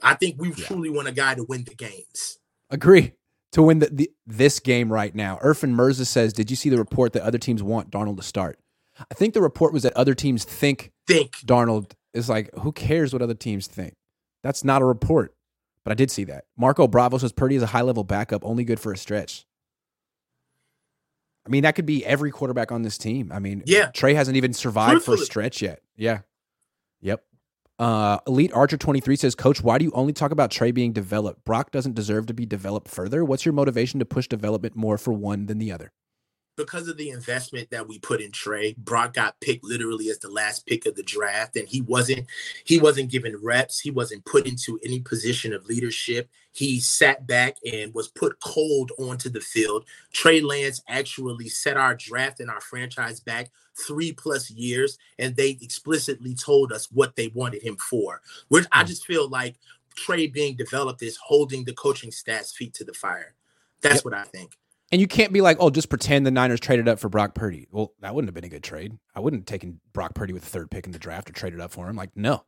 I 0.02 0.14
think 0.14 0.36
we 0.38 0.48
yeah. 0.48 0.66
truly 0.66 0.90
want 0.90 1.08
a 1.08 1.12
guy 1.12 1.34
to 1.34 1.44
win 1.44 1.64
the 1.64 1.74
games. 1.74 2.38
Agree. 2.70 3.12
To 3.52 3.62
win 3.62 3.80
the, 3.80 3.88
the 3.90 4.10
this 4.26 4.60
game 4.60 4.92
right 4.92 5.12
now. 5.14 5.38
Irfan 5.42 5.70
Mirza 5.70 6.04
says, 6.04 6.32
Did 6.32 6.50
you 6.50 6.56
see 6.56 6.68
the 6.68 6.78
report 6.78 7.12
that 7.14 7.22
other 7.22 7.38
teams 7.38 7.62
want 7.62 7.90
Darnold 7.90 8.16
to 8.18 8.22
start? 8.22 8.58
I 9.10 9.14
think 9.14 9.34
the 9.34 9.42
report 9.42 9.72
was 9.72 9.82
that 9.82 9.92
other 9.94 10.14
teams 10.14 10.44
think 10.44 10.92
think 11.06 11.32
Darnold 11.44 11.92
is 12.14 12.28
like, 12.28 12.50
who 12.60 12.70
cares 12.72 13.12
what 13.12 13.22
other 13.22 13.34
teams 13.34 13.66
think? 13.66 13.94
That's 14.42 14.62
not 14.64 14.82
a 14.82 14.84
report. 14.84 15.34
But 15.84 15.92
I 15.92 15.94
did 15.94 16.10
see 16.10 16.24
that. 16.24 16.44
Marco 16.56 16.86
Bravo 16.86 17.18
says 17.18 17.32
Purdy 17.32 17.56
is 17.56 17.62
a 17.62 17.66
high 17.66 17.80
level 17.82 18.04
backup, 18.04 18.44
only 18.44 18.64
good 18.64 18.78
for 18.78 18.92
a 18.92 18.96
stretch. 18.96 19.46
I 21.46 21.48
mean, 21.48 21.62
that 21.62 21.74
could 21.74 21.86
be 21.86 22.04
every 22.04 22.30
quarterback 22.30 22.70
on 22.70 22.82
this 22.82 22.98
team. 22.98 23.32
I 23.32 23.38
mean, 23.38 23.62
yeah. 23.66 23.86
Trey 23.86 24.14
hasn't 24.14 24.36
even 24.36 24.52
survived 24.52 24.92
Truthfully. 24.92 25.16
for 25.16 25.22
a 25.22 25.26
stretch 25.26 25.62
yet. 25.62 25.80
Yeah. 25.96 26.20
Yep. 27.00 27.24
Uh, 27.80 28.18
Elite 28.26 28.52
Archer 28.52 28.76
23 28.76 29.16
says, 29.16 29.34
Coach, 29.34 29.62
why 29.62 29.78
do 29.78 29.86
you 29.86 29.90
only 29.94 30.12
talk 30.12 30.32
about 30.32 30.50
Trey 30.50 30.70
being 30.70 30.92
developed? 30.92 31.46
Brock 31.46 31.70
doesn't 31.70 31.94
deserve 31.94 32.26
to 32.26 32.34
be 32.34 32.44
developed 32.44 32.88
further. 32.88 33.24
What's 33.24 33.46
your 33.46 33.54
motivation 33.54 33.98
to 34.00 34.04
push 34.04 34.28
development 34.28 34.76
more 34.76 34.98
for 34.98 35.14
one 35.14 35.46
than 35.46 35.56
the 35.56 35.72
other? 35.72 35.90
Because 36.60 36.88
of 36.88 36.96
the 36.98 37.10
investment 37.10 37.70
that 37.70 37.88
we 37.88 37.98
put 37.98 38.20
in 38.20 38.30
Trey, 38.30 38.74
Brock 38.76 39.14
got 39.14 39.40
picked 39.40 39.64
literally 39.64 40.10
as 40.10 40.18
the 40.18 40.28
last 40.28 40.66
pick 40.66 40.84
of 40.84 40.94
the 40.94 41.02
draft, 41.02 41.56
and 41.56 41.66
he 41.66 41.80
wasn't 41.80 42.26
he 42.64 42.78
wasn't 42.78 43.10
given 43.10 43.36
reps. 43.42 43.80
He 43.80 43.90
wasn't 43.90 44.26
put 44.26 44.46
into 44.46 44.78
any 44.84 45.00
position 45.00 45.54
of 45.54 45.66
leadership. 45.66 46.28
He 46.52 46.78
sat 46.78 47.26
back 47.26 47.56
and 47.70 47.94
was 47.94 48.08
put 48.08 48.40
cold 48.40 48.92
onto 48.98 49.30
the 49.30 49.40
field. 49.40 49.86
Trey 50.12 50.40
Lance 50.40 50.82
actually 50.86 51.48
set 51.48 51.76
our 51.76 51.94
draft 51.94 52.40
and 52.40 52.50
our 52.50 52.60
franchise 52.60 53.20
back 53.20 53.50
three 53.86 54.12
plus 54.12 54.50
years, 54.50 54.98
and 55.18 55.34
they 55.34 55.58
explicitly 55.62 56.34
told 56.34 56.72
us 56.72 56.90
what 56.92 57.16
they 57.16 57.28
wanted 57.28 57.62
him 57.62 57.76
for. 57.76 58.20
Which 58.48 58.66
I 58.72 58.82
hmm. 58.82 58.88
just 58.88 59.06
feel 59.06 59.28
like 59.28 59.56
Trey 59.96 60.26
being 60.26 60.56
developed 60.56 61.02
is 61.02 61.16
holding 61.16 61.64
the 61.64 61.72
coaching 61.72 62.10
staff's 62.10 62.52
feet 62.52 62.74
to 62.74 62.84
the 62.84 62.92
fire. 62.92 63.34
That's 63.80 63.96
yep. 63.96 64.04
what 64.04 64.14
I 64.14 64.24
think. 64.24 64.52
And 64.92 65.00
you 65.00 65.06
can't 65.06 65.32
be 65.32 65.40
like, 65.40 65.56
oh, 65.60 65.70
just 65.70 65.88
pretend 65.88 66.26
the 66.26 66.32
Niners 66.32 66.58
traded 66.58 66.88
up 66.88 66.98
for 66.98 67.08
Brock 67.08 67.34
Purdy. 67.34 67.68
Well, 67.70 67.92
that 68.00 68.14
wouldn't 68.14 68.28
have 68.28 68.34
been 68.34 68.44
a 68.44 68.48
good 68.48 68.64
trade. 68.64 68.98
I 69.14 69.20
wouldn't 69.20 69.42
have 69.42 69.46
taken 69.46 69.80
Brock 69.92 70.14
Purdy 70.14 70.32
with 70.32 70.42
the 70.42 70.50
third 70.50 70.70
pick 70.70 70.86
in 70.86 70.92
the 70.92 70.98
draft 70.98 71.30
or 71.30 71.32
traded 71.32 71.60
up 71.60 71.70
for 71.70 71.88
him. 71.88 71.96
Like, 71.96 72.10
no. 72.16 72.44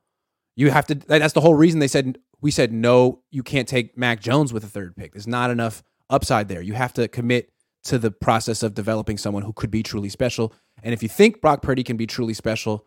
You 0.54 0.70
have 0.70 0.86
to 0.88 0.94
that's 0.94 1.32
the 1.32 1.40
whole 1.40 1.54
reason 1.54 1.80
they 1.80 1.88
said 1.88 2.18
we 2.42 2.50
said 2.50 2.72
no, 2.72 3.22
you 3.30 3.42
can't 3.42 3.66
take 3.66 3.96
Mac 3.96 4.20
Jones 4.20 4.52
with 4.52 4.64
a 4.64 4.68
third 4.68 4.94
pick. 4.96 5.12
There's 5.12 5.26
not 5.26 5.50
enough 5.50 5.82
upside 6.10 6.48
there. 6.48 6.60
You 6.60 6.74
have 6.74 6.92
to 6.94 7.08
commit 7.08 7.50
to 7.84 7.98
the 7.98 8.10
process 8.10 8.62
of 8.62 8.74
developing 8.74 9.16
someone 9.16 9.44
who 9.44 9.52
could 9.52 9.70
be 9.70 9.82
truly 9.82 10.08
special. 10.08 10.52
And 10.82 10.92
if 10.92 11.02
you 11.02 11.08
think 11.08 11.40
Brock 11.40 11.62
Purdy 11.62 11.82
can 11.82 11.96
be 11.96 12.06
truly 12.06 12.34
special, 12.34 12.86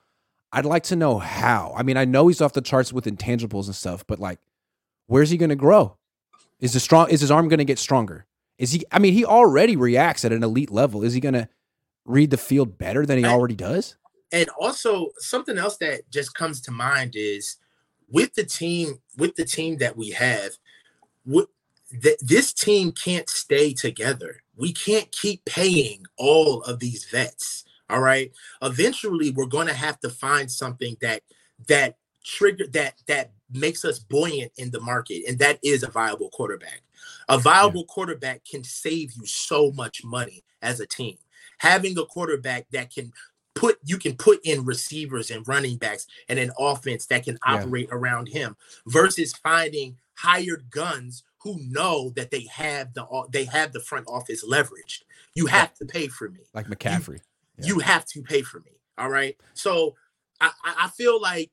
I'd 0.51 0.65
like 0.65 0.83
to 0.83 0.95
know 0.95 1.17
how. 1.17 1.73
I 1.75 1.83
mean, 1.83 1.97
I 1.97 2.05
know 2.05 2.27
he's 2.27 2.39
off 2.39 2.53
the 2.53 2.61
charts 2.61 2.93
with 2.93 3.05
intangibles 3.05 3.65
and 3.65 3.75
stuff, 3.75 4.05
but 4.07 4.19
like, 4.19 4.39
where's 5.07 5.31
he 5.31 5.37
going 5.37 5.49
to 5.49 5.55
grow? 5.55 5.97
Is 6.59 6.73
the 6.73 6.79
strong? 6.79 7.09
Is 7.09 7.21
his 7.21 7.31
arm 7.31 7.49
going 7.49 7.57
to 7.57 7.65
get 7.65 7.79
stronger? 7.79 8.25
Is 8.57 8.71
he? 8.71 8.85
I 8.91 8.99
mean, 8.99 9.13
he 9.13 9.25
already 9.25 9.75
reacts 9.75 10.23
at 10.25 10.31
an 10.31 10.43
elite 10.43 10.71
level. 10.71 11.03
Is 11.03 11.13
he 11.13 11.19
going 11.19 11.33
to 11.33 11.49
read 12.05 12.29
the 12.29 12.37
field 12.37 12.77
better 12.77 13.05
than 13.05 13.17
he 13.17 13.25
already 13.25 13.55
does? 13.55 13.95
And 14.31 14.49
also, 14.59 15.09
something 15.17 15.57
else 15.57 15.77
that 15.77 16.09
just 16.09 16.33
comes 16.33 16.61
to 16.61 16.71
mind 16.71 17.13
is 17.15 17.57
with 18.09 18.33
the 18.35 18.43
team, 18.43 18.99
with 19.17 19.35
the 19.35 19.45
team 19.45 19.77
that 19.77 19.97
we 19.97 20.11
have, 20.11 20.51
with, 21.25 21.47
th- 22.01 22.19
this 22.21 22.53
team 22.53 22.91
can't 22.91 23.29
stay 23.29 23.73
together. 23.73 24.41
We 24.57 24.73
can't 24.73 25.11
keep 25.11 25.43
paying 25.45 26.05
all 26.17 26.61
of 26.63 26.79
these 26.79 27.05
vets. 27.05 27.65
All 27.89 27.99
right. 27.99 28.31
Eventually, 28.61 29.31
we're 29.31 29.45
going 29.45 29.67
to 29.67 29.73
have 29.73 29.99
to 29.99 30.09
find 30.09 30.51
something 30.51 30.97
that 31.01 31.21
that 31.67 31.97
trigger 32.23 32.65
that 32.71 32.95
that 33.07 33.31
makes 33.51 33.85
us 33.85 33.99
buoyant 33.99 34.51
in 34.57 34.71
the 34.71 34.79
market, 34.79 35.23
and 35.27 35.37
that 35.39 35.59
is 35.63 35.83
a 35.83 35.91
viable 35.91 36.29
quarterback. 36.29 36.81
A 37.27 37.37
viable 37.37 37.81
yeah. 37.81 37.93
quarterback 37.93 38.45
can 38.45 38.63
save 38.63 39.13
you 39.13 39.25
so 39.25 39.71
much 39.71 40.03
money 40.03 40.43
as 40.61 40.79
a 40.79 40.85
team. 40.85 41.17
Having 41.59 41.97
a 41.97 42.05
quarterback 42.05 42.67
that 42.71 42.93
can 42.93 43.11
put 43.55 43.77
you 43.85 43.97
can 43.97 44.15
put 44.15 44.39
in 44.43 44.65
receivers 44.65 45.31
and 45.31 45.47
running 45.47 45.77
backs 45.77 46.05
and 46.27 46.37
an 46.37 46.51
offense 46.59 47.05
that 47.07 47.23
can 47.23 47.37
operate 47.45 47.87
yeah. 47.89 47.95
around 47.95 48.27
him 48.27 48.55
versus 48.85 49.33
finding 49.33 49.97
hired 50.15 50.69
guns 50.69 51.23
who 51.39 51.57
know 51.69 52.11
that 52.15 52.31
they 52.31 52.47
have 52.51 52.93
the 52.93 53.05
they 53.31 53.45
have 53.45 53.71
the 53.71 53.79
front 53.79 54.05
office 54.07 54.43
leveraged. 54.45 55.03
You 55.35 55.45
have 55.47 55.71
yeah. 55.79 55.85
to 55.85 55.85
pay 55.85 56.07
for 56.07 56.29
me. 56.29 56.41
Like 56.53 56.67
McCaffrey. 56.67 57.19
You, 57.61 57.75
you, 57.75 57.79
have 57.79 58.05
to 58.07 58.21
pay 58.21 58.41
for 58.41 58.59
me. 58.59 58.71
All 58.97 59.09
right. 59.09 59.37
So 59.53 59.95
I, 60.41 60.51
I 60.63 60.89
feel 60.89 61.21
like 61.21 61.51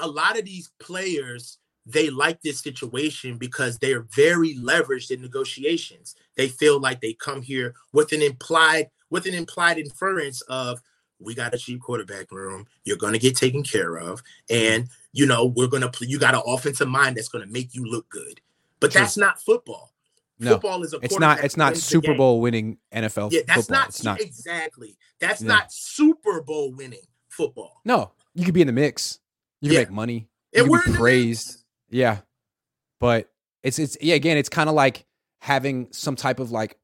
a 0.00 0.08
lot 0.08 0.38
of 0.38 0.44
these 0.44 0.70
players 0.78 1.58
they 1.92 2.10
like 2.10 2.42
this 2.42 2.60
situation 2.60 3.36
because 3.36 3.78
they're 3.78 4.06
very 4.14 4.54
leveraged 4.54 5.10
in 5.10 5.20
negotiations. 5.20 6.14
They 6.36 6.48
feel 6.48 6.80
like 6.80 7.00
they 7.00 7.14
come 7.14 7.42
here 7.42 7.74
with 7.92 8.12
an 8.12 8.22
implied 8.22 8.90
with 9.10 9.26
an 9.26 9.34
implied 9.34 9.78
inference 9.78 10.40
of 10.42 10.80
we 11.18 11.34
got 11.34 11.54
a 11.54 11.58
cheap 11.58 11.80
quarterback 11.80 12.30
room. 12.32 12.66
You're 12.84 12.96
going 12.96 13.12
to 13.12 13.18
get 13.18 13.36
taken 13.36 13.62
care 13.62 13.96
of, 13.96 14.22
and 14.48 14.88
you 15.12 15.26
know 15.26 15.46
we're 15.46 15.66
going 15.66 15.82
to. 15.82 15.90
play. 15.90 16.08
You 16.08 16.18
got 16.18 16.34
an 16.34 16.42
offensive 16.46 16.88
mind 16.88 17.16
that's 17.16 17.28
going 17.28 17.46
to 17.46 17.52
make 17.52 17.74
you 17.74 17.84
look 17.84 18.08
good. 18.08 18.40
But 18.80 18.92
True. 18.92 19.00
that's 19.00 19.16
not 19.16 19.40
football. 19.40 19.92
No, 20.38 20.52
football 20.52 20.82
is 20.82 20.94
a. 20.94 20.98
It's 21.02 21.18
not. 21.18 21.44
It's 21.44 21.56
not 21.56 21.76
Super 21.76 22.14
Bowl 22.14 22.40
winning 22.40 22.78
NFL. 22.92 23.32
Yeah, 23.32 23.40
that's 23.46 23.66
football. 23.66 23.78
not. 23.78 23.88
It's 23.88 24.04
not 24.04 24.20
exactly. 24.20 24.96
That's 25.20 25.42
yeah. 25.42 25.48
not 25.48 25.72
Super 25.72 26.40
Bowl 26.40 26.72
winning 26.72 27.02
football. 27.28 27.80
No, 27.84 28.12
you 28.34 28.44
could 28.44 28.54
be 28.54 28.62
in 28.62 28.66
the 28.66 28.72
mix. 28.72 29.18
You 29.60 29.68
can 29.68 29.74
yeah. 29.74 29.80
make 29.80 29.90
money. 29.90 30.28
You 30.52 30.74
and 30.74 30.84
be 30.84 30.92
praised. 30.92 31.59
Yeah. 31.90 32.18
But 32.98 33.30
it's 33.62 33.78
it's 33.78 33.96
yeah, 34.00 34.14
again, 34.14 34.36
it's 34.36 34.48
kind 34.48 34.68
of 34.68 34.74
like 34.74 35.06
having 35.40 35.88
some 35.90 36.16
type 36.16 36.38
of 36.38 36.50
like 36.50 36.76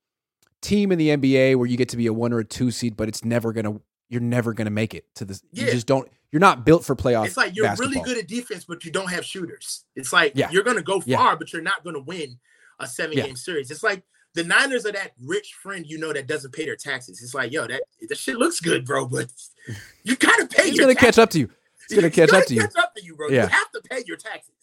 team 0.63 0.93
in 0.93 0.99
the 0.99 1.11
NBA 1.11 1.57
where 1.57 1.67
you 1.67 1.77
get 1.77 1.91
to 1.91 1.97
be 1.97 2.07
a 2.07 2.13
one 2.13 2.33
or 2.33 2.41
a 2.41 2.45
two 2.45 2.71
seed, 2.71 2.97
but 2.97 3.09
it's 3.09 3.25
never 3.25 3.53
gonna 3.53 3.81
you're 4.09 4.21
never 4.21 4.53
gonna 4.53 4.71
make 4.71 4.95
it 4.95 5.05
to 5.17 5.25
this. 5.25 5.43
Yeah. 5.53 5.67
You 5.67 5.73
just 5.73 5.87
don't 5.87 6.09
you're 6.33 6.41
not 6.41 6.65
built 6.65 6.85
for 6.85 6.97
playoffs. 6.97 7.27
It's 7.27 7.37
like 7.37 7.55
you're 7.55 7.67
basketball. 7.67 7.93
really 7.93 8.05
good 8.05 8.19
at 8.19 8.29
defense, 8.29 8.65
but 8.65 8.85
you 8.85 8.91
don't 8.91 9.11
have 9.11 9.25
shooters. 9.25 9.85
It's 9.95 10.13
like 10.13 10.33
yeah. 10.35 10.51
you're 10.51 10.65
gonna 10.65 10.83
go 10.83 11.01
far, 11.01 11.07
yeah. 11.07 11.35
but 11.39 11.53
you're 11.53 11.63
not 11.63 11.85
gonna 11.85 12.01
win 12.01 12.39
a 12.81 12.87
seven 12.87 13.17
game 13.17 13.37
series. 13.37 13.71
It's 13.71 13.83
like 13.83 14.03
the 14.35 14.45
Niners 14.45 14.85
are 14.85 14.93
that 14.93 15.13
rich 15.23 15.55
friend 15.63 15.87
you 15.87 15.99
know 15.99 16.13
that 16.13 16.27
doesn't 16.27 16.53
pay 16.53 16.67
their 16.67 16.77
taxes. 16.77 17.23
It's 17.23 17.35
like, 17.35 17.53
yo, 17.53 17.67
that 17.67 17.83
that 18.09 18.19
shit 18.19 18.37
looks 18.37 18.61
good, 18.61 18.85
bro, 18.85 19.07
but 19.07 19.27
you 20.05 20.17
gotta 20.17 20.47
pay. 20.47 20.71
He's 20.71 20.79
gonna 20.79 20.95
taxes. 20.95 21.17
catch 21.17 21.19
up 21.19 21.31
to 21.31 21.39
you. 21.39 21.51
It's 21.85 21.95
gonna 21.95 22.11
catch 22.11 22.33
up 22.33 22.45
to 22.47 22.55
you. 22.55 22.61
Catch 22.61 22.77
up 22.77 22.95
to 22.97 23.05
you, 23.05 23.15
bro. 23.15 23.29
Yeah. 23.29 23.45
You 23.45 23.49
have 23.49 23.71
to 23.73 23.81
pay 23.89 24.03
your 24.07 24.17
taxes. 24.17 24.56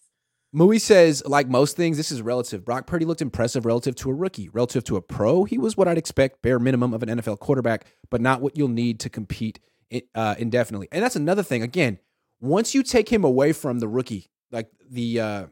Mui 0.53 0.79
says, 0.79 1.23
like 1.25 1.47
most 1.47 1.75
things, 1.75 1.97
this 1.97 2.11
is 2.11 2.21
relative. 2.21 2.63
Brock 2.63 2.85
Purdy 2.85 3.05
looked 3.05 3.21
impressive 3.21 3.65
relative 3.65 3.95
to 3.95 4.09
a 4.11 4.13
rookie. 4.13 4.49
Relative 4.49 4.83
to 4.83 4.97
a 4.97 5.01
pro, 5.01 5.45
he 5.45 5.57
was 5.57 5.75
what 5.75 5.87
I'd 5.87 5.97
expect, 5.97 6.43
bare 6.43 6.59
minimum 6.59 6.93
of 6.93 7.01
an 7.01 7.09
NFL 7.09 7.39
quarterback, 7.39 7.87
but 8.11 8.21
not 8.21 8.41
what 8.41 8.55
you'll 8.55 8.67
need 8.67 8.99
to 8.99 9.09
compete 9.09 9.59
uh, 10.13 10.35
indefinitely. 10.37 10.89
And 10.91 11.03
that's 11.03 11.15
another 11.15 11.43
thing. 11.43 11.63
Again, 11.63 11.99
once 12.39 12.75
you 12.75 12.83
take 12.83 13.11
him 13.11 13.23
away 13.23 13.51
from 13.51 13.79
the 13.79 13.87
rookie, 13.87 14.29
like 14.51 14.69
the 14.89 15.19
uh, 15.19 15.45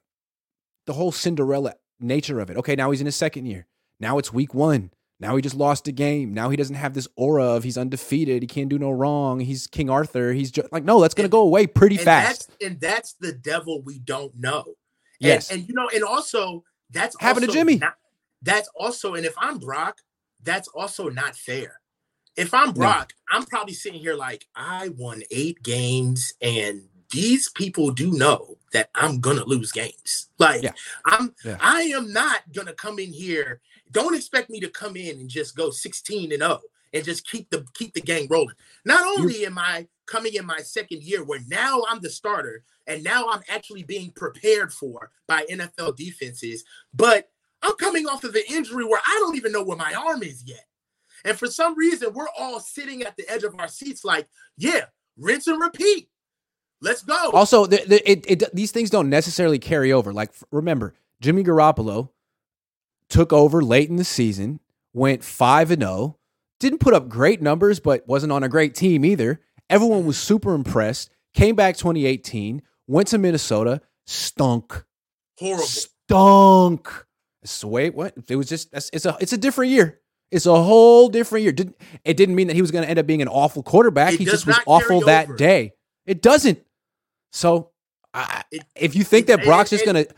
the 0.86 0.93
whole 0.93 1.11
Cinderella 1.11 1.76
nature 1.99 2.39
of 2.39 2.49
it. 2.49 2.57
Okay, 2.57 2.76
now 2.76 2.91
he's 2.91 3.01
in 3.01 3.05
his 3.05 3.15
second 3.15 3.45
year. 3.45 3.67
Now 3.99 4.17
it's 4.17 4.32
week 4.34 4.53
one. 4.53 4.91
Now 5.19 5.36
he 5.36 5.41
just 5.41 5.55
lost 5.55 5.88
a 5.88 5.91
game. 5.91 6.34
Now 6.34 6.49
he 6.49 6.57
doesn't 6.57 6.76
have 6.76 6.95
this 6.95 7.07
aura 7.15 7.45
of 7.45 7.63
he's 7.63 7.78
undefeated. 7.78 8.41
He 8.41 8.47
can't 8.47 8.69
do 8.69 8.80
no 8.80 8.89
wrong. 8.89 9.39
He's 9.39 9.67
King 9.67 9.89
Arthur. 9.89 10.34
He's 10.34 10.49
just 10.49 10.71
like, 10.73 10.84
no, 10.84 10.99
that's 10.99 11.13
going 11.13 11.28
to 11.28 11.32
go 11.32 11.41
away 11.41 11.67
pretty 11.67 11.97
and 11.97 12.05
fast. 12.05 12.49
That's, 12.49 12.65
and 12.65 12.82
that's 12.82 13.13
the 13.13 13.32
devil 13.32 13.84
we 13.84 13.99
don't 13.99 14.34
know. 14.36 14.65
Yes. 15.22 15.51
And, 15.51 15.59
and 15.59 15.69
you 15.69 15.76
know, 15.76 15.89
and 15.93 16.03
also 16.03 16.63
that's 16.89 17.15
having 17.19 17.45
to 17.45 17.51
Jimmy. 17.51 17.78
Not, 17.78 17.95
that's 18.41 18.69
also, 18.76 19.13
and 19.15 19.26
if 19.26 19.34
I'm 19.38 19.59
Brock, 19.59 19.99
that's 20.43 20.67
also 20.69 21.09
not 21.09 21.36
fair. 21.36 21.80
If 22.36 22.53
I'm 22.53 22.72
Brock, 22.72 23.13
no. 23.30 23.38
I'm 23.38 23.45
probably 23.45 23.74
sitting 23.74 23.99
here 23.99 24.15
like, 24.15 24.47
I 24.55 24.89
won 24.97 25.22
eight 25.32 25.61
games, 25.63 26.34
and 26.41 26.82
these 27.11 27.49
people 27.49 27.91
do 27.91 28.11
know 28.11 28.57
that 28.74 28.89
I'm 28.95 29.19
gonna 29.19 29.43
lose 29.43 29.72
games. 29.72 30.30
Like 30.39 30.63
yeah. 30.63 30.72
I'm 31.05 31.36
yeah. 31.43 31.57
I 31.59 31.82
am 31.82 32.11
not 32.11 32.41
gonna 32.53 32.74
come 32.74 32.99
in 32.99 33.11
here. 33.11 33.61
Don't 33.91 34.15
expect 34.15 34.49
me 34.49 34.59
to 34.61 34.69
come 34.69 34.95
in 34.95 35.19
and 35.19 35.30
just 35.30 35.55
go 35.55 35.69
16 35.69 36.32
and 36.32 36.41
0 36.41 36.61
and 36.93 37.03
just 37.03 37.27
keep 37.27 37.49
the 37.49 37.65
keep 37.73 37.93
the 37.93 38.01
game 38.01 38.27
rolling. 38.29 38.55
Not 38.85 39.05
only 39.05 39.45
am 39.45 39.57
I 39.57 39.87
coming 40.05 40.33
in 40.33 40.45
my 40.45 40.59
second 40.59 41.03
year 41.03 41.23
where 41.23 41.39
now 41.47 41.83
I'm 41.89 42.01
the 42.01 42.09
starter 42.09 42.63
and 42.87 43.03
now 43.03 43.29
I'm 43.29 43.41
actually 43.47 43.83
being 43.83 44.11
prepared 44.11 44.73
for 44.73 45.11
by 45.27 45.45
NFL 45.49 45.95
defenses, 45.95 46.63
but 46.93 47.29
I'm 47.61 47.75
coming 47.75 48.07
off 48.07 48.23
of 48.23 48.35
an 48.35 48.43
injury 48.49 48.85
where 48.85 49.01
I 49.05 49.17
don't 49.19 49.35
even 49.35 49.51
know 49.51 49.63
where 49.63 49.77
my 49.77 49.93
arm 49.93 50.23
is 50.23 50.43
yet. 50.45 50.65
And 51.23 51.37
for 51.37 51.47
some 51.47 51.77
reason, 51.77 52.13
we're 52.13 52.27
all 52.37 52.59
sitting 52.59 53.03
at 53.03 53.15
the 53.15 53.29
edge 53.29 53.43
of 53.43 53.55
our 53.59 53.67
seats, 53.67 54.03
like, 54.03 54.27
yeah, 54.57 54.85
rinse 55.17 55.47
and 55.47 55.61
repeat. 55.61 56.09
Let's 56.81 57.03
go. 57.03 57.29
Also, 57.31 57.67
the, 57.67 57.83
the, 57.85 58.11
it, 58.11 58.25
it, 58.27 58.55
these 58.55 58.71
things 58.71 58.89
don't 58.89 59.09
necessarily 59.09 59.59
carry 59.59 59.93
over. 59.93 60.11
Like, 60.11 60.31
remember, 60.51 60.95
Jimmy 61.21 61.43
Garoppolo 61.43 62.09
took 63.07 63.31
over 63.31 63.61
late 63.61 63.89
in 63.89 63.97
the 63.97 64.03
season, 64.03 64.59
went 64.93 65.23
5 65.23 65.71
and 65.71 65.83
0, 65.83 66.17
didn't 66.62 66.80
put 66.80 66.93
up 66.93 67.09
great 67.09 67.41
numbers, 67.41 67.80
but 67.80 68.07
wasn't 68.07 68.32
on 68.32 68.43
a 68.43 68.49
great 68.49 68.74
team 68.76 69.03
either. 69.03 69.41
Everyone 69.70 70.05
was 70.05 70.18
super 70.18 70.53
impressed. 70.53 71.09
Came 71.34 71.55
back 71.55 71.76
2018, 71.78 72.62
went 72.88 73.07
to 73.09 73.18
Minnesota, 73.18 73.82
stunk. 74.05 74.84
Horrible. 75.38 75.64
Stunk. 75.66 77.05
So 77.43 77.68
wait, 77.68 77.95
what? 77.95 78.14
It 78.30 78.36
was 78.36 78.47
just 78.47 78.70
it's 78.74 79.05
a 79.05 79.18
it's 79.20 79.34
a 79.34 79.38
different 79.38 79.72
year. 79.72 79.99
It's 80.30 80.45
a 80.45 80.62
whole 80.64 81.09
different 81.09 81.43
year. 81.43 81.51
Didn't 81.51 81.76
it 82.05 82.16
didn't 82.16 82.36
mean 82.36 82.47
that 82.47 82.55
he 82.55 82.62
was 82.62 82.72
going 82.72 82.84
to 82.84 82.89
end 82.89 82.99
up 82.99 83.07
being 83.07 83.22
an 83.22 83.28
awful 83.28 83.64
quarterback. 83.64 84.14
It 84.14 84.20
he 84.20 84.26
just 84.26 84.45
was 84.45 84.59
awful 84.68 85.01
that 85.01 85.26
over. 85.30 85.36
day. 85.36 85.74
It 86.05 86.22
doesn't. 86.22 86.59
So, 87.32 87.72
I, 88.14 88.43
It- 88.51 88.64
if 88.76 88.95
you 88.95 89.03
think 89.03 89.24
it- 89.24 89.28
that 89.38 89.45
Brock's 89.45 89.70
just 89.72 89.86
going 89.86 90.05
to 90.05 90.14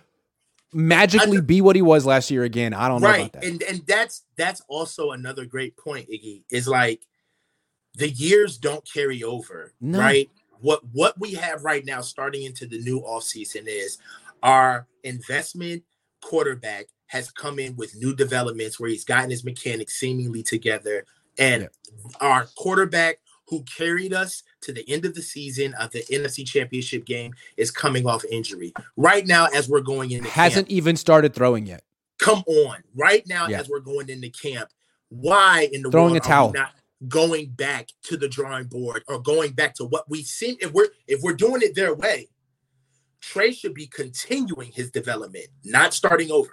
magically 0.73 1.41
be 1.41 1.61
what 1.61 1.75
he 1.75 1.81
was 1.81 2.05
last 2.05 2.29
year 2.31 2.43
again, 2.43 2.73
I 2.73 2.87
don't 2.87 3.01
know 3.01 3.07
right 3.07 3.29
about 3.29 3.41
that. 3.41 3.43
and 3.43 3.61
and 3.63 3.81
that's 3.87 4.23
that's 4.37 4.61
also 4.67 5.11
another 5.11 5.45
great 5.45 5.75
point 5.77 6.09
iggy 6.09 6.43
is 6.49 6.67
like 6.67 7.01
the 7.95 8.09
years 8.09 8.57
don't 8.57 8.83
carry 8.91 9.23
over 9.23 9.73
No. 9.79 9.99
right 9.99 10.29
what 10.61 10.81
what 10.91 11.19
we 11.19 11.33
have 11.33 11.63
right 11.63 11.85
now 11.85 12.01
starting 12.01 12.43
into 12.43 12.65
the 12.65 12.79
new 12.79 13.01
offseason 13.01 13.63
is 13.67 13.97
our 14.41 14.87
investment 15.03 15.83
quarterback 16.21 16.85
has 17.07 17.29
come 17.31 17.59
in 17.59 17.75
with 17.75 17.95
new 17.95 18.15
developments 18.15 18.79
where 18.79 18.89
he's 18.89 19.03
gotten 19.05 19.29
his 19.29 19.43
mechanics 19.43 19.95
seemingly 19.95 20.41
together 20.41 21.05
and 21.37 21.69
our 22.21 22.47
quarterback 22.55 23.19
who 23.53 23.61
carried 23.63 24.13
us 24.13 24.41
to 24.61 24.73
the 24.73 24.83
end 24.91 25.05
of 25.05 25.13
the 25.13 25.21
season 25.21 25.75
of 25.75 25.91
the 25.91 26.01
NFC 26.11 26.43
championship 26.43 27.05
game 27.05 27.31
is 27.55 27.69
coming 27.69 28.07
off 28.07 28.25
injury 28.31 28.73
right 28.97 29.27
now 29.27 29.45
as 29.53 29.69
we're 29.69 29.81
going 29.81 30.09
in. 30.09 30.23
Hasn't 30.23 30.69
even 30.69 30.95
started 30.95 31.35
throwing 31.35 31.67
yet. 31.67 31.83
come 32.17 32.43
on 32.47 32.77
right 32.95 33.23
now 33.27 33.47
Yeah. 33.47 33.59
as 33.59 33.69
we're 33.69 33.79
going 33.79 34.09
into 34.09 34.29
camp 34.29 34.69
why 35.09 35.69
in 35.71 35.83
the 35.83 35.91
Throwing 35.91 36.13
world 36.13 36.25
a 36.25 36.27
towel. 36.27 36.47
are 36.49 36.51
we 36.53 36.59
not 36.59 36.71
going 37.07 37.49
back 37.51 37.89
to 38.03 38.17
the 38.17 38.27
drawing 38.27 38.65
board 38.65 39.03
or 39.07 39.19
going 39.19 39.51
back 39.51 39.75
to 39.75 39.85
what 39.85 40.09
we 40.09 40.23
seem 40.23 40.55
if 40.61 40.71
we're 40.73 40.87
if 41.07 41.21
we're 41.21 41.33
doing 41.33 41.61
it 41.61 41.75
their 41.75 41.93
way 41.93 42.27
trey 43.21 43.51
should 43.51 43.73
be 43.75 43.85
continuing 43.87 44.71
his 44.71 44.89
development 44.89 45.45
not 45.63 45.93
starting 45.93 46.31
over 46.31 46.49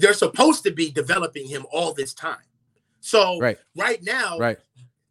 they're 0.00 0.14
supposed 0.14 0.62
to 0.62 0.70
be 0.70 0.90
developing 0.90 1.46
him 1.46 1.66
all 1.72 1.92
this 1.92 2.14
time 2.14 2.46
so 3.00 3.38
Right. 3.40 3.58
right 3.76 4.02
now 4.02 4.38
Right. 4.38 4.58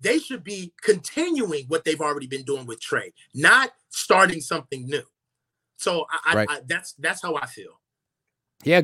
They 0.01 0.19
should 0.19 0.43
be 0.43 0.73
continuing 0.81 1.65
what 1.67 1.85
they've 1.85 2.01
already 2.01 2.27
been 2.27 2.43
doing 2.43 2.65
with 2.65 2.81
trey 2.81 3.13
not 3.33 3.71
starting 3.89 4.41
something 4.41 4.85
new 4.85 5.03
so 5.77 6.05
I, 6.25 6.35
Right. 6.35 6.49
I, 6.49 6.55
I 6.57 6.61
that's 6.65 6.93
that's 6.93 7.21
how 7.21 7.35
i 7.35 7.45
feel 7.45 7.79
Yeah, 8.63 8.81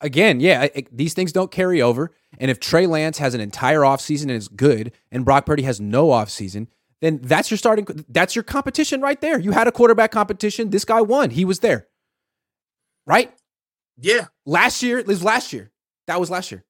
again, 0.00 0.40
yeah, 0.40 0.62
I, 0.62 0.70
I- 0.76 0.86
these 0.92 1.14
things 1.14 1.32
don't 1.32 1.50
carry 1.50 1.80
over. 1.82 2.12
And 2.38 2.50
if 2.50 2.60
Trey 2.60 2.86
Lance 2.86 3.18
has 3.18 3.34
an 3.34 3.40
entire 3.40 3.80
offseason 3.80 4.22
and 4.24 4.32
is 4.32 4.46
good, 4.48 4.92
and 5.10 5.24
Brock 5.24 5.46
Purdy 5.46 5.62
has 5.64 5.80
no 5.80 6.08
offseason, 6.08 6.68
then 7.00 7.18
that's 7.22 7.50
your 7.50 7.58
starting. 7.58 7.86
That's 8.08 8.36
your 8.36 8.42
competition 8.42 9.00
right 9.00 9.20
there. 9.20 9.38
You 9.38 9.52
had 9.52 9.66
a 9.68 9.72
quarterback 9.72 10.10
competition. 10.12 10.70
This 10.70 10.84
guy 10.84 11.00
won. 11.00 11.30
He 11.30 11.44
was 11.44 11.60
there, 11.60 11.88
right? 13.06 13.32
yeah 13.98 14.26
Last 14.44 14.82
year, 14.82 14.98
it 14.98 15.06
was 15.06 15.24
last 15.24 15.52
year. 15.52 15.72
That 16.06 16.20
was 16.20 16.30
last 16.30 16.52
year. 16.52 16.64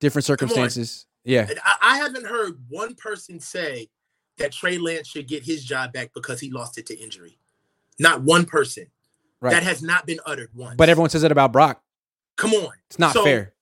Different 0.00 0.24
circumstances. 0.24 1.06
Yeah, 1.26 1.46
And 1.50 1.58
I, 1.64 1.76
I 1.82 1.96
haven't 1.98 2.26
heard 2.26 2.58
one 2.68 2.94
person 2.94 3.40
say 3.40 3.88
that 4.38 4.52
Trey 4.52 4.78
Lance 4.78 5.08
should 5.08 5.26
get 5.28 5.42
his 5.42 5.64
job 5.64 5.92
back 5.92 6.12
because 6.14 6.40
he 6.40 6.50
lost 6.50 6.78
it 6.78 6.86
to 6.86 6.98
injury. 6.98 7.38
Not 7.98 8.22
one 8.22 8.44
person. 8.46 8.86
right. 9.40 9.50
That 9.50 9.62
has 9.64 9.82
not 9.82 10.06
been 10.06 10.20
uttered 10.24 10.50
once. 10.54 10.76
but 10.76 10.88
everyone 10.88 11.10
says 11.10 11.24
it 11.24 11.32
about 11.32 11.52
Brock. 11.52 11.82
come 12.36 12.52
on. 12.52 12.72
It's 12.88 12.98
not 12.98 13.12
So- 13.12 13.24
fair. 13.24 13.52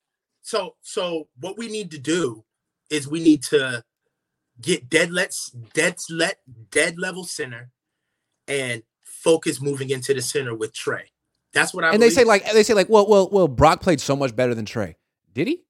So 0.42 0.76
so 0.82 1.28
what 1.40 1.56
we 1.56 1.68
need 1.68 1.90
to 1.92 1.98
do 1.98 2.44
is 2.90 3.08
we 3.08 3.22
need 3.24 3.42
to 3.44 3.82
get 4.60 4.90
dead 4.90 5.10
let's 5.10 5.50
dead 5.72 5.96
let 6.10 6.38
dead 6.70 6.98
level 6.98 7.24
center 7.24 7.70
and 8.46 8.82
focus 9.02 9.62
moving 9.62 9.88
into 9.88 10.12
the 10.12 10.20
center 10.20 10.54
with 10.54 10.74
Trey. 10.74 11.10
That's 11.54 11.72
what 11.72 11.82
I 11.84 11.92
and 11.94 12.02
they 12.02 12.10
say 12.10 12.24
like 12.24 12.44
they 12.52 12.62
say 12.62 12.74
like 12.74 12.90
well 12.90 13.06
well 13.08 13.30
well 13.32 13.48
Brock 13.48 13.80
played 13.80 14.00
so 14.02 14.14
much 14.14 14.36
better 14.36 14.54
than 14.54 14.66
Trey. 14.66 14.96
Did 15.32 15.48
he? 15.48 15.62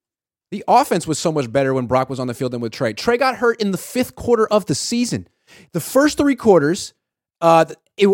The 0.54 0.62
offense 0.68 1.04
was 1.04 1.18
so 1.18 1.32
much 1.32 1.50
better 1.50 1.74
when 1.74 1.86
Brock 1.86 2.08
was 2.08 2.20
on 2.20 2.28
the 2.28 2.32
field 2.32 2.52
than 2.52 2.60
with 2.60 2.70
Trey. 2.70 2.92
Trey 2.92 3.16
got 3.18 3.34
hurt 3.34 3.60
in 3.60 3.72
the 3.72 3.76
fifth 3.76 4.14
quarter 4.14 4.46
of 4.46 4.66
the 4.66 4.74
season. 4.76 5.26
The 5.72 5.80
first 5.80 6.16
three 6.16 6.36
quarters, 6.36 6.94
uh, 7.40 7.64
it 7.96 8.08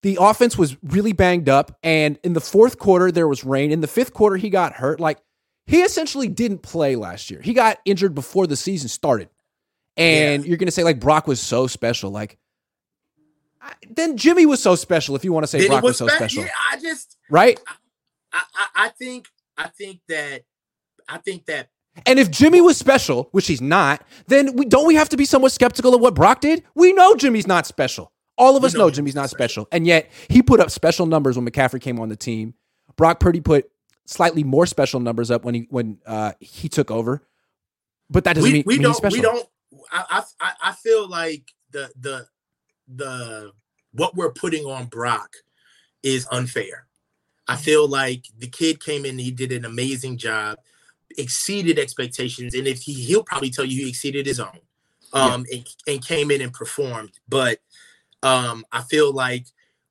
the 0.00 0.16
offense 0.18 0.56
was 0.56 0.78
really 0.82 1.12
banged 1.12 1.50
up, 1.50 1.76
and 1.82 2.18
in 2.24 2.32
the 2.32 2.40
fourth 2.40 2.78
quarter 2.78 3.12
there 3.12 3.28
was 3.28 3.44
rain. 3.44 3.72
In 3.72 3.82
the 3.82 3.86
fifth 3.86 4.14
quarter 4.14 4.36
he 4.38 4.48
got 4.48 4.72
hurt. 4.72 5.00
Like 5.00 5.18
he 5.66 5.82
essentially 5.82 6.28
didn't 6.28 6.62
play 6.62 6.96
last 6.96 7.30
year. 7.30 7.42
He 7.42 7.52
got 7.52 7.76
injured 7.84 8.14
before 8.14 8.46
the 8.46 8.56
season 8.56 8.88
started, 8.88 9.28
and 9.98 10.46
you're 10.46 10.56
gonna 10.56 10.70
say 10.70 10.82
like 10.82 10.98
Brock 10.98 11.26
was 11.26 11.40
so 11.42 11.66
special. 11.66 12.10
Like 12.10 12.38
I- 13.60 13.74
then 13.90 14.16
Jimmy 14.16 14.46
was 14.46 14.62
so 14.62 14.76
special. 14.76 15.14
If 15.14 15.24
you 15.24 15.32
want 15.34 15.44
to 15.44 15.46
say 15.48 15.66
Brock 15.68 15.82
was, 15.82 15.98
so 15.98 16.08
spe- 16.08 16.16
special, 16.16 16.44
Yeah, 16.44 16.52
I 16.72 16.80
just 16.80 17.18
right? 17.28 17.60
I, 18.32 18.40
I 18.54 18.66
I 18.86 18.88
think 18.88 19.28
I 19.58 19.68
think 19.68 20.00
that 20.08 20.44
I 21.10 21.18
think 21.18 21.46
that 21.46 21.68
And 22.06 22.18
if 22.18 22.30
Jimmy 22.30 22.60
was 22.60 22.76
special, 22.76 23.28
which 23.32 23.46
he's 23.46 23.60
not, 23.60 24.04
then 24.28 24.56
we 24.56 24.64
don't 24.64 24.86
we 24.86 24.94
have 24.94 25.08
to 25.10 25.16
be 25.16 25.24
somewhat 25.24 25.52
skeptical 25.52 25.94
of 25.94 26.00
what 26.00 26.14
Brock 26.14 26.40
did? 26.40 26.62
We 26.74 26.92
know 26.92 27.14
Jimmy's 27.16 27.46
not 27.46 27.66
special. 27.66 28.12
All 28.38 28.56
of 28.56 28.64
us 28.64 28.74
know 28.74 28.80
know 28.80 28.90
Jimmy's 28.90 29.14
not 29.14 29.28
special. 29.28 29.68
And 29.72 29.86
yet 29.86 30.10
he 30.28 30.42
put 30.42 30.60
up 30.60 30.70
special 30.70 31.06
numbers 31.06 31.36
when 31.36 31.46
McCaffrey 31.46 31.80
came 31.80 32.00
on 32.00 32.08
the 32.08 32.16
team. 32.16 32.54
Brock 32.96 33.20
Purdy 33.20 33.40
put 33.40 33.70
slightly 34.06 34.44
more 34.44 34.66
special 34.66 35.00
numbers 35.00 35.30
up 35.30 35.44
when 35.44 35.54
he 35.54 35.66
when 35.70 35.98
uh, 36.06 36.32
he 36.40 36.68
took 36.68 36.90
over. 36.90 37.26
But 38.08 38.24
that 38.24 38.34
doesn't 38.34 38.48
we, 38.48 38.52
mean, 38.58 38.64
we 38.66 38.74
mean 38.74 38.82
don't 38.82 38.90
he's 38.90 38.96
special. 38.96 39.18
we 39.18 39.22
don't 39.22 39.48
I, 39.92 40.22
I 40.40 40.52
I 40.64 40.72
feel 40.72 41.08
like 41.08 41.52
the 41.70 41.90
the 42.00 42.26
the 42.88 43.52
what 43.92 44.14
we're 44.14 44.32
putting 44.32 44.64
on 44.64 44.86
Brock 44.86 45.34
is 46.02 46.26
unfair. 46.30 46.86
I 47.46 47.56
feel 47.56 47.88
like 47.88 48.26
the 48.38 48.46
kid 48.46 48.80
came 48.80 49.04
in, 49.04 49.18
he 49.18 49.32
did 49.32 49.50
an 49.50 49.64
amazing 49.64 50.18
job, 50.18 50.58
exceeded 51.18 51.78
expectations, 51.78 52.54
and 52.54 52.66
if 52.66 52.82
he 52.82 52.94
he'll 52.94 53.24
probably 53.24 53.50
tell 53.50 53.64
you 53.64 53.84
he 53.84 53.88
exceeded 53.88 54.26
his 54.26 54.40
own, 54.40 54.58
um, 55.12 55.44
and, 55.52 55.66
and 55.86 56.06
came 56.06 56.30
in 56.30 56.40
and 56.40 56.52
performed. 56.52 57.12
But 57.28 57.58
um, 58.22 58.64
I 58.72 58.82
feel 58.82 59.12
like 59.12 59.46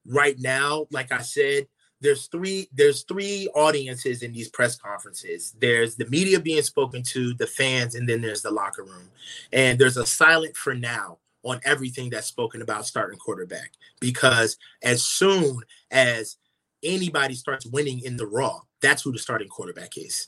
right 0.06 0.38
now, 0.40 0.88
like 0.92 1.12
I 1.12 1.22
said, 1.22 1.68
there's 2.02 2.28
three 2.28 2.70
there's 2.74 3.04
three 3.04 3.50
audiences 3.56 4.24
in 4.24 4.32
these 4.32 4.50
press 4.50 4.78
conferences. 4.78 5.56
There's 5.60 5.96
the 5.96 6.08
media 6.10 6.40
being 6.40 6.62
spoken 6.62 7.04
to, 7.04 7.34
the 7.34 7.48
fans, 7.48 7.96
and 7.96 8.08
then 8.08 8.22
there's 8.22 8.42
the 8.42 8.52
locker 8.52 8.84
room. 8.84 9.10
And 9.52 9.78
there's 9.78 9.98
a 9.98 10.06
silent 10.06 10.56
for 10.56 10.74
now 10.74 11.18
on 11.44 11.60
everything 11.64 12.10
that's 12.10 12.28
spoken 12.28 12.62
about 12.62 12.86
starting 12.86 13.20
quarterback 13.20 13.72
because 14.00 14.58
as 14.84 15.04
soon 15.04 15.62
as 15.92 16.38
anybody 16.84 17.34
starts 17.34 17.66
winning 17.66 18.00
in 18.00 18.18
the 18.18 18.28
raw, 18.28 18.60
that's 18.82 19.04
who 19.04 19.12
the 19.12 19.20
starting 19.20 19.48
quarterback 19.48 19.98
is. 19.98 20.28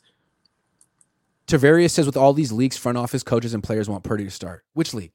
Tavarius 1.51 1.91
says 1.91 2.05
with 2.05 2.15
all 2.15 2.31
these 2.31 2.53
leaks, 2.53 2.77
front 2.77 2.97
office 2.97 3.23
coaches 3.23 3.53
and 3.53 3.61
players 3.61 3.89
want 3.89 4.05
Purdy 4.05 4.23
to 4.23 4.31
start. 4.31 4.63
Which 4.73 4.93
league? 4.93 5.11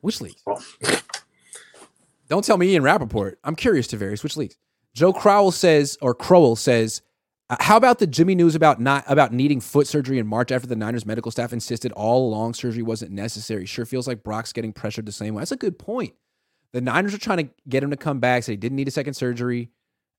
Which 0.00 0.22
league? 0.22 0.38
Don't 2.30 2.42
tell 2.42 2.56
me 2.56 2.72
Ian 2.72 2.82
Rapoport. 2.82 3.38
I'm 3.44 3.54
curious, 3.54 3.86
Tavarius. 3.86 4.22
Which 4.22 4.38
league? 4.38 4.54
Joe 4.94 5.12
Crowell 5.12 5.50
says, 5.50 5.98
or 6.00 6.14
Crowell 6.14 6.56
says, 6.56 7.02
uh, 7.50 7.56
how 7.60 7.76
about 7.76 7.98
the 7.98 8.06
Jimmy 8.06 8.34
news 8.34 8.54
about 8.54 8.80
not 8.80 9.04
about 9.06 9.34
needing 9.34 9.60
foot 9.60 9.86
surgery 9.86 10.18
in 10.18 10.26
March 10.26 10.50
after 10.50 10.66
the 10.66 10.76
Niners 10.76 11.04
medical 11.04 11.30
staff 11.30 11.52
insisted 11.52 11.92
all 11.92 12.26
along 12.26 12.54
surgery 12.54 12.82
wasn't 12.82 13.12
necessary? 13.12 13.66
Sure 13.66 13.84
feels 13.84 14.08
like 14.08 14.22
Brock's 14.22 14.54
getting 14.54 14.72
pressured 14.72 15.04
the 15.04 15.12
same 15.12 15.34
way. 15.34 15.42
That's 15.42 15.52
a 15.52 15.56
good 15.56 15.78
point. 15.78 16.14
The 16.72 16.80
Niners 16.80 17.12
are 17.12 17.18
trying 17.18 17.48
to 17.48 17.54
get 17.68 17.82
him 17.82 17.90
to 17.90 17.98
come 17.98 18.18
back. 18.18 18.44
Say 18.44 18.54
he 18.54 18.56
didn't 18.56 18.76
need 18.76 18.88
a 18.88 18.92
second 18.92 19.12
surgery. 19.12 19.72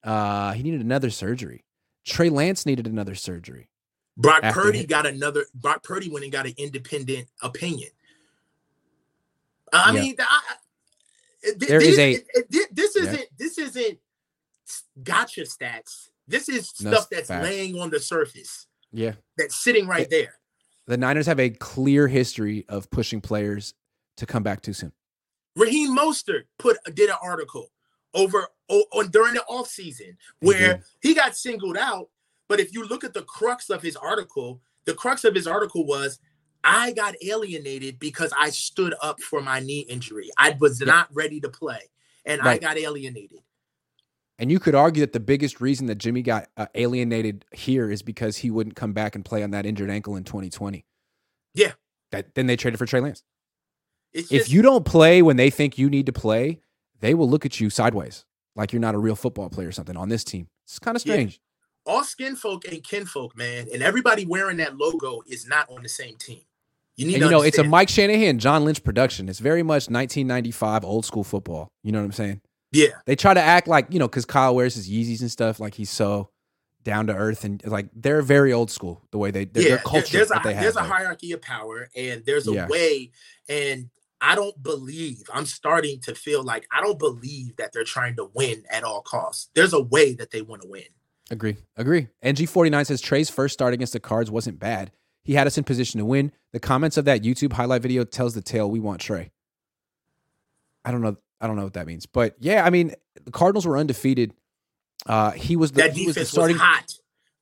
Uh, 0.03 0.51
he 0.51 0.61
needed 0.61 0.81
another 0.81 1.09
surgery. 1.09 1.65
Trey 2.05 2.29
Lance 2.29 2.67
needed 2.67 2.85
another 2.85 3.15
surgery. 3.15 3.69
Brock 4.15 4.41
After 4.43 4.61
Purdy 4.61 4.79
hit. 4.79 4.89
got 4.89 5.05
another. 5.05 5.45
Brock 5.55 5.83
Purdy 5.83 6.09
went 6.09 6.23
and 6.23 6.31
got 6.31 6.45
an 6.45 6.53
independent 6.57 7.27
opinion. 7.41 7.89
I 9.71 9.91
Yeah. 9.93 10.01
mean, 10.01 10.15
I, 10.19 10.41
th- 11.43 11.57
There 11.57 11.79
these- 11.79 11.97
is 11.97 11.99
a- 11.99 12.67
this 12.71 12.95
isn't 12.95 13.25
this 13.37 13.57
isn't 13.57 13.99
gotcha 15.03 15.41
stats. 15.41 16.09
This 16.27 16.47
is 16.47 16.71
No, 16.81 16.91
stuff 16.91 17.09
that's 17.09 17.27
facts. 17.27 17.43
laying 17.43 17.79
on 17.79 17.89
the 17.89 17.99
surface 17.99 18.67
Yeah. 18.91 19.15
that's 19.37 19.55
sitting 19.55 19.87
right 19.87 20.09
there. 20.09 20.39
The 20.85 20.97
Niners 20.97 21.25
have 21.25 21.39
a 21.39 21.49
clear 21.49 22.07
history 22.07 22.65
of 22.69 22.89
pushing 22.91 23.19
players 23.19 23.73
to 24.17 24.25
come 24.25 24.43
back 24.43 24.61
too 24.61 24.73
soon. 24.73 24.93
Raheem 25.55 25.95
Mostert 25.95 26.43
put 26.59 26.77
did 26.93 27.09
an 27.09 27.17
article 27.21 27.71
over 28.13 28.47
on 28.69 29.09
during 29.09 29.33
the 29.33 29.43
offseason 29.49 30.15
where 30.39 30.83
he, 31.01 31.09
he 31.09 31.13
got 31.15 31.35
singled 31.35 31.77
out. 31.77 32.09
But 32.47 32.59
if 32.59 32.73
you 32.73 32.85
look 32.85 33.03
at 33.03 33.13
the 33.13 33.23
crux 33.23 33.69
of 33.69 33.81
his 33.81 33.95
article, 33.95 34.61
the 34.85 34.93
crux 34.93 35.23
of 35.23 35.33
his 35.33 35.47
article 35.47 35.85
was 35.85 36.19
I 36.63 36.93
got 36.93 37.15
alienated 37.21 37.99
because 37.99 38.33
I 38.37 38.49
stood 38.49 38.93
up 39.01 39.21
for 39.21 39.41
my 39.41 39.59
knee 39.59 39.81
injury. 39.81 40.29
I 40.37 40.55
was 40.59 40.79
not 40.79 41.07
ready 41.13 41.39
to 41.41 41.49
play 41.49 41.89
and 42.25 42.43
right. 42.43 42.55
I 42.55 42.57
got 42.57 42.77
alienated. 42.77 43.39
And 44.39 44.51
you 44.51 44.59
could 44.59 44.75
argue 44.75 45.01
that 45.01 45.13
the 45.13 45.19
biggest 45.19 45.61
reason 45.61 45.87
that 45.87 45.95
Jimmy 45.95 46.21
got 46.21 46.47
uh, 46.57 46.65
alienated 46.75 47.45
here 47.51 47.91
is 47.91 48.01
because 48.01 48.37
he 48.37 48.49
wouldn't 48.49 48.75
come 48.75 48.93
back 48.93 49.15
and 49.15 49.23
play 49.23 49.43
on 49.43 49.51
that 49.51 49.65
injured 49.65 49.89
ankle 49.89 50.15
in 50.15 50.23
2020. 50.23 50.85
Yeah. 51.53 51.73
That 52.11 52.33
then 52.35 52.47
they 52.47 52.55
traded 52.55 52.79
for 52.79 52.85
Trey 52.85 52.99
Lance. 52.99 53.23
Just, 54.15 54.31
if 54.31 54.49
you 54.49 54.61
don't 54.61 54.85
play 54.85 55.21
when 55.21 55.37
they 55.37 55.49
think 55.49 55.77
you 55.77 55.89
need 55.89 56.05
to 56.05 56.13
play, 56.13 56.61
they 56.99 57.13
will 57.13 57.29
look 57.29 57.45
at 57.45 57.59
you 57.59 57.69
sideways, 57.69 58.25
like 58.55 58.71
you're 58.71 58.79
not 58.79 58.95
a 58.95 58.99
real 58.99 59.15
football 59.15 59.49
player 59.49 59.69
or 59.69 59.71
something 59.71 59.97
on 59.97 60.09
this 60.09 60.23
team. 60.23 60.47
It's 60.65 60.79
kind 60.79 60.95
of 60.95 61.01
strange. 61.01 61.39
All 61.85 62.03
skin 62.03 62.35
folk 62.35 62.65
and 62.65 62.83
kinfolk, 62.83 63.35
man, 63.35 63.67
and 63.73 63.83
everybody 63.83 64.25
wearing 64.25 64.57
that 64.57 64.77
logo 64.77 65.21
is 65.27 65.47
not 65.47 65.69
on 65.69 65.83
the 65.83 65.89
same 65.89 66.15
team. 66.15 66.41
You 66.95 67.07
need 67.07 67.15
and, 67.15 67.23
you 67.23 67.29
know, 67.29 67.41
it's 67.41 67.57
a 67.57 67.63
Mike 67.63 67.89
Shanahan, 67.89 68.37
John 68.39 68.65
Lynch 68.65 68.83
production. 68.83 69.27
It's 69.27 69.39
very 69.39 69.63
much 69.63 69.89
1995 69.89 70.85
old 70.85 71.05
school 71.05 71.23
football. 71.23 71.67
You 71.83 71.91
know 71.91 71.99
what 71.99 72.05
I'm 72.05 72.11
saying? 72.11 72.41
Yeah. 72.71 72.87
They 73.05 73.15
try 73.15 73.33
to 73.33 73.41
act 73.41 73.67
like, 73.67 73.87
you 73.89 73.99
know, 73.99 74.07
because 74.07 74.25
Kyle 74.25 74.55
wears 74.55 74.75
his 74.75 74.89
Yeezys 74.89 75.21
and 75.21 75.31
stuff, 75.31 75.59
like 75.59 75.73
he's 75.73 75.89
so 75.89 76.29
down 76.83 77.07
to 77.07 77.15
earth 77.15 77.43
and 77.43 77.65
like 77.65 77.87
they're 77.95 78.21
very 78.21 78.51
old 78.51 78.69
school 78.69 79.01
the 79.11 79.17
way 79.17 79.31
they 79.31 79.47
yeah, 79.53 79.69
their 79.69 79.77
culture 79.77 80.17
there's 80.17 80.31
a, 80.31 80.41
they 80.43 80.53
there's 80.53 80.77
have, 80.77 80.85
a 80.85 80.87
hierarchy 80.87 81.31
of 81.31 81.41
power 81.41 81.89
and 81.95 82.25
there's 82.25 82.45
a 82.47 82.51
yeah. 82.51 82.67
way 82.67 83.09
and 83.47 83.89
I 84.19 84.35
don't 84.35 84.61
believe 84.61 85.23
I'm 85.33 85.45
starting 85.45 85.99
to 86.01 86.15
feel 86.15 86.43
like 86.43 86.67
I 86.71 86.81
don't 86.81 86.99
believe 86.99 87.55
that 87.57 87.73
they're 87.73 87.83
trying 87.83 88.15
to 88.17 88.29
win 88.33 88.63
at 88.69 88.83
all 88.83 89.01
costs. 89.01 89.49
There's 89.53 89.73
a 89.73 89.81
way 89.81 90.13
that 90.15 90.31
they 90.31 90.41
want 90.41 90.61
to 90.61 90.67
win. 90.67 90.83
Agree. 91.33 91.57
Agree. 91.75 92.09
NG49 92.23 92.85
says 92.85 93.01
Trey's 93.01 93.27
first 93.27 93.55
start 93.55 93.73
against 93.73 93.93
the 93.93 93.99
Cards 93.99 94.29
wasn't 94.29 94.59
bad. 94.59 94.91
He 95.23 95.33
had 95.33 95.47
us 95.47 95.57
in 95.57 95.63
position 95.63 95.97
to 95.97 96.05
win. 96.05 96.31
The 96.51 96.59
comments 96.59 96.95
of 96.95 97.05
that 97.05 97.23
YouTube 97.23 97.53
highlight 97.53 97.81
video 97.81 98.03
tells 98.03 98.35
the 98.35 98.41
tale. 98.41 98.69
We 98.69 98.79
want 98.79 99.01
Trey. 99.01 99.31
I 100.85 100.91
don't 100.91 101.01
know. 101.01 101.17
I 101.41 101.47
don't 101.47 101.55
know 101.55 101.63
what 101.63 101.73
that 101.73 101.87
means, 101.87 102.05
but 102.05 102.35
yeah, 102.39 102.63
I 102.63 102.69
mean, 102.69 102.93
the 103.25 103.31
Cardinals 103.31 103.65
were 103.65 103.77
undefeated. 103.77 104.33
Uh, 105.07 105.31
he 105.31 105.55
was 105.55 105.71
the, 105.71 105.81
that 105.81 105.95
defense 105.95 106.17
was, 106.17 106.29
starting, 106.29 106.55
was 106.55 106.61
hot. 106.61 106.93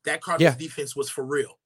That 0.06 0.22
Cardinals 0.22 0.56
yeah. 0.56 0.58
defense 0.58 0.96
was 0.96 1.10
for 1.10 1.24
real. 1.24 1.60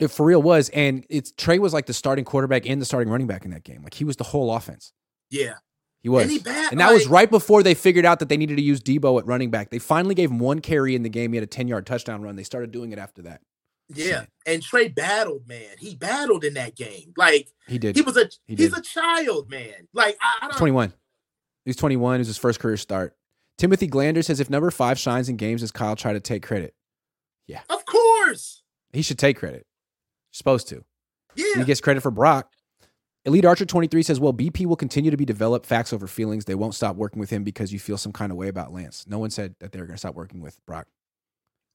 It 0.00 0.08
for 0.08 0.26
real 0.26 0.42
was, 0.42 0.68
and 0.70 1.06
it's 1.08 1.32
Trey 1.32 1.60
was 1.60 1.72
like 1.72 1.86
the 1.86 1.94
starting 1.94 2.24
quarterback 2.24 2.68
and 2.68 2.80
the 2.80 2.84
starting 2.84 3.08
running 3.08 3.28
back 3.28 3.44
in 3.44 3.52
that 3.52 3.62
game. 3.62 3.82
Like 3.84 3.94
he 3.94 4.04
was 4.04 4.16
the 4.16 4.24
whole 4.24 4.52
offense. 4.54 4.92
Yeah, 5.30 5.54
he 6.02 6.08
was. 6.08 6.22
And, 6.22 6.30
he 6.30 6.38
bad, 6.38 6.72
and 6.72 6.80
that 6.80 6.86
like, 6.86 6.94
was 6.94 7.06
right 7.06 7.30
before 7.30 7.62
they 7.62 7.74
figured 7.74 8.04
out 8.04 8.20
that 8.20 8.28
they 8.28 8.36
needed 8.36 8.56
to 8.56 8.62
use 8.62 8.80
Deebo 8.80 9.18
at 9.18 9.26
running 9.26 9.50
back. 9.50 9.70
They 9.70 9.78
finally 9.78 10.14
gave 10.14 10.30
him 10.30 10.38
one 10.38 10.60
carry 10.60 10.94
in 10.94 11.02
the 11.02 11.08
game. 11.08 11.32
He 11.32 11.36
had 11.36 11.44
a 11.44 11.48
ten 11.48 11.68
yard 11.68 11.86
touchdown 11.86 12.22
run. 12.22 12.36
They 12.36 12.44
started 12.44 12.70
doing 12.70 12.92
it 12.92 12.98
after 12.98 13.22
that. 13.22 13.40
Yeah, 13.94 14.26
and 14.46 14.62
Trey 14.62 14.88
battled, 14.88 15.48
man. 15.48 15.76
He 15.78 15.94
battled 15.94 16.44
in 16.44 16.54
that 16.54 16.76
game. 16.76 17.14
Like 17.16 17.48
he 17.66 17.78
did. 17.78 17.96
He 17.96 18.02
was 18.02 18.16
a 18.16 18.28
he 18.46 18.54
he's 18.54 18.70
did. 18.70 18.78
a 18.78 18.82
child, 18.82 19.50
man. 19.50 19.88
Like 19.94 20.18
I, 20.22 20.44
I 20.44 20.48
don't. 20.48 20.56
Twenty 20.58 20.72
one. 20.72 20.92
He's 21.64 21.76
twenty 21.76 21.96
one. 21.96 22.16
It 22.16 22.18
was 22.18 22.26
his 22.26 22.38
first 22.38 22.60
career 22.60 22.76
start. 22.76 23.16
Timothy 23.56 23.88
Glander 23.88 24.24
says 24.24 24.40
if 24.40 24.50
number 24.50 24.70
five 24.70 24.98
shines 24.98 25.28
in 25.28 25.36
games, 25.36 25.62
does 25.62 25.72
Kyle 25.72 25.96
try 25.96 26.12
to 26.12 26.20
take 26.20 26.42
credit? 26.42 26.74
Yeah, 27.46 27.62
of 27.70 27.84
course. 27.86 28.62
He 28.92 29.02
should 29.02 29.18
take 29.18 29.38
credit. 29.38 29.66
supposed 30.32 30.68
to. 30.68 30.84
Yeah. 31.34 31.56
he 31.56 31.64
gets 31.64 31.80
credit 31.80 32.02
for 32.02 32.10
Brock. 32.10 32.50
Elite 33.24 33.44
Archer 33.44 33.66
23 33.66 34.02
says, 34.02 34.20
Well, 34.20 34.32
BP 34.32 34.66
will 34.66 34.76
continue 34.76 35.10
to 35.10 35.16
be 35.16 35.24
developed 35.24 35.66
facts 35.66 35.92
over 35.92 36.06
feelings. 36.06 36.44
They 36.44 36.54
won't 36.54 36.74
stop 36.74 36.96
working 36.96 37.20
with 37.20 37.30
him 37.30 37.44
because 37.44 37.72
you 37.72 37.78
feel 37.78 37.98
some 37.98 38.12
kind 38.12 38.32
of 38.32 38.38
way 38.38 38.48
about 38.48 38.72
Lance. 38.72 39.04
No 39.08 39.18
one 39.18 39.30
said 39.30 39.54
that 39.60 39.72
they 39.72 39.80
were 39.80 39.86
going 39.86 39.96
to 39.96 40.00
stop 40.00 40.14
working 40.14 40.40
with 40.40 40.58
Brock. 40.66 40.86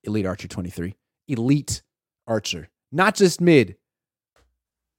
Elite 0.03 0.25
Archer 0.25 0.47
23. 0.47 0.95
Elite 1.27 1.81
Archer, 2.27 2.69
not 2.91 3.15
just 3.15 3.39
mid. 3.39 3.77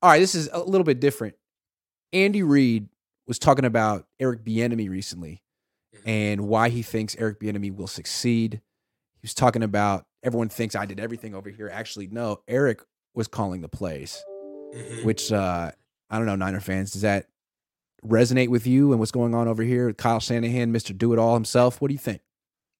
All 0.02 0.10
right, 0.10 0.18
this 0.18 0.34
is 0.34 0.48
a 0.52 0.58
little 0.58 0.84
bit 0.84 1.00
different. 1.00 1.34
Andy 2.12 2.42
Reid 2.42 2.88
was 3.26 3.38
talking 3.38 3.64
about 3.64 4.06
Eric 4.20 4.44
Bieniemy 4.44 4.88
recently 4.88 5.42
mm-hmm. 5.94 6.08
and 6.08 6.48
why 6.48 6.68
he 6.68 6.82
thinks 6.82 7.16
Eric 7.18 7.40
Bieniemy 7.40 7.74
will 7.74 7.86
succeed. 7.86 8.54
He 8.54 9.20
was 9.22 9.34
talking 9.34 9.62
about 9.62 10.06
everyone 10.22 10.48
thinks 10.48 10.74
I 10.74 10.86
did 10.86 11.00
everything 11.00 11.34
over 11.34 11.50
here. 11.50 11.70
Actually, 11.72 12.08
no, 12.08 12.42
Eric 12.46 12.82
was 13.14 13.28
calling 13.28 13.60
the 13.60 13.68
plays, 13.68 14.22
mm-hmm. 14.74 15.04
which 15.04 15.32
uh, 15.32 15.72
I 16.10 16.18
don't 16.18 16.26
know, 16.26 16.36
Niner 16.36 16.60
fans, 16.60 16.92
does 16.92 17.02
that 17.02 17.26
resonate 18.06 18.48
with 18.48 18.66
you 18.66 18.90
and 18.92 19.00
what's 19.00 19.12
going 19.12 19.34
on 19.34 19.48
over 19.48 19.62
here? 19.62 19.92
Kyle 19.92 20.20
Shanahan, 20.20 20.72
Mr. 20.72 20.96
Do 20.96 21.12
It 21.12 21.18
All 21.18 21.34
himself. 21.34 21.80
What 21.80 21.88
do 21.88 21.94
you 21.94 21.98
think? 21.98 22.20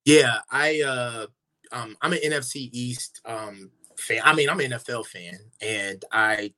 Yeah, 0.05 0.39
I 0.51 0.83
uh 0.83 1.27
um 1.73 1.97
I'm 2.03 2.13
an 2.13 2.19
NFC 2.25 2.69
East 2.73 3.21
um 3.25 3.71
fan. 3.99 4.21
I 4.25 4.35
mean, 4.35 4.51
I'm 4.51 4.61
an 4.61 4.73
NFL 4.73 5.07
fan, 5.07 5.39
and 5.61 6.05
I 6.13 6.53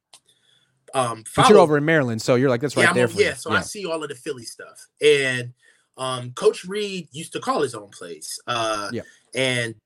um 0.95 1.23
follow, 1.25 1.49
but 1.49 1.49
you're 1.51 1.59
over 1.61 1.79
in 1.79 1.85
Maryland, 1.85 2.21
so 2.21 2.35
you're 2.35 2.51
like 2.51 2.61
that's 2.61 2.77
right 2.77 2.85
yeah, 2.85 2.93
there. 2.93 3.09
yeah, 3.11 3.35
so 3.35 3.53
yeah. 3.53 3.59
I 3.59 3.62
see 3.62 3.87
all 3.87 4.03
of 4.03 4.09
the 4.09 4.17
Philly 4.17 4.45
stuff, 4.45 4.85
and 5.01 5.53
um 5.97 6.33
Coach 6.33 6.64
Reid 6.64 7.09
used 7.12 7.33
to 7.35 7.41
call 7.41 7.62
his 7.62 7.75
own 7.75 7.89
plays. 7.91 8.41
Uh, 8.49 8.89
yeah, 8.93 9.03
and 9.35 9.77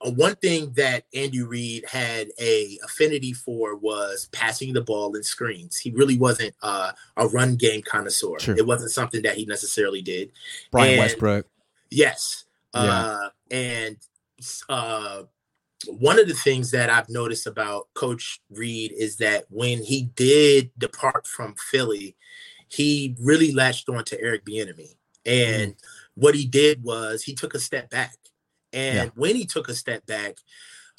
one 0.00 0.36
thing 0.36 0.72
that 0.76 1.04
Andy 1.14 1.42
Reid 1.42 1.84
had 1.88 2.28
a 2.40 2.78
affinity 2.84 3.32
for 3.32 3.76
was 3.76 4.28
passing 4.32 4.72
the 4.72 4.82
ball 4.82 5.14
in 5.14 5.22
screens. 5.22 5.78
He 5.78 5.90
really 5.90 6.18
wasn't 6.18 6.54
uh, 6.62 6.92
a 7.16 7.28
run 7.28 7.56
game 7.56 7.82
connoisseur. 7.82 8.38
Sure. 8.38 8.56
It 8.56 8.66
wasn't 8.66 8.90
something 8.90 9.22
that 9.22 9.36
he 9.36 9.46
necessarily 9.46 10.02
did. 10.02 10.32
Brian 10.70 10.92
and, 10.92 10.98
Westbrook. 11.00 11.46
Yes. 11.90 12.44
Yeah. 12.74 12.80
Uh, 12.80 13.28
and 13.50 13.96
uh, 14.68 15.22
one 15.86 16.18
of 16.18 16.28
the 16.28 16.34
things 16.34 16.70
that 16.72 16.90
I've 16.90 17.08
noticed 17.08 17.46
about 17.46 17.88
Coach 17.94 18.40
Reid 18.50 18.92
is 18.92 19.16
that 19.16 19.44
when 19.50 19.82
he 19.82 20.10
did 20.16 20.70
depart 20.78 21.26
from 21.26 21.54
Philly, 21.70 22.16
he 22.68 23.14
really 23.20 23.52
latched 23.52 23.88
on 23.88 24.04
to 24.04 24.20
Eric 24.20 24.44
Bieniemy, 24.44 24.96
and 25.24 25.72
mm. 25.72 25.76
what 26.14 26.34
he 26.34 26.46
did 26.46 26.82
was 26.82 27.22
he 27.22 27.34
took 27.34 27.54
a 27.54 27.60
step 27.60 27.90
back. 27.90 28.16
And 28.74 28.96
yeah. 28.96 29.10
when 29.14 29.36
he 29.36 29.46
took 29.46 29.68
a 29.68 29.74
step 29.74 30.04
back, 30.04 30.36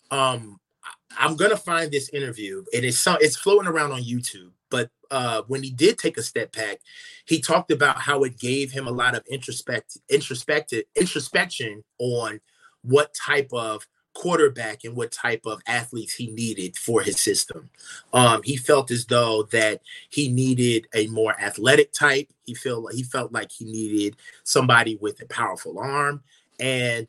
um, 0.10 0.60
I'm 1.18 1.36
gonna 1.36 1.58
find 1.58 1.92
this 1.92 2.10
interview, 2.10 2.64
and 2.74 2.86
it's 2.86 3.06
it's 3.22 3.36
floating 3.36 3.68
around 3.68 3.92
on 3.92 4.02
YouTube. 4.02 4.52
But 4.70 4.90
uh, 5.12 5.44
when 5.48 5.62
he 5.62 5.72
did 5.72 5.98
take 5.98 6.18
a 6.18 6.24
step 6.24 6.52
back, 6.54 6.80
he 7.26 7.40
talked 7.40 7.72
about 7.72 7.98
how 7.98 8.24
it 8.24 8.40
gave 8.40 8.72
him 8.72 8.88
a 8.88 8.92
lot 8.92 9.16
of 9.16 9.24
introspect, 9.26 9.98
introspective 10.10 10.86
introspection 10.96 11.84
on 12.00 12.42
what 12.82 13.14
type 13.14 13.50
of 13.52 13.88
quarterback 14.14 14.84
and 14.84 14.96
what 14.96 15.12
type 15.12 15.46
of 15.46 15.62
athletes 15.68 16.16
he 16.16 16.28
needed 16.28 16.78
for 16.78 17.02
his 17.02 17.22
system. 17.22 17.70
Um, 18.14 18.42
he 18.44 18.56
felt 18.58 18.90
as 18.90 19.06
though 19.06 19.44
that 19.52 19.82
he 20.10 20.30
needed 20.30 20.88
a 20.94 21.08
more 21.08 21.40
athletic 21.40 21.92
type. 21.92 22.30
He 22.44 22.56
felt 22.56 22.94
he 22.94 23.04
felt 23.04 23.32
like 23.32 23.52
he 23.52 23.66
needed 23.66 24.16
somebody 24.44 24.96
with 24.96 25.22
a 25.22 25.26
powerful 25.28 25.78
arm, 25.80 26.24
and 26.60 27.08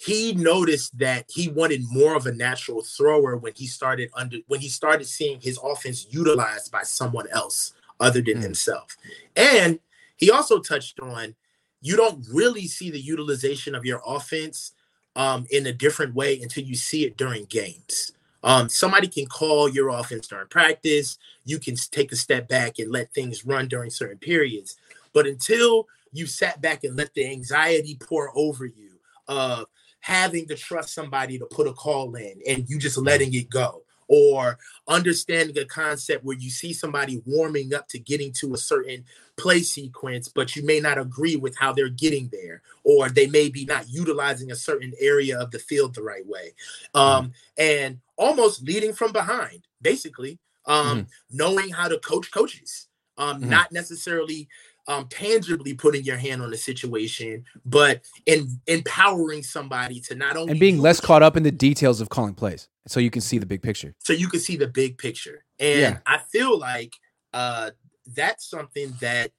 he 0.00 0.32
noticed 0.32 0.98
that 0.98 1.26
he 1.28 1.48
wanted 1.48 1.82
more 1.90 2.16
of 2.16 2.24
a 2.24 2.32
natural 2.32 2.80
thrower 2.80 3.36
when 3.36 3.52
he 3.54 3.66
started 3.66 4.10
under 4.14 4.38
when 4.46 4.60
he 4.60 4.68
started 4.68 5.06
seeing 5.06 5.38
his 5.40 5.58
offense 5.62 6.06
utilized 6.08 6.72
by 6.72 6.82
someone 6.82 7.26
else 7.30 7.74
other 8.00 8.22
than 8.22 8.38
mm. 8.38 8.42
himself. 8.42 8.96
And 9.36 9.78
he 10.16 10.30
also 10.30 10.58
touched 10.58 11.00
on 11.00 11.34
you 11.82 11.96
don't 11.96 12.26
really 12.32 12.66
see 12.66 12.90
the 12.90 13.00
utilization 13.00 13.74
of 13.74 13.84
your 13.84 14.00
offense 14.06 14.72
um, 15.16 15.46
in 15.50 15.66
a 15.66 15.72
different 15.72 16.14
way 16.14 16.40
until 16.40 16.64
you 16.64 16.76
see 16.76 17.04
it 17.04 17.18
during 17.18 17.44
games. 17.44 18.12
Um, 18.42 18.70
somebody 18.70 19.06
can 19.06 19.26
call 19.26 19.68
your 19.68 19.90
offense 19.90 20.26
during 20.28 20.48
practice. 20.48 21.18
You 21.44 21.58
can 21.58 21.74
take 21.74 22.10
a 22.10 22.16
step 22.16 22.48
back 22.48 22.78
and 22.78 22.90
let 22.90 23.12
things 23.12 23.44
run 23.44 23.68
during 23.68 23.90
certain 23.90 24.18
periods. 24.18 24.78
But 25.12 25.26
until 25.26 25.88
you 26.10 26.24
sat 26.26 26.62
back 26.62 26.84
and 26.84 26.96
let 26.96 27.12
the 27.12 27.26
anxiety 27.26 27.98
pour 28.00 28.32
over 28.34 28.64
you 28.64 28.98
of 29.28 29.66
having 30.00 30.46
to 30.48 30.56
trust 30.56 30.94
somebody 30.94 31.38
to 31.38 31.46
put 31.46 31.66
a 31.66 31.72
call 31.72 32.14
in 32.14 32.40
and 32.48 32.68
you 32.68 32.78
just 32.78 32.98
letting 32.98 33.32
it 33.34 33.48
go, 33.50 33.82
or 34.08 34.58
understanding 34.88 35.56
a 35.56 35.64
concept 35.64 36.24
where 36.24 36.36
you 36.36 36.50
see 36.50 36.72
somebody 36.72 37.22
warming 37.26 37.72
up 37.72 37.86
to 37.86 37.98
getting 37.98 38.32
to 38.32 38.54
a 38.54 38.56
certain 38.56 39.04
play 39.36 39.60
sequence, 39.60 40.28
but 40.28 40.56
you 40.56 40.64
may 40.64 40.80
not 40.80 40.98
agree 40.98 41.36
with 41.36 41.56
how 41.56 41.72
they're 41.72 41.88
getting 41.88 42.28
there, 42.32 42.60
or 42.82 43.08
they 43.08 43.28
may 43.28 43.48
be 43.48 43.64
not 43.64 43.88
utilizing 43.88 44.50
a 44.50 44.56
certain 44.56 44.92
area 44.98 45.38
of 45.38 45.52
the 45.52 45.60
field 45.60 45.94
the 45.94 46.02
right 46.02 46.26
way. 46.26 46.52
Um, 46.92 47.26
mm-hmm. 47.26 47.30
And 47.58 48.00
almost 48.16 48.62
leading 48.62 48.92
from 48.92 49.12
behind, 49.12 49.68
basically, 49.80 50.40
um, 50.66 50.86
mm-hmm. 50.86 51.36
knowing 51.36 51.70
how 51.70 51.86
to 51.86 51.98
coach 52.00 52.32
coaches, 52.32 52.88
um, 53.16 53.40
mm-hmm. 53.40 53.50
not 53.50 53.70
necessarily 53.70 54.48
um, 54.86 55.06
tangibly 55.08 55.74
putting 55.74 56.04
your 56.04 56.16
hand 56.16 56.42
on 56.42 56.50
the 56.50 56.56
situation, 56.56 57.44
but 57.64 58.02
in 58.26 58.48
empowering 58.66 59.42
somebody 59.42 60.00
to 60.00 60.14
not 60.14 60.36
only 60.36 60.50
and 60.52 60.60
being 60.60 60.78
less 60.78 61.00
caught 61.00 61.22
up 61.22 61.36
in 61.36 61.42
the 61.42 61.50
details 61.52 62.00
of 62.00 62.08
calling 62.08 62.34
plays. 62.34 62.68
So 62.86 62.98
you 63.00 63.10
can 63.10 63.22
see 63.22 63.38
the 63.38 63.46
big 63.46 63.62
picture. 63.62 63.94
So 63.98 64.12
you 64.12 64.28
can 64.28 64.40
see 64.40 64.56
the 64.56 64.66
big 64.66 64.98
picture. 64.98 65.44
And 65.58 65.80
Yeah. 65.80 65.98
I 66.06 66.18
feel 66.18 66.58
like 66.58 66.94
uh 67.32 67.70
that's 68.14 68.48
something 68.48 68.92
that 69.00 69.30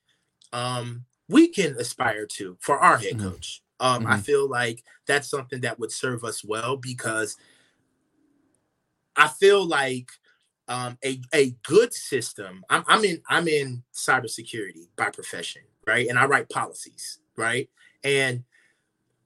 um 0.53 1.05
we 1.27 1.47
can 1.47 1.75
aspire 1.77 2.25
to 2.25 2.57
for 2.61 2.77
our 2.79 2.97
head 2.97 3.17
Mhm. 3.17 3.31
coach. 3.31 3.61
Um 3.79 4.05
I 4.07 4.17
Mhm. 4.17 4.23
feel 4.23 4.49
like 4.49 4.83
that's 5.07 5.29
something 5.29 5.61
that 5.61 5.79
would 5.79 5.91
serve 5.91 6.23
us 6.23 6.43
well 6.43 6.77
because 6.77 7.35
I 9.15 9.27
feel 9.27 9.65
like 9.65 10.09
um, 10.71 10.97
a 11.03 11.21
a 11.33 11.51
good 11.63 11.93
system. 11.93 12.63
I'm, 12.69 12.83
I'm 12.87 13.03
in 13.03 13.21
I'm 13.29 13.47
in 13.47 13.83
cybersecurity 13.93 14.87
by 14.95 15.09
profession, 15.09 15.63
right? 15.85 16.07
And 16.07 16.17
I 16.17 16.25
write 16.25 16.49
policies, 16.49 17.19
right? 17.37 17.69
And 18.03 18.43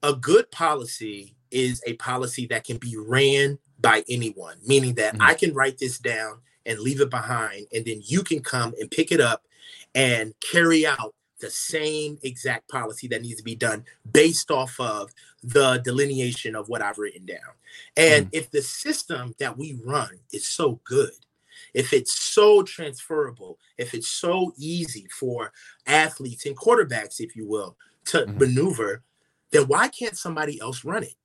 a 0.03 0.13
good 0.13 0.49
policy 0.51 1.35
is 1.51 1.81
a 1.85 1.93
policy 1.93 2.47
that 2.47 2.63
can 2.63 2.77
be 2.77 2.97
ran 2.97 3.59
by 3.79 4.03
anyone, 4.09 4.57
meaning 4.65 4.95
that 4.95 5.15
Mhm. 5.15 5.21
I 5.21 5.35
can 5.35 5.53
write 5.53 5.77
this 5.77 5.99
down 5.99 6.41
and 6.65 6.79
leave 6.79 7.01
it 7.01 7.11
behind, 7.11 7.67
and 7.73 7.85
then 7.85 8.01
you 8.03 8.23
can 8.23 8.41
come 8.41 8.73
and 8.79 8.89
pick 8.89 9.11
it 9.11 9.21
up 9.21 9.45
and 9.93 10.33
carry 10.51 10.87
out 10.87 11.13
the 11.39 11.49
same 11.51 12.17
exact 12.23 12.67
policy 12.69 13.07
that 13.09 13.21
needs 13.21 13.37
to 13.37 13.43
be 13.43 13.55
done 13.55 13.85
based 14.11 14.49
off 14.49 14.79
of 14.79 15.13
the 15.43 15.77
delineation 15.83 16.55
of 16.55 16.69
what 16.69 16.81
I've 16.81 16.97
written 16.97 17.25
down. 17.25 17.53
And 17.97 18.29
if 18.31 18.49
the 18.51 18.61
system 18.63 19.35
that 19.39 19.57
we 19.57 19.79
run 19.83 20.19
is 20.33 20.47
so 20.47 20.79
good, 20.85 21.11
if 21.75 21.93
it's 21.93 22.17
so 22.17 22.63
transferable, 22.63 23.59
if 23.77 23.93
it's 23.93 24.07
so 24.07 24.53
easy 24.57 25.05
for 25.11 25.51
athletes 25.85 26.45
and 26.45 26.57
quarterbacks, 26.57 27.19
if 27.19 27.35
you 27.35 27.45
will, 27.45 27.77
to 28.05 28.19
Mhm. 28.25 28.39
maneuver, 28.39 29.03
then 29.51 29.67
why 29.67 29.87
can't 29.89 30.17
somebody 30.17 30.59
else 30.59 30.83
run 30.85 31.03
it? 31.03 31.15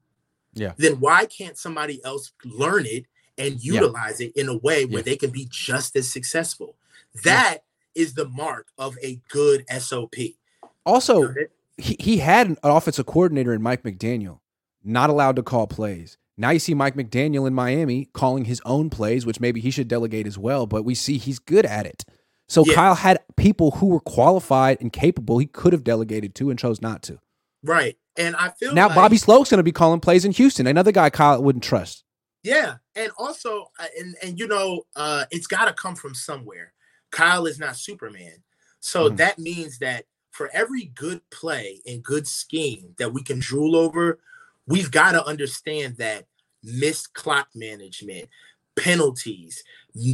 Yeah. 0.52 0.74
Then 0.76 0.98
why 1.00 1.26
can't 1.26 1.56
somebody 1.56 2.04
else 2.04 2.32
learn 2.44 2.84
it 2.84 3.06
and 3.38 3.54
Yeah. 3.62 3.74
utilize 3.74 4.20
it 4.20 4.32
in 4.36 4.48
a 4.48 4.56
way 4.56 4.84
where 4.84 4.98
Yeah. 4.98 5.04
they 5.04 5.16
can 5.16 5.30
be 5.30 5.46
just 5.50 5.94
as 5.96 6.10
successful? 6.10 6.76
That 7.22 7.58
is 7.94 8.14
the 8.14 8.28
mark 8.28 8.68
of 8.76 8.98
a 9.02 9.20
good 9.28 9.64
SOP. 9.68 10.36
Also, 10.84 11.32
he, 11.78 11.96
he 12.00 12.16
had 12.18 12.48
an 12.48 12.56
offensive 12.64 13.06
coordinator 13.06 13.52
in 13.54 13.62
Mike 13.62 13.84
McDaniel, 13.84 14.40
not 14.82 15.10
allowed 15.10 15.36
to 15.36 15.42
call 15.42 15.66
plays. 15.68 16.16
Now 16.40 16.50
you 16.50 16.58
see 16.58 16.74
Mike 16.74 16.94
McDaniel 16.94 17.46
in 17.46 17.54
Miami 17.54 18.08
calling 18.14 18.46
his 18.46 18.62
own 18.64 18.88
plays, 18.90 19.26
which 19.26 19.40
maybe 19.40 19.60
he 19.60 19.70
should 19.70 19.88
delegate 19.88 20.26
as 20.26 20.38
well, 20.38 20.66
but 20.66 20.84
we 20.84 20.94
see 20.94 21.18
he's 21.18 21.38
good 21.38 21.66
at 21.66 21.86
it. 21.86 22.04
So 22.48 22.64
Yeah. 22.66 22.74
Kyle 22.74 22.94
had 22.94 23.20
people 23.36 23.72
who 23.72 23.86
were 23.86 24.00
qualified 24.00 24.78
and 24.80 24.92
capable 24.92 25.38
he 25.38 25.46
could 25.46 25.72
have 25.72 25.84
delegated 25.84 26.34
to 26.36 26.50
and 26.50 26.58
chose 26.58 26.80
not 26.80 27.02
to. 27.04 27.18
Right. 27.62 27.96
And 28.16 28.34
I 28.36 28.50
feel 28.50 28.74
Now 28.74 28.86
like, 28.86 28.96
Bobby 28.96 29.18
Slowik's 29.18 29.50
going 29.50 29.58
to 29.58 29.62
be 29.62 29.70
calling 29.70 30.00
plays 30.00 30.24
in 30.24 30.32
Houston, 30.32 30.66
another 30.66 30.92
guy 30.92 31.10
Kyle 31.10 31.42
wouldn't 31.42 31.62
trust. 31.62 32.04
Yeah, 32.42 32.76
and 32.94 33.12
also, 33.18 33.66
uh, 33.78 33.86
and 33.98 34.16
and 34.22 34.38
you 34.38 34.48
know, 34.48 34.84
uh, 34.96 35.26
it's 35.30 35.46
got 35.46 35.66
to 35.66 35.74
come 35.74 35.94
from 35.94 36.14
somewhere. 36.14 36.72
Kyle 37.12 37.44
is 37.44 37.58
not 37.58 37.76
Superman, 37.76 38.42
so 38.80 39.10
Mhm. 39.10 39.16
that 39.18 39.38
means 39.38 39.78
that 39.80 40.06
for 40.30 40.48
every 40.54 40.86
good 40.86 41.20
play 41.30 41.82
and 41.86 42.02
good 42.02 42.26
scheme 42.26 42.94
that 42.98 43.12
we 43.12 43.22
can 43.22 43.40
drool 43.40 43.76
over, 43.76 44.20
we've 44.66 44.90
got 44.90 45.12
to 45.12 45.24
understand 45.24 45.96
that 45.98 46.26
missed 46.62 47.14
clock 47.14 47.48
management, 47.54 48.28
penalties, 48.76 49.62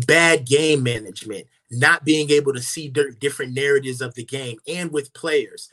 bad 0.06 0.46
game 0.46 0.82
management, 0.82 1.46
not 1.70 2.04
being 2.04 2.30
able 2.30 2.52
to 2.52 2.60
see 2.62 2.88
di- 2.88 3.10
different 3.18 3.54
narratives 3.54 4.00
of 4.00 4.14
the 4.14 4.24
game, 4.24 4.58
and 4.68 4.92
with 4.92 5.12
players, 5.12 5.68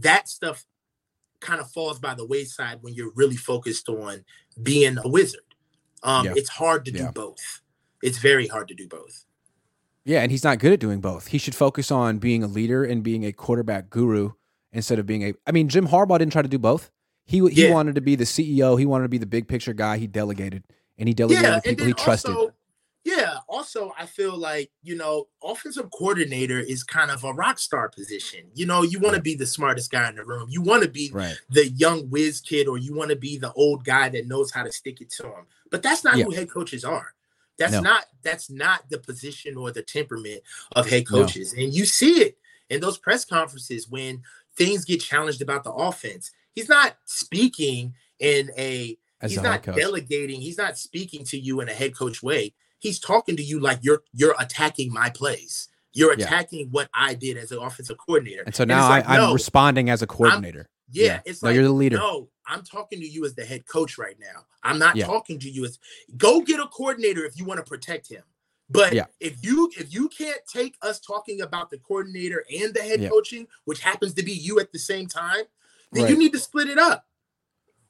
that 0.00 0.28
stuff 0.28 0.64
kind 1.40 1.60
of 1.60 1.70
falls 1.70 1.98
by 1.98 2.14
the 2.14 2.26
wayside 2.26 2.78
when 2.82 2.92
you're 2.94 3.12
really 3.14 3.36
focused 3.36 3.88
on 3.88 4.24
being 4.62 4.98
a 5.02 5.08
wizard. 5.08 5.40
Um, 6.02 6.26
Yeah. 6.26 6.34
It's 6.36 6.50
hard 6.50 6.84
to 6.84 6.90
do 6.90 6.98
Yeah. 6.98 7.10
both. 7.10 7.62
It's 8.02 8.18
very 8.18 8.46
hard 8.46 8.68
to 8.68 8.74
do 8.74 8.86
both. 8.88 9.24
Yeah, 10.04 10.20
and 10.22 10.30
he's 10.30 10.44
not 10.44 10.58
good 10.58 10.72
at 10.72 10.80
doing 10.80 11.00
both. 11.00 11.28
He 11.28 11.38
should 11.38 11.54
focus 11.54 11.90
on 11.90 12.18
being 12.18 12.42
a 12.42 12.46
leader 12.46 12.84
and 12.84 13.02
being 13.02 13.24
a 13.24 13.32
quarterback 13.32 13.90
guru 13.90 14.32
instead 14.72 14.98
of 14.98 15.06
being 15.06 15.22
a. 15.24 15.34
I 15.46 15.52
mean, 15.52 15.68
Jim 15.68 15.88
Harbaugh 15.88 16.18
didn't 16.18 16.32
try 16.32 16.42
to 16.42 16.48
do 16.48 16.58
both. 16.58 16.90
He 17.30 17.38
he 17.50 17.62
Yeah. 17.66 17.72
wanted 17.72 17.94
to 17.94 18.00
be 18.00 18.16
the 18.16 18.24
CEO. 18.24 18.76
He 18.76 18.86
wanted 18.86 19.04
to 19.04 19.08
be 19.08 19.18
the 19.18 19.24
big 19.24 19.46
picture 19.46 19.72
guy. 19.72 19.98
He 19.98 20.08
delegated, 20.08 20.64
and 20.98 21.08
he 21.08 21.14
delegated 21.14 21.44
yeah, 21.48 21.60
to 21.60 21.68
people 21.68 21.86
he 21.86 21.92
trusted. 21.92 22.34
also, 22.34 22.52
yeah. 23.04 23.36
Also, 23.48 23.92
I 23.96 24.06
feel 24.06 24.36
like 24.36 24.72
you 24.82 24.96
know, 24.96 25.28
offensive 25.40 25.88
coordinator 25.92 26.58
is 26.58 26.82
kind 26.82 27.08
of 27.08 27.22
a 27.22 27.32
rock 27.32 27.60
star 27.60 27.88
position. 27.88 28.40
You 28.54 28.66
know, 28.66 28.82
you 28.82 28.98
want 28.98 29.14
to 29.14 29.22
be 29.22 29.36
the 29.36 29.46
smartest 29.46 29.92
guy 29.92 30.08
in 30.08 30.16
the 30.16 30.24
room. 30.24 30.48
You 30.50 30.60
want 30.60 30.82
to 30.82 30.88
be 30.88 31.12
right. 31.12 31.38
the 31.50 31.68
young 31.68 32.10
whiz 32.10 32.40
kid, 32.40 32.66
or 32.66 32.78
you 32.78 32.94
want 32.96 33.10
to 33.10 33.16
be 33.16 33.38
the 33.38 33.52
old 33.52 33.84
guy 33.84 34.08
that 34.08 34.26
knows 34.26 34.50
how 34.50 34.64
to 34.64 34.72
stick 34.72 35.00
it 35.00 35.10
to 35.10 35.26
him. 35.26 35.46
But 35.70 35.84
that's 35.84 36.02
not 36.02 36.16
Yeah. 36.18 36.24
who 36.24 36.32
head 36.32 36.50
coaches 36.50 36.84
are. 36.84 37.14
That's 37.58 37.74
No. 37.74 37.80
not 37.82 38.06
that's 38.22 38.50
not 38.50 38.90
the 38.90 38.98
position 38.98 39.56
or 39.56 39.70
the 39.70 39.82
temperament 39.82 40.42
of 40.72 40.88
head 40.88 41.04
No. 41.08 41.20
coaches. 41.22 41.52
And 41.52 41.72
you 41.72 41.86
see 41.86 42.22
it 42.22 42.38
in 42.70 42.80
those 42.80 42.98
press 42.98 43.24
conferences 43.24 43.88
when 43.88 44.24
things 44.56 44.84
get 44.84 45.00
challenged 45.00 45.40
about 45.42 45.62
the 45.62 45.72
offense. 45.72 46.32
He's 46.54 46.68
not 46.68 46.96
speaking 47.04 47.94
in 48.18 48.50
a 48.56 48.98
As 49.20 49.30
he's 49.32 49.40
a 49.40 49.42
not 49.42 49.62
delegating, 49.62 50.40
he's 50.40 50.58
not 50.58 50.78
speaking 50.78 51.24
to 51.26 51.38
you 51.38 51.60
in 51.60 51.68
a 51.68 51.72
head 51.74 51.94
coach 51.96 52.22
way. 52.22 52.54
He's 52.78 52.98
talking 52.98 53.36
to 53.36 53.42
you 53.42 53.60
like 53.60 53.78
you're 53.82 54.02
you're 54.12 54.34
attacking 54.38 54.92
my 54.92 55.10
plays. 55.10 55.68
You're 55.92 56.16
Yeah. 56.18 56.26
attacking 56.26 56.68
what 56.70 56.88
I 56.94 57.14
did 57.14 57.36
as 57.36 57.52
an 57.52 57.58
offensive 57.58 57.98
coordinator. 57.98 58.42
and 58.46 58.54
so 58.54 58.64
now 58.64 58.88
like, 58.88 59.08
I, 59.08 59.14
I'm 59.16 59.20
no, 59.22 59.32
responding 59.32 59.90
as 59.90 60.02
a 60.02 60.06
coordinator. 60.06 60.68
yeah, 60.90 61.04
yeah. 61.06 61.20
it's 61.24 61.42
No, 61.42 61.48
like 61.48 61.54
you're 61.56 61.64
the 61.64 61.70
leader. 61.72 61.96
No, 61.96 62.28
I'm 62.46 62.62
talking 62.62 63.00
to 63.00 63.06
you 63.06 63.24
as 63.24 63.34
the 63.34 63.44
head 63.44 63.66
coach 63.66 63.98
right 63.98 64.16
now. 64.20 64.44
I'm 64.62 64.78
not 64.78 64.96
Yeah. 64.96 65.06
talking 65.06 65.38
to 65.40 65.50
you 65.50 65.64
as 65.64 65.78
go 66.16 66.40
get 66.40 66.60
a 66.60 66.66
coordinator 66.68 67.24
if 67.24 67.36
you 67.38 67.44
want 67.44 67.58
to 67.58 67.64
protect 67.64 68.08
him. 68.08 68.22
But 68.68 68.92
Yeah. 68.92 69.06
if 69.18 69.44
you 69.44 69.70
if 69.76 69.92
you 69.92 70.08
can't 70.08 70.40
take 70.46 70.76
us 70.82 71.00
talking 71.00 71.40
about 71.42 71.70
the 71.70 71.78
coordinator 71.78 72.44
and 72.52 72.72
the 72.72 72.82
head 72.82 73.00
Yeah. 73.00 73.08
coaching, 73.08 73.46
which 73.64 73.80
happens 73.80 74.14
to 74.14 74.22
be 74.22 74.32
you 74.32 74.60
at 74.60 74.72
the 74.72 74.78
same 74.78 75.06
time, 75.08 75.44
then 75.92 76.04
Right. 76.04 76.10
you 76.12 76.18
need 76.18 76.32
to 76.32 76.38
split 76.38 76.68
it 76.68 76.78
up. 76.78 77.04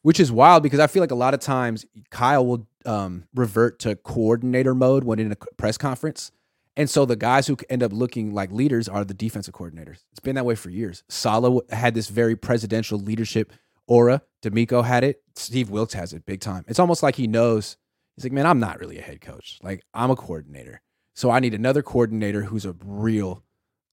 which 0.02 0.18
is 0.18 0.32
wild 0.32 0.62
because 0.62 0.80
I 0.80 0.86
feel 0.86 1.02
like 1.02 1.10
a 1.10 1.14
lot 1.16 1.34
of 1.34 1.40
times 1.40 1.84
Kyle 2.10 2.46
will 2.46 2.66
um, 2.86 3.24
revert 3.34 3.78
to 3.80 3.96
coordinator 3.96 4.74
mode 4.74 5.04
when 5.04 5.18
in 5.18 5.30
a 5.32 5.36
press 5.58 5.76
conference. 5.76 6.32
And 6.76 6.88
so 6.88 7.04
the 7.04 7.16
guys 7.16 7.46
who 7.46 7.56
end 7.68 7.82
up 7.82 7.92
looking 7.92 8.32
like 8.32 8.50
leaders 8.50 8.88
are 8.88 9.04
the 9.04 9.12
defensive 9.12 9.52
coordinators. 9.52 9.98
It's 10.12 10.20
been 10.22 10.36
that 10.36 10.46
way 10.46 10.54
for 10.54 10.70
years. 10.70 11.04
Saleh 11.10 11.62
had 11.70 11.92
this 11.94 12.08
very 12.08 12.34
presidential 12.36 12.98
leadership 12.98 13.52
aura. 13.86 14.22
DeMeco 14.42 14.82
had 14.82 15.04
it. 15.04 15.22
Steve 15.34 15.68
Wilks 15.68 15.92
has 15.92 16.14
it 16.14 16.24
big 16.24 16.40
time. 16.40 16.64
It's 16.68 16.78
almost 16.78 17.02
like 17.02 17.16
he 17.16 17.26
knows. 17.26 17.76
He's 18.16 18.24
like, 18.24 18.32
man, 18.32 18.46
I'm 18.46 18.60
not 18.60 18.80
really 18.80 18.98
a 18.98 19.02
head 19.02 19.20
coach. 19.20 19.58
Like 19.62 19.82
I'm 19.92 20.10
a 20.10 20.16
coordinator. 20.16 20.80
So 21.14 21.30
I 21.30 21.40
need 21.40 21.52
another 21.52 21.82
coordinator 21.82 22.44
who's 22.44 22.64
a 22.64 22.74
real 22.82 23.42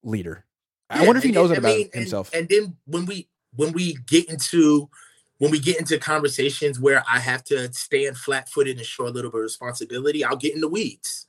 leader. 0.04 0.46
I 0.90 1.06
wonder 1.06 1.18
if 1.18 1.26
he 1.26 1.32
knows 1.34 1.52
it 1.52 1.58
about 1.58 1.76
mean, 1.76 1.90
and- 1.94 2.04
himself. 2.04 2.34
And, 2.34 2.48
then 2.48 2.78
when 2.86 3.06
we 3.06 3.28
when 3.56 3.72
we 3.74 3.96
get 4.08 4.30
into 4.30 4.90
when 5.40 5.52
we 5.52 5.60
get 5.60 5.78
into 5.80 6.00
conversations 6.00 6.80
where 6.80 7.04
I 7.12 7.20
have 7.20 7.44
to 7.46 7.72
stand 7.72 8.18
flat 8.18 8.50
footed 8.50 8.78
and 8.78 8.86
show 8.86 9.06
a 9.06 9.10
little 9.10 9.30
bit 9.30 9.38
of 9.38 9.44
responsibility, 9.44 10.24
I'll 10.26 10.36
get 10.36 10.56
in 10.56 10.62
the 10.62 10.68
weeds. 10.68 11.28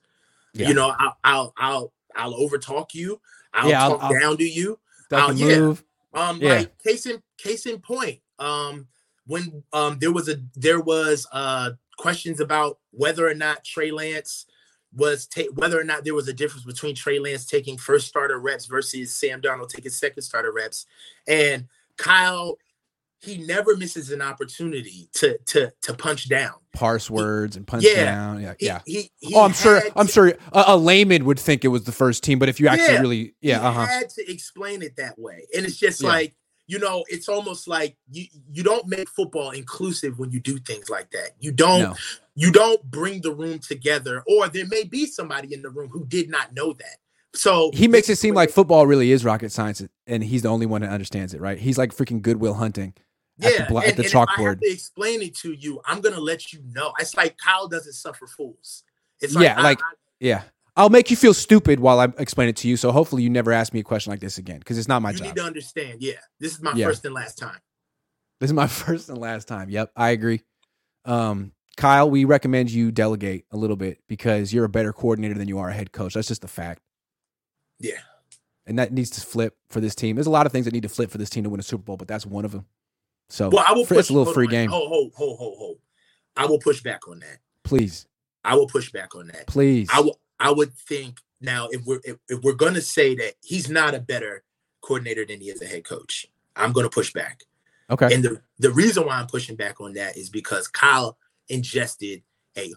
Yeah. 0.54 0.68
You 0.68 0.74
know, 0.74 0.94
I'll 0.98 1.16
I'll 1.24 1.52
I'll 1.58 1.92
I'll 2.16 2.34
overtalk 2.34 2.94
you. 2.94 3.20
I'll 3.52 3.68
Yeah, 3.68 3.82
I'll- 3.84 3.90
talk 3.98 4.02
I'll- 4.12 4.20
down 4.20 4.36
to 4.38 4.48
you. 4.48 4.78
Uh, 5.12 5.26
and 5.28 5.38
yeah. 5.38 5.58
move. 5.58 5.84
Um, 6.14 6.40
Yeah. 6.40 6.54
like 6.54 6.82
case 6.82 7.06
in 7.06 7.22
case 7.36 7.66
in 7.66 7.80
point, 7.80 8.20
um, 8.38 8.88
when 9.26 9.62
um 9.72 9.98
there 9.98 10.12
was 10.12 10.28
a 10.28 10.40
there 10.56 10.80
was 10.80 11.26
uh 11.32 11.70
questions 11.98 12.40
about 12.40 12.78
whether 12.92 13.26
or 13.28 13.34
not 13.34 13.64
Trey 13.64 13.90
Lance 13.90 14.46
was 14.94 15.26
ta- 15.26 15.50
whether 15.54 15.78
or 15.78 15.84
not 15.84 16.04
there 16.04 16.14
was 16.14 16.28
a 16.28 16.32
difference 16.32 16.64
between 16.64 16.94
Trey 16.94 17.18
Lance 17.18 17.44
taking 17.44 17.76
first 17.76 18.06
starter 18.08 18.38
reps 18.38 18.64
versus 18.66 19.12
Sam 19.14 19.42
Darnold 19.42 19.68
taking 19.68 19.90
second 19.90 20.22
starter 20.22 20.50
reps, 20.52 20.86
and 21.26 21.66
Kyle 21.98 22.56
he 23.20 23.38
never 23.38 23.76
misses 23.76 24.10
an 24.12 24.22
opportunity 24.22 25.08
to 25.14 25.38
to 25.46 25.72
to 25.82 25.94
punch 25.94 26.28
down. 26.28 26.54
parse 26.72 27.10
words 27.10 27.56
and 27.56 27.66
punch 27.66 27.84
Yeah. 27.84 28.04
down. 28.04 28.40
Yeah, 28.40 28.54
He, 28.58 28.66
yeah. 28.66 28.80
He, 28.86 29.10
he 29.18 29.34
oh, 29.34 29.42
I'm 29.44 29.52
sure. 29.52 29.80
had 29.80 29.92
I'm 29.96 30.06
sure 30.06 30.28
a, 30.52 30.64
a 30.68 30.76
layman 30.76 31.24
would 31.24 31.40
think 31.40 31.64
it 31.64 31.68
was 31.68 31.84
the 31.84 31.92
first 31.92 32.22
team, 32.22 32.38
but 32.38 32.48
if 32.48 32.60
you 32.60 32.68
actually 32.68 32.94
Yeah. 32.94 33.00
really, 33.00 33.34
yeah, 33.40 33.60
he 33.60 33.66
uh 33.66 33.72
huh, 33.72 33.86
had 33.86 34.10
to 34.10 34.30
explain 34.30 34.82
it 34.82 34.96
that 34.96 35.18
way 35.18 35.46
and 35.56 35.66
it's 35.66 35.76
just 35.78 36.00
Yeah. 36.02 36.10
like 36.10 36.34
you 36.68 36.78
know 36.78 37.04
it's 37.08 37.28
almost 37.28 37.66
like 37.66 37.96
you 38.12 38.26
you 38.52 38.62
don't 38.62 38.86
make 38.86 39.08
football 39.08 39.50
inclusive 39.50 40.18
when 40.20 40.30
you 40.30 40.38
do 40.38 40.58
things 40.58 40.88
like 40.88 41.10
that 41.10 41.30
you 41.40 41.50
don't 41.50 41.80
no, 41.80 41.94
you 42.36 42.52
don't 42.52 42.82
bring 42.88 43.20
the 43.22 43.32
room 43.34 43.58
together 43.58 44.22
or 44.28 44.48
there 44.48 44.66
may 44.66 44.84
be 44.84 45.06
somebody 45.06 45.52
in 45.54 45.62
the 45.62 45.70
room 45.70 45.88
who 45.88 46.04
did 46.06 46.28
not 46.30 46.54
know 46.54 46.72
that 46.74 46.98
so 47.38 47.70
he 47.72 47.88
makes 47.88 48.08
it 48.08 48.16
seem 48.16 48.34
like 48.34 48.50
football 48.50 48.86
really 48.86 49.12
is 49.12 49.24
rocket 49.24 49.52
science, 49.52 49.82
and 50.06 50.22
he's 50.24 50.42
the 50.42 50.48
only 50.48 50.66
one 50.66 50.80
that 50.82 50.90
understands 50.90 51.32
it, 51.34 51.40
right? 51.40 51.58
He's 51.58 51.78
like 51.78 51.94
freaking 51.94 52.20
Good 52.20 52.38
Will 52.38 52.54
Hunting 52.54 52.94
at 53.40 53.52
yeah 53.52 53.62
the, 53.62 53.68
bla- 53.70 53.80
and, 53.82 53.90
at 53.90 53.96
the 53.96 54.02
and 54.02 54.06
if 54.06 54.16
I 54.16 54.18
have 54.18 54.28
chalkboard. 54.28 54.60
to 54.60 54.70
explain 54.72 55.22
it 55.22 55.32
to 55.36 55.52
you 55.52 55.80
i'm 55.86 56.00
gonna 56.00 56.18
let 56.18 56.52
you 56.52 56.58
know 56.72 56.92
it's 56.98 57.16
like 57.16 57.36
kyle 57.38 57.68
doesn't 57.68 57.92
suffer 57.92 58.26
fools 58.26 58.82
it's 59.20 59.32
like, 59.32 59.44
Yeah, 59.44 59.58
I- 59.58 59.62
like- 59.62 59.78
I- 59.80 59.94
Yeah, 60.18 60.42
I'll 60.76 60.90
make 60.90 61.08
you 61.08 61.16
feel 61.16 61.32
stupid 61.34 61.78
while 61.78 62.00
I 62.00 62.04
explain 62.18 62.48
it 62.48 62.56
to 62.56 62.68
you. 62.68 62.76
So 62.76 62.90
hopefully 62.92 63.22
you 63.22 63.30
never 63.30 63.52
ask 63.52 63.72
me 63.72 63.78
a 63.78 63.84
question 63.84 64.10
like 64.10 64.18
this 64.18 64.38
again, 64.38 64.58
because 64.58 64.76
it's 64.78 64.88
not 64.88 65.02
my 65.02 65.10
you 65.10 65.18
job. 65.18 65.26
You 65.26 65.32
need 65.34 65.36
to 65.40 65.44
understand 65.46 65.98
yeah 66.02 66.14
this 66.40 66.52
is 66.54 66.60
my 66.60 66.72
Yeah. 66.74 66.86
first 66.86 67.04
and 67.04 67.14
last 67.14 67.38
time 67.38 67.58
This 68.40 68.50
is 68.50 68.54
my 68.54 68.66
first 68.82 69.08
and 69.08 69.18
last 69.18 69.46
time. 69.46 69.70
Yep, 69.70 69.92
I 69.94 70.10
agree. 70.10 70.40
Um, 71.04 71.52
Kyle, 71.76 72.10
we 72.10 72.24
recommend 72.24 72.70
you 72.72 72.90
delegate 72.90 73.44
a 73.52 73.56
little 73.56 73.76
bit 73.76 73.98
because 74.08 74.52
you're 74.52 74.64
a 74.64 74.68
better 74.68 74.92
coordinator 74.92 75.34
than 75.34 75.46
you 75.46 75.58
are 75.60 75.68
a 75.68 75.72
head 75.74 75.92
coach. 75.92 76.14
That's 76.14 76.26
just 76.28 76.42
a 76.42 76.48
fact. 76.48 76.82
Yeah. 77.78 77.98
And 78.66 78.78
that 78.78 78.92
needs 78.92 79.10
to 79.10 79.20
flip 79.20 79.56
for 79.68 79.80
this 79.80 79.94
team. 79.94 80.16
There's 80.16 80.26
a 80.26 80.30
lot 80.30 80.46
of 80.46 80.52
things 80.52 80.66
that 80.66 80.74
need 80.74 80.82
to 80.82 80.88
flip 80.88 81.10
for 81.10 81.18
this 81.18 81.30
team 81.30 81.44
to 81.44 81.50
win 81.50 81.60
a 81.60 81.62
Super 81.62 81.82
Bowl, 81.82 81.96
but 81.96 82.08
that's 82.08 82.26
one 82.26 82.44
of 82.44 82.52
them. 82.52 82.66
So 83.30 83.48
well, 83.48 83.64
I 83.66 83.72
will 83.72 83.86
push, 83.86 83.98
it's 83.98 84.10
a 84.10 84.12
little 84.12 84.32
free 84.32 84.46
on. 84.46 84.50
game. 84.50 84.70
Ho, 84.70 84.88
ho, 84.88 85.10
ho, 85.14 85.36
ho, 85.36 85.54
ho. 85.58 85.78
I 86.36 86.46
will 86.46 86.58
push 86.58 86.82
back 86.82 87.08
on 87.08 87.20
that. 87.20 87.38
Please. 87.64 88.06
I 88.44 88.54
will 88.54 88.66
push 88.66 88.90
back 88.90 89.14
on 89.14 89.26
that. 89.28 89.46
Please. 89.46 89.88
I 89.92 90.00
will 90.00 90.20
I 90.40 90.50
would 90.50 90.72
think 90.74 91.18
now 91.40 91.68
if 91.70 91.84
we're 91.84 92.00
if, 92.04 92.16
if 92.28 92.40
we're 92.42 92.54
gonna 92.54 92.80
say 92.80 93.14
that 93.16 93.34
he's 93.42 93.68
not 93.68 93.94
a 93.94 94.00
better 94.00 94.44
coordinator 94.80 95.26
than 95.26 95.40
he 95.40 95.50
is 95.50 95.60
a 95.60 95.66
head 95.66 95.84
coach, 95.84 96.26
I'm 96.56 96.72
gonna 96.72 96.90
push 96.90 97.12
back. 97.12 97.42
Okay. 97.90 98.14
And 98.14 98.22
the, 98.22 98.40
the 98.58 98.70
reason 98.70 99.06
why 99.06 99.18
I'm 99.18 99.26
pushing 99.26 99.56
back 99.56 99.80
on 99.80 99.94
that 99.94 100.16
is 100.16 100.28
because 100.28 100.68
Kyle 100.68 101.16
ingested 101.48 102.22
a 102.56 102.72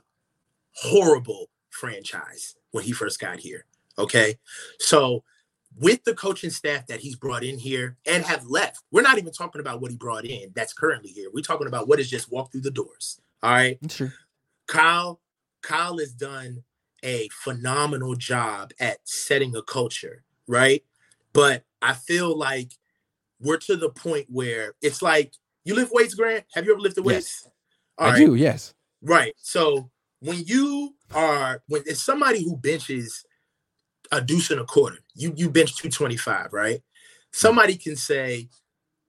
horrible 0.74 1.50
franchise 1.70 2.56
when 2.72 2.84
he 2.84 2.94
first 2.94 3.20
got 3.20 3.40
here. 3.40 3.66
Okay. 3.98 4.36
So 4.80 5.24
with 5.78 6.04
the 6.04 6.14
coaching 6.14 6.50
staff 6.50 6.88
that 6.88 7.00
he's 7.00 7.16
brought 7.16 7.44
in 7.44 7.58
here 7.58 7.98
and 8.06 8.24
have 8.26 8.46
left, 8.46 8.84
we're 8.92 9.02
not 9.02 9.18
even 9.18 9.32
talking 9.32 9.62
about 9.62 9.82
what 9.82 9.92
he 9.92 9.98
brought 9.98 10.26
in 10.26 10.52
that's 10.54 10.74
currently 10.74 11.10
here. 11.10 11.30
We're 11.34 11.44
talking 11.44 11.68
about 11.68 11.88
what 11.88 12.00
has 12.00 12.10
just 12.10 12.32
walked 12.32 12.52
through 12.52 12.62
the 12.62 12.72
doors. 12.72 13.20
All 13.44 13.52
right. 13.52 13.78
Sure. 13.90 14.14
Kyle, 14.68 15.22
Kyle 15.62 15.98
has 16.00 16.14
done 16.14 16.64
a 17.04 17.30
phenomenal 17.32 18.16
job 18.16 18.72
at 18.80 19.00
setting 19.06 19.56
a 19.56 19.62
culture, 19.62 20.24
right? 20.48 20.84
But 21.34 21.64
I 21.82 21.94
feel 21.94 22.38
like 22.38 22.72
we're 23.40 23.58
to 23.58 23.76
the 23.76 23.90
point 23.90 24.28
where 24.30 24.74
it's 24.82 25.02
like 25.02 25.34
you 25.64 25.76
lift 25.76 25.94
weights, 25.94 26.14
Grant. 26.14 26.46
Have 26.54 26.66
you 26.66 26.74
ever 26.74 26.82
lifted 26.82 27.06
weights? 27.06 27.44
Yes. 27.44 27.54
I 27.98 28.10
right. 28.12 28.18
do, 28.18 28.36
yes. 28.36 28.74
Right. 29.02 29.34
So 29.38 29.90
when 30.20 30.44
you 30.46 30.96
are 31.14 31.62
when 31.68 31.84
it's 31.86 32.02
somebody 32.02 32.44
who 32.44 32.56
benches 32.56 33.26
a 34.12 34.22
deuce 34.22 34.52
and 34.52 34.60
a 34.60 34.66
quarter, 34.66 35.00
you 35.16 35.34
you 35.36 35.50
bench 35.50 35.76
225, 35.78 36.54
right? 36.54 36.82
Somebody 37.32 37.78
can 37.78 37.96
say, 37.96 38.50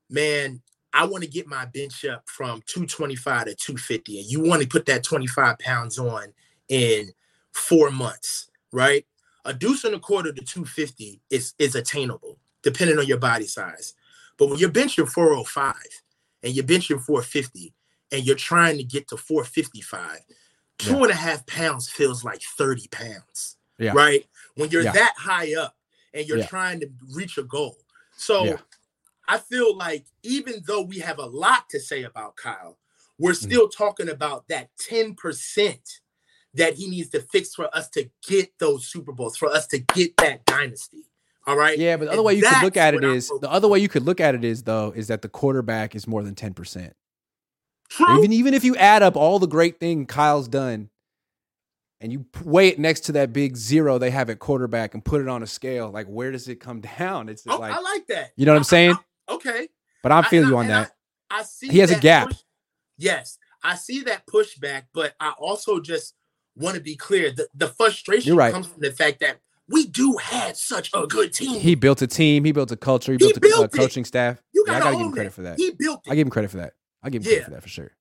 Man, 0.09 0.63
I 0.93 1.07
want 1.07 1.25
to 1.25 1.31
get 1.31 1.47
my 1.47 1.65
bench 1.65 2.05
up 2.05 2.23
from 2.27 2.63
225 2.67 3.47
to 3.47 3.55
250, 3.55 4.21
and 4.21 4.31
you 4.31 4.41
want 4.41 4.63
to 4.63 4.69
put 4.69 4.87
that 4.87 5.03
25 5.03 5.59
pounds 5.59 5.99
on 5.99 6.33
in 6.69 7.11
four 7.53 7.91
months, 7.91 8.51
right? 8.73 9.07
A 9.45 9.53
deuce 9.53 9.85
and 9.85 9.95
a 9.95 9.99
quarter 9.99 10.33
to 10.33 10.41
250 10.41 11.21
is 11.31 11.55
is 11.59 11.75
attainable, 11.75 12.39
depending 12.63 12.99
on 12.99 13.07
your 13.07 13.19
body 13.19 13.47
size. 13.47 13.95
But 14.39 14.49
when 14.49 14.59
you're 14.59 14.71
benching 14.71 15.09
405 15.09 15.75
and 16.43 16.55
you're 16.55 16.65
benching 16.65 17.01
450 17.01 17.75
and 18.13 18.25
you're 18.25 18.37
trying 18.37 18.77
to 18.77 18.85
get 18.85 19.09
to 19.09 19.17
455, 19.17 20.21
two 20.79 20.91
yeah. 20.91 21.03
and 21.03 21.11
a 21.11 21.15
half 21.15 21.47
pounds 21.47 21.89
feels 21.89 22.25
like 22.25 22.43
30 22.43 22.89
pounds. 22.89 23.57
Yeah. 23.79 23.93
Right. 23.95 24.27
When 24.57 24.71
you're 24.71 24.83
yeah. 24.83 24.93
that 24.93 25.15
high 25.17 25.55
up 25.55 25.77
and 26.13 26.27
you're 26.27 26.45
trying 26.45 26.81
to 26.81 26.91
reach 27.15 27.39
a 27.39 27.43
goal. 27.43 27.77
So 28.17 28.59
I 29.29 29.39
feel 29.39 29.77
like 29.77 30.05
even 30.23 30.63
though 30.67 30.83
we 30.83 30.99
have 30.99 31.19
a 31.19 31.27
lot 31.27 31.71
to 31.71 31.81
say 31.81 32.03
about 32.03 32.37
Kyle, 32.37 32.79
we're 33.19 33.33
mm. 33.33 33.43
still 33.43 33.69
mm. 33.69 33.77
talking 33.77 34.09
about 34.09 34.49
that 34.49 34.71
10% 34.91 35.79
that 36.55 36.75
he 36.75 36.89
needs 36.89 37.09
to 37.11 37.21
fix 37.21 37.55
for 37.55 37.75
us 37.75 37.89
to 37.91 38.11
get 38.29 38.59
those 38.59 38.87
Super 38.87 39.13
Bowls, 39.13 39.37
for 39.37 39.49
us 39.49 39.67
to 39.69 39.79
get 39.79 40.17
that 40.19 40.45
dynasty. 40.45 41.05
All 41.47 41.57
right. 41.57 41.79
Yeah, 41.79 41.97
but 41.97 42.07
the 42.07 42.13
other 42.13 42.23
way 42.23 42.35
you 42.35 42.43
could 42.43 42.63
look 42.63 42.77
at 42.77 42.95
it 42.95 43.03
is 43.03 43.29
the 43.41 43.51
other 43.51 43.69
way 43.69 43.79
you 43.79 43.89
could 43.89 44.05
look 44.05 44.21
at 44.21 44.35
it 44.35 44.45
is 44.45 44.63
though 44.63 44.93
is 44.95 45.09
that 45.09 45.23
the 45.23 45.29
quarterback 45.29 45.97
is 45.97 46.07
more 46.07 46.23
than 46.23 46.35
ten 46.35 46.55
percent. 46.55 46.95
Even 48.01 48.33
even 48.33 48.55
if 48.55 48.65
you 48.65 48.77
add 48.77 49.03
up 49.03 49.17
all 49.17 49.39
the 49.39 49.49
great 49.49 49.81
thing 49.81 50.07
Kyle's 50.07 50.47
done, 50.47 50.89
and 52.03 52.13
you 52.13 52.27
weigh 52.45 52.69
it 52.69 52.81
next 52.81 53.01
to 53.03 53.13
that 53.13 53.33
big 53.33 53.57
zero 53.57 53.97
they 53.97 54.11
have 54.11 54.29
at 54.29 54.41
quarterback 54.41 54.93
and 54.95 55.05
put 55.05 55.21
it 55.21 55.29
on 55.29 55.43
a 55.43 55.47
scale, 55.47 55.91
like 55.91 56.07
where 56.09 56.33
does 56.33 56.49
it 56.49 56.57
come 56.57 56.81
down? 56.99 57.29
It's 57.29 57.45
oh, 57.49 57.59
like 57.59 57.73
I 57.73 57.81
like 57.81 58.07
that. 58.09 58.33
You 58.37 58.45
know 58.45 58.53
what 58.53 58.57
I, 58.57 58.59
am 58.59 58.65
saying? 58.65 58.97
I, 59.29 59.33
okay. 59.35 59.69
But 60.03 60.13
I'm 60.13 60.25
feeling 60.25 60.49
you 60.49 60.59
on 60.59 60.67
that. 60.67 60.93
I, 61.31 61.39
I, 61.39 61.43
see 61.45 61.69
he 61.69 61.79
has 61.79 61.93
a 61.93 61.99
gap. 61.99 62.29
Push, 62.29 62.39
yes, 62.99 63.39
I 63.63 63.77
see 63.77 64.03
that 64.03 64.27
pushback, 64.27 64.85
but 64.93 65.15
I 65.21 65.31
also 65.39 65.81
just 65.81 66.15
want 66.57 66.75
to 66.75 66.83
be 66.83 66.97
clear. 66.97 67.31
The 67.31 67.47
the 67.55 67.69
frustration 67.69 68.37
right. 68.37 68.53
comes 68.53 68.67
from 68.67 68.81
the 68.81 68.91
fact 68.91 69.21
that 69.21 69.39
we 69.69 69.87
do 69.87 70.17
have 70.17 70.57
such 70.57 70.91
a 70.93 71.07
good 71.07 71.33
team. 71.33 71.61
He 71.61 71.77
built 71.77 72.03
a 72.03 72.09
team. 72.09 72.45
He 72.45 72.51
built 72.51 72.73
a 72.73 72.77
culture. 72.77 73.13
He, 73.13 73.19
he 73.19 73.33
built 73.33 73.37
a 73.37 73.41
built 73.41 73.65
uh, 73.65 73.69
coaching 73.69 74.05
staff. 74.05 74.43
You 74.53 74.65
yeah, 74.67 74.75
I 74.75 74.81
gotta 74.81 74.97
give 74.97 75.07
him 75.07 75.13
credit 75.13 75.29
it. 75.29 75.33
for 75.33 75.43
that. 75.43 75.59
He 75.59 75.71
built 75.71 76.01
it. 76.05 76.11
I 76.11 76.17
give 76.17 76.27
him 76.27 76.31
credit 76.33 76.51
for 76.51 76.57
that. 76.59 76.73
I 77.01 77.11
give 77.11 77.23
him 77.23 77.31
yeah. 77.31 77.37
credit 77.37 77.45
for 77.45 77.51
that 77.53 77.63
for 77.63 77.69
sure. 77.69 77.93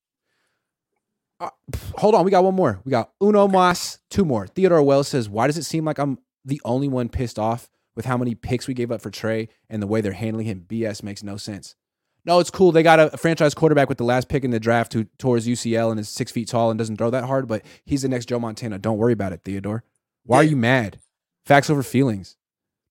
Uh, 1.41 1.49
hold 1.97 2.13
on, 2.13 2.23
we 2.23 2.29
got 2.29 2.43
one 2.43 2.53
more. 2.53 2.79
We 2.85 2.91
got 2.91 3.11
Uno 3.21 3.43
okay. 3.43 3.51
Mas, 3.51 3.99
two 4.11 4.23
more. 4.23 4.45
Theodore 4.45 4.83
Wells 4.83 5.07
says, 5.07 5.27
"Why 5.27 5.47
does 5.47 5.57
it 5.57 5.63
seem 5.63 5.83
like 5.83 5.97
I'm 5.97 6.19
the 6.45 6.61
only 6.63 6.87
one 6.87 7.09
pissed 7.09 7.39
off 7.39 7.69
with 7.95 8.05
how 8.05 8.15
many 8.15 8.35
picks 8.35 8.67
we 8.67 8.75
gave 8.75 8.91
up 8.91 9.01
for 9.01 9.09
Trey 9.09 9.49
and 9.67 9.81
the 9.81 9.87
way 9.87 10.01
they're 10.01 10.13
handling 10.13 10.45
him? 10.45 10.65
BS 10.67 11.01
makes 11.01 11.23
no 11.23 11.37
sense." 11.37 11.75
No, 12.23 12.39
it's 12.39 12.51
cool. 12.51 12.71
They 12.71 12.83
got 12.83 12.99
a, 12.99 13.17
franchise 13.17 13.55
quarterback 13.55 13.89
with 13.89 13.97
the 13.97 14.03
last 14.03 14.29
pick 14.29 14.43
in 14.43 14.51
the 14.51 14.59
draft 14.59 14.93
who 14.93 15.05
tours 15.17 15.47
UCL 15.47 15.89
and 15.89 15.99
is 15.99 16.07
six 16.07 16.31
feet 16.31 16.47
tall 16.47 16.69
and 16.69 16.77
doesn't 16.77 16.97
throw 16.97 17.09
that 17.09 17.23
hard, 17.23 17.47
but 17.47 17.65
he's 17.83 18.03
the 18.03 18.09
next 18.09 18.27
Joe 18.27 18.39
Montana. 18.39 18.77
Don't 18.77 18.99
worry 18.99 19.13
about 19.13 19.33
it, 19.33 19.41
Theodore. 19.43 19.83
Why 20.23 20.37
are 20.37 20.43
you 20.43 20.55
mad? 20.55 20.99
Facts 21.47 21.71
over 21.71 21.81
feelings. 21.81 22.37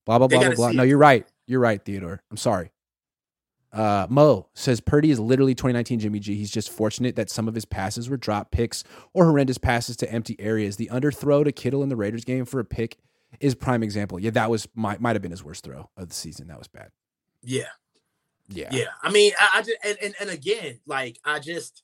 Blah 0.05 0.17
blah 0.17 0.27
blah 0.27 0.39
blah 0.39 0.55
blah. 0.55 0.71
No, 0.71 0.83
you're 0.83 0.97
right. 0.97 1.25
You're 1.47 1.61
right, 1.61 1.83
Theodore. 1.83 2.21
I'm 2.29 2.37
sorry. 2.37 2.71
Uh, 3.73 4.05
Mo 4.09 4.47
says 4.53 4.81
Purdy 4.81 5.11
is 5.11 5.19
literally 5.19 5.55
2019 5.55 5.99
Jimmy 5.99 6.19
G. 6.19 6.35
He's 6.35 6.51
just 6.51 6.69
fortunate 6.69 7.15
that 7.15 7.29
some 7.29 7.47
of 7.47 7.55
his 7.55 7.65
passes 7.65 8.09
were 8.09 8.17
drop 8.17 8.51
picks 8.51 8.83
or 9.13 9.25
horrendous 9.25 9.57
passes 9.57 9.95
to 9.97 10.11
empty 10.11 10.35
areas. 10.39 10.75
The 10.75 10.89
underthrow 10.91 11.43
to 11.43 11.51
Kittle 11.51 11.81
in 11.83 11.89
the 11.89 11.95
Raiders 11.95 12.25
game 12.25 12.45
for 12.45 12.59
a 12.59 12.65
pick 12.65 12.97
is 13.39 13.55
prime 13.55 13.81
example. 13.81 14.19
Yeah, 14.19 14.31
that 14.31 14.49
was 14.49 14.67
might 14.75 14.99
might 14.99 15.15
have 15.15 15.21
been 15.21 15.31
his 15.31 15.43
worst 15.43 15.63
throw 15.63 15.89
of 15.95 16.09
the 16.09 16.13
season. 16.13 16.47
That 16.47 16.59
was 16.59 16.67
bad. 16.67 16.89
Yeah, 17.41 17.69
yeah, 18.49 18.69
yeah. 18.71 18.87
I 19.01 19.09
mean, 19.09 19.31
I, 19.39 19.49
I 19.55 19.61
just 19.61 19.77
and, 19.83 19.97
and 20.01 20.15
and 20.19 20.29
again, 20.29 20.79
like 20.85 21.19
I 21.23 21.39
just 21.39 21.83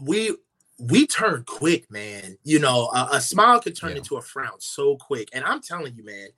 we 0.00 0.34
we 0.78 1.06
turn 1.06 1.44
quick, 1.46 1.90
man. 1.90 2.38
You 2.42 2.58
know, 2.58 2.88
a, 2.94 3.08
a 3.12 3.20
smile 3.20 3.60
could 3.60 3.76
turn 3.76 3.92
yeah. 3.92 3.98
into 3.98 4.16
a 4.16 4.22
frown 4.22 4.58
so 4.60 4.96
quick. 4.96 5.28
And 5.32 5.44
I'm 5.44 5.60
telling 5.60 5.94
you, 5.94 6.04
man, 6.04 6.28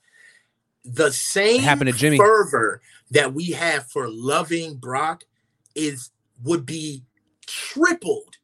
the 0.87 1.12
same 1.12 1.61
happened 1.61 1.91
to 1.91 1.97
Jimmy. 1.97 2.16
fervor 2.16 2.80
that 3.11 3.34
we 3.34 3.51
have 3.51 3.87
for 3.91 4.09
loving 4.09 4.76
Brock 4.76 5.24
is 5.74 6.11
would 6.43 6.66
be 6.66 7.03
tripled 7.47 8.37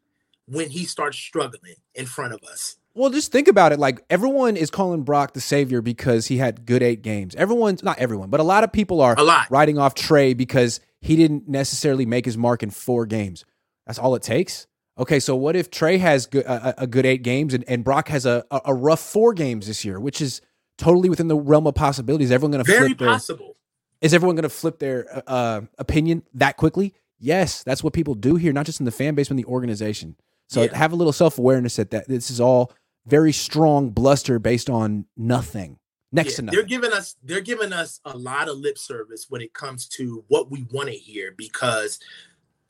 when 0.46 0.70
he 0.70 0.84
starts 0.84 1.16
struggling 1.16 1.76
in 1.94 2.06
front 2.06 2.34
of 2.34 2.40
us. 2.44 2.76
Well, 2.94 3.10
just 3.10 3.32
think 3.32 3.48
about 3.48 3.72
it. 3.72 3.78
Like 3.78 4.04
everyone 4.10 4.56
is 4.56 4.70
calling 4.70 5.02
Brock 5.02 5.32
the 5.32 5.40
savior 5.40 5.80
because 5.80 6.26
he 6.26 6.36
had 6.36 6.66
good 6.66 6.82
eight 6.82 7.02
games. 7.02 7.34
Everyone's 7.34 7.82
not 7.82 7.98
everyone, 7.98 8.28
but 8.28 8.40
a 8.40 8.44
lot 8.44 8.64
of 8.64 8.72
people 8.72 9.00
are 9.00 9.14
a 9.16 9.22
lot. 9.22 9.50
writing 9.50 9.78
off 9.78 9.94
Trey 9.94 10.34
because 10.34 10.80
he 11.00 11.16
didn't 11.16 11.48
necessarily 11.48 12.04
make 12.04 12.26
his 12.26 12.36
mark 12.36 12.62
in 12.62 12.70
four 12.70 13.06
games. 13.06 13.44
That's 13.86 13.98
all 13.98 14.14
it 14.14 14.22
takes. 14.22 14.66
Okay, 14.98 15.20
so 15.20 15.34
what 15.34 15.56
if 15.56 15.70
Trey 15.70 15.96
has 15.98 16.28
a, 16.34 16.74
a, 16.78 16.86
good 16.86 17.06
eight 17.06 17.22
games 17.22 17.54
and, 17.54 17.64
and 17.66 17.82
Brock 17.82 18.08
has 18.08 18.26
a, 18.26 18.44
a 18.50 18.74
rough 18.74 19.00
four 19.00 19.32
games 19.32 19.66
this 19.66 19.86
year, 19.86 19.98
which 19.98 20.20
is 20.20 20.42
totally 20.82 21.08
within 21.08 21.28
the 21.28 21.36
realm 21.36 21.66
of 21.66 21.74
possibilities. 21.74 22.28
Is 22.28 22.32
everyone 22.32 22.52
going 22.52 22.64
to 22.64 22.70
very 22.70 22.88
flip 22.94 22.98
possible? 22.98 23.56
Their, 24.00 24.06
is 24.08 24.14
everyone 24.14 24.34
going 24.34 24.42
to 24.42 24.48
flip 24.48 24.80
their 24.80 25.06
uh, 25.16 25.30
uh, 25.30 25.60
opinion 25.78 26.24
that 26.34 26.56
quickly? 26.56 26.94
Yes, 27.18 27.62
that's 27.62 27.84
what 27.84 27.92
people 27.92 28.14
do 28.14 28.34
here, 28.34 28.52
not 28.52 28.66
just 28.66 28.80
in 28.80 28.84
the 28.84 28.90
fan 28.90 29.14
base, 29.14 29.28
but 29.28 29.32
in 29.32 29.36
the 29.36 29.44
organization. 29.44 30.16
So 30.48 30.62
yeah. 30.62 30.76
have 30.76 30.92
a 30.92 30.96
little 30.96 31.12
self 31.12 31.38
awareness 31.38 31.76
that 31.76 31.92
that 31.92 32.08
this 32.08 32.30
is 32.30 32.40
all 32.40 32.72
very 33.06 33.32
strong 33.32 33.90
bluster 33.90 34.38
based 34.38 34.68
on 34.68 35.06
nothing, 35.16 35.78
next 36.10 36.32
yeah, 36.32 36.36
to 36.36 36.42
nothing. 36.42 36.58
They're 36.58 36.66
giving 36.66 36.92
us 36.92 37.16
they're 37.22 37.40
giving 37.40 37.72
us 37.72 38.00
a 38.04 38.18
lot 38.18 38.48
of 38.48 38.58
lip 38.58 38.76
service 38.76 39.26
when 39.28 39.40
it 39.40 39.54
comes 39.54 39.86
to 39.90 40.24
what 40.28 40.50
we 40.50 40.66
want 40.72 40.88
to 40.88 40.94
hear 40.94 41.32
because 41.36 42.00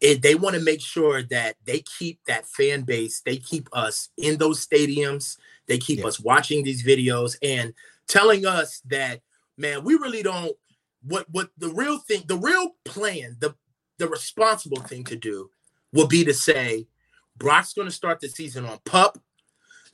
it, 0.00 0.20
they 0.20 0.34
want 0.34 0.54
to 0.54 0.60
make 0.60 0.82
sure 0.82 1.22
that 1.22 1.56
they 1.64 1.80
keep 1.80 2.20
that 2.26 2.46
fan 2.46 2.82
base, 2.82 3.22
they 3.24 3.38
keep 3.38 3.68
us 3.72 4.10
in 4.18 4.36
those 4.36 4.64
stadiums, 4.64 5.38
they 5.66 5.78
keep 5.78 6.00
yeah. 6.00 6.06
us 6.06 6.20
watching 6.20 6.62
these 6.62 6.84
videos 6.84 7.36
and 7.42 7.72
telling 8.12 8.44
us 8.44 8.82
that, 8.90 9.22
man, 9.56 9.84
we 9.84 9.94
really 9.94 10.22
don't 10.22 10.54
what 11.02 11.26
what 11.30 11.50
the 11.56 11.70
real 11.70 11.98
thing, 11.98 12.22
the 12.26 12.36
real 12.36 12.76
plan, 12.84 13.36
the 13.40 13.54
the 13.98 14.08
responsible 14.08 14.82
thing 14.82 15.04
to 15.04 15.16
do 15.16 15.50
will 15.92 16.06
be 16.06 16.24
to 16.24 16.34
say 16.34 16.86
Brock's 17.36 17.72
going 17.72 17.88
to 17.88 17.94
start 17.94 18.20
the 18.20 18.28
season 18.28 18.66
on 18.66 18.78
pup 18.84 19.18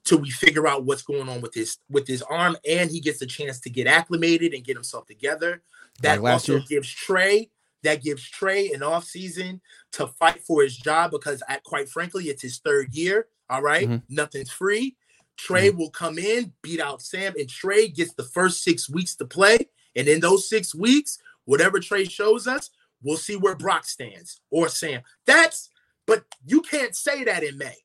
till 0.05 0.19
we 0.19 0.31
figure 0.31 0.67
out 0.67 0.85
what's 0.85 1.03
going 1.03 1.29
on 1.29 1.41
with 1.41 1.55
his 1.55 1.79
with 1.89 2.07
his 2.07 2.23
arm 2.23 2.57
and 2.69 2.91
he 2.91 3.01
gets 3.01 3.23
a 3.23 3.27
chance 3.27 3.61
to 3.61 3.71
get 3.71 3.87
acclimated 3.87 4.53
and 4.53 4.65
get 4.65 4.77
himself 4.77 5.07
together. 5.07 5.63
That 6.03 6.23
like 6.23 6.33
also 6.33 6.55
year. 6.55 6.65
gives 6.69 6.91
Trey 6.91 7.51
that 7.85 8.03
gives 8.03 8.29
Trey 8.29 8.73
an 8.73 8.83
off 8.83 9.05
season 9.05 9.61
to 9.93 10.09
fight 10.09 10.43
for 10.43 10.63
his 10.63 10.77
job 10.77 11.13
because, 11.13 11.43
quite 11.65 11.89
frankly, 11.89 12.25
it's 12.25 12.43
his 12.43 12.59
third 12.59 12.93
year. 12.93 13.29
All 13.49 13.63
right? 13.63 13.89
mm-hmm. 13.89 14.15
nothing's 14.15 14.51
free. 14.51 14.97
Trey 15.39 15.69
mm-hmm. 15.69 15.79
will 15.79 15.91
come 15.91 16.19
in, 16.19 16.53
beat 16.63 16.81
out 16.81 17.01
Sam, 17.01 17.33
and 17.39 17.49
Trey 17.49 17.89
gets 17.89 18.13
the 18.15 18.25
first 18.25 18.63
six 18.63 18.91
weeks 18.91 19.15
to 19.17 19.25
play. 19.25 19.69
And 19.97 20.09
in 20.09 20.21
those 20.21 20.49
six 20.49 20.75
weeks, 20.75 21.19
whatever 21.45 21.81
Trey 21.81 22.05
shows 22.05 22.47
us, 22.47 22.71
we'll 23.03 23.17
see 23.17 23.37
where 23.37 23.55
Brock 23.55 23.87
stands 23.87 24.41
or 24.51 24.69
Sam. 24.69 25.03
That's, 25.27 25.71
but 26.07 26.25
you 26.45 26.61
can't 26.61 26.95
say 26.95 27.25
that 27.25 27.43
in 27.43 27.57
May. 27.57 27.77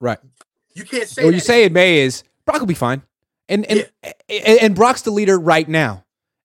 Right. 0.00 0.18
You 0.74 0.84
can't 0.84 1.08
say 1.08 1.24
What 1.24 1.34
you 1.34 1.40
say 1.40 1.64
in 1.64 1.72
May 1.72 2.00
is 2.00 2.24
Brock 2.44 2.60
will 2.60 2.66
be 2.66 2.74
fine, 2.74 3.02
and 3.48 3.64
and, 3.64 3.90
and 4.02 4.60
and 4.60 4.74
Brock's 4.74 5.02
the 5.02 5.10
leader 5.10 5.38
right 5.38 5.66
now, 5.66 6.04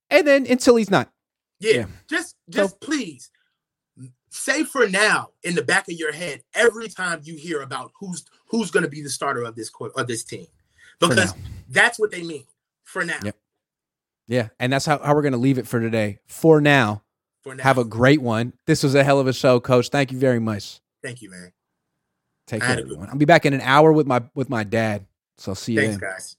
and 0.10 0.26
then 0.26 0.47
until 0.49 0.78
he's 0.78 0.89
not. 0.89 1.10
Yeah. 1.60 1.74
Yeah. 1.74 1.86
Just 2.10 2.36
just 2.49 2.80
please 2.80 3.30
say 4.32 4.63
for 4.63 4.88
now 4.88 5.29
in 5.43 5.53
the 5.55 5.61
back 5.61 5.88
of 5.88 5.95
your 5.95 6.11
head 6.11 6.41
every 6.55 6.88
time 6.88 7.19
you 7.23 7.36
hear 7.36 7.61
about 7.61 7.91
who's 7.99 8.25
who's 8.47 8.71
going 8.71 8.84
to 8.84 8.89
be 8.89 9.01
the 9.01 9.09
starter 9.09 9.43
of 9.43 9.55
this 9.55 9.69
court 9.69 9.91
of 9.95 10.07
this 10.07 10.23
team. 10.23 10.47
Because 10.99 11.34
that's 11.69 11.99
what 11.99 12.11
they 12.11 12.23
mean 12.23 12.45
for 12.84 13.03
now. 13.03 13.19
Yep. 13.23 13.36
Yeah, 14.27 14.49
and 14.59 14.71
that's 14.71 14.86
how, 14.86 14.99
how 14.99 15.13
we're 15.13 15.23
going 15.23 15.34
to 15.34 15.38
leave 15.38 15.57
it 15.57 15.67
for 15.67 15.79
today. 15.79 16.19
For 16.27 16.61
now, 16.61 17.01
For 17.43 17.55
now. 17.55 17.63
have 17.63 17.77
a 17.77 17.84
great 17.84 18.21
one. 18.21 18.53
This 18.65 18.84
was 18.84 18.95
a 18.95 19.03
hell 19.03 19.19
of 19.19 19.27
a 19.27 19.34
show, 19.34 19.59
Coach. 19.59 19.89
Thank 19.89 20.11
you 20.11 20.19
very 20.19 20.39
much. 20.39 20.79
Thank 21.03 21.21
you, 21.21 21.29
man. 21.32 21.51
Take 22.47 22.63
I 22.63 22.67
care 22.67 22.79
everyone 22.79 23.09
i'll 23.09 23.15
be 23.15 23.25
back 23.25 23.45
in 23.45 23.53
an 23.53 23.61
hour 23.61 23.91
with 23.91 24.07
my 24.07 24.21
with 24.36 24.49
my 24.49 24.63
dad. 24.63 25.05
So 25.38 25.53
see 25.53 25.73
you 25.73 25.82
Thanks, 25.82 25.97
then. 25.99 26.09
guys. 26.09 26.38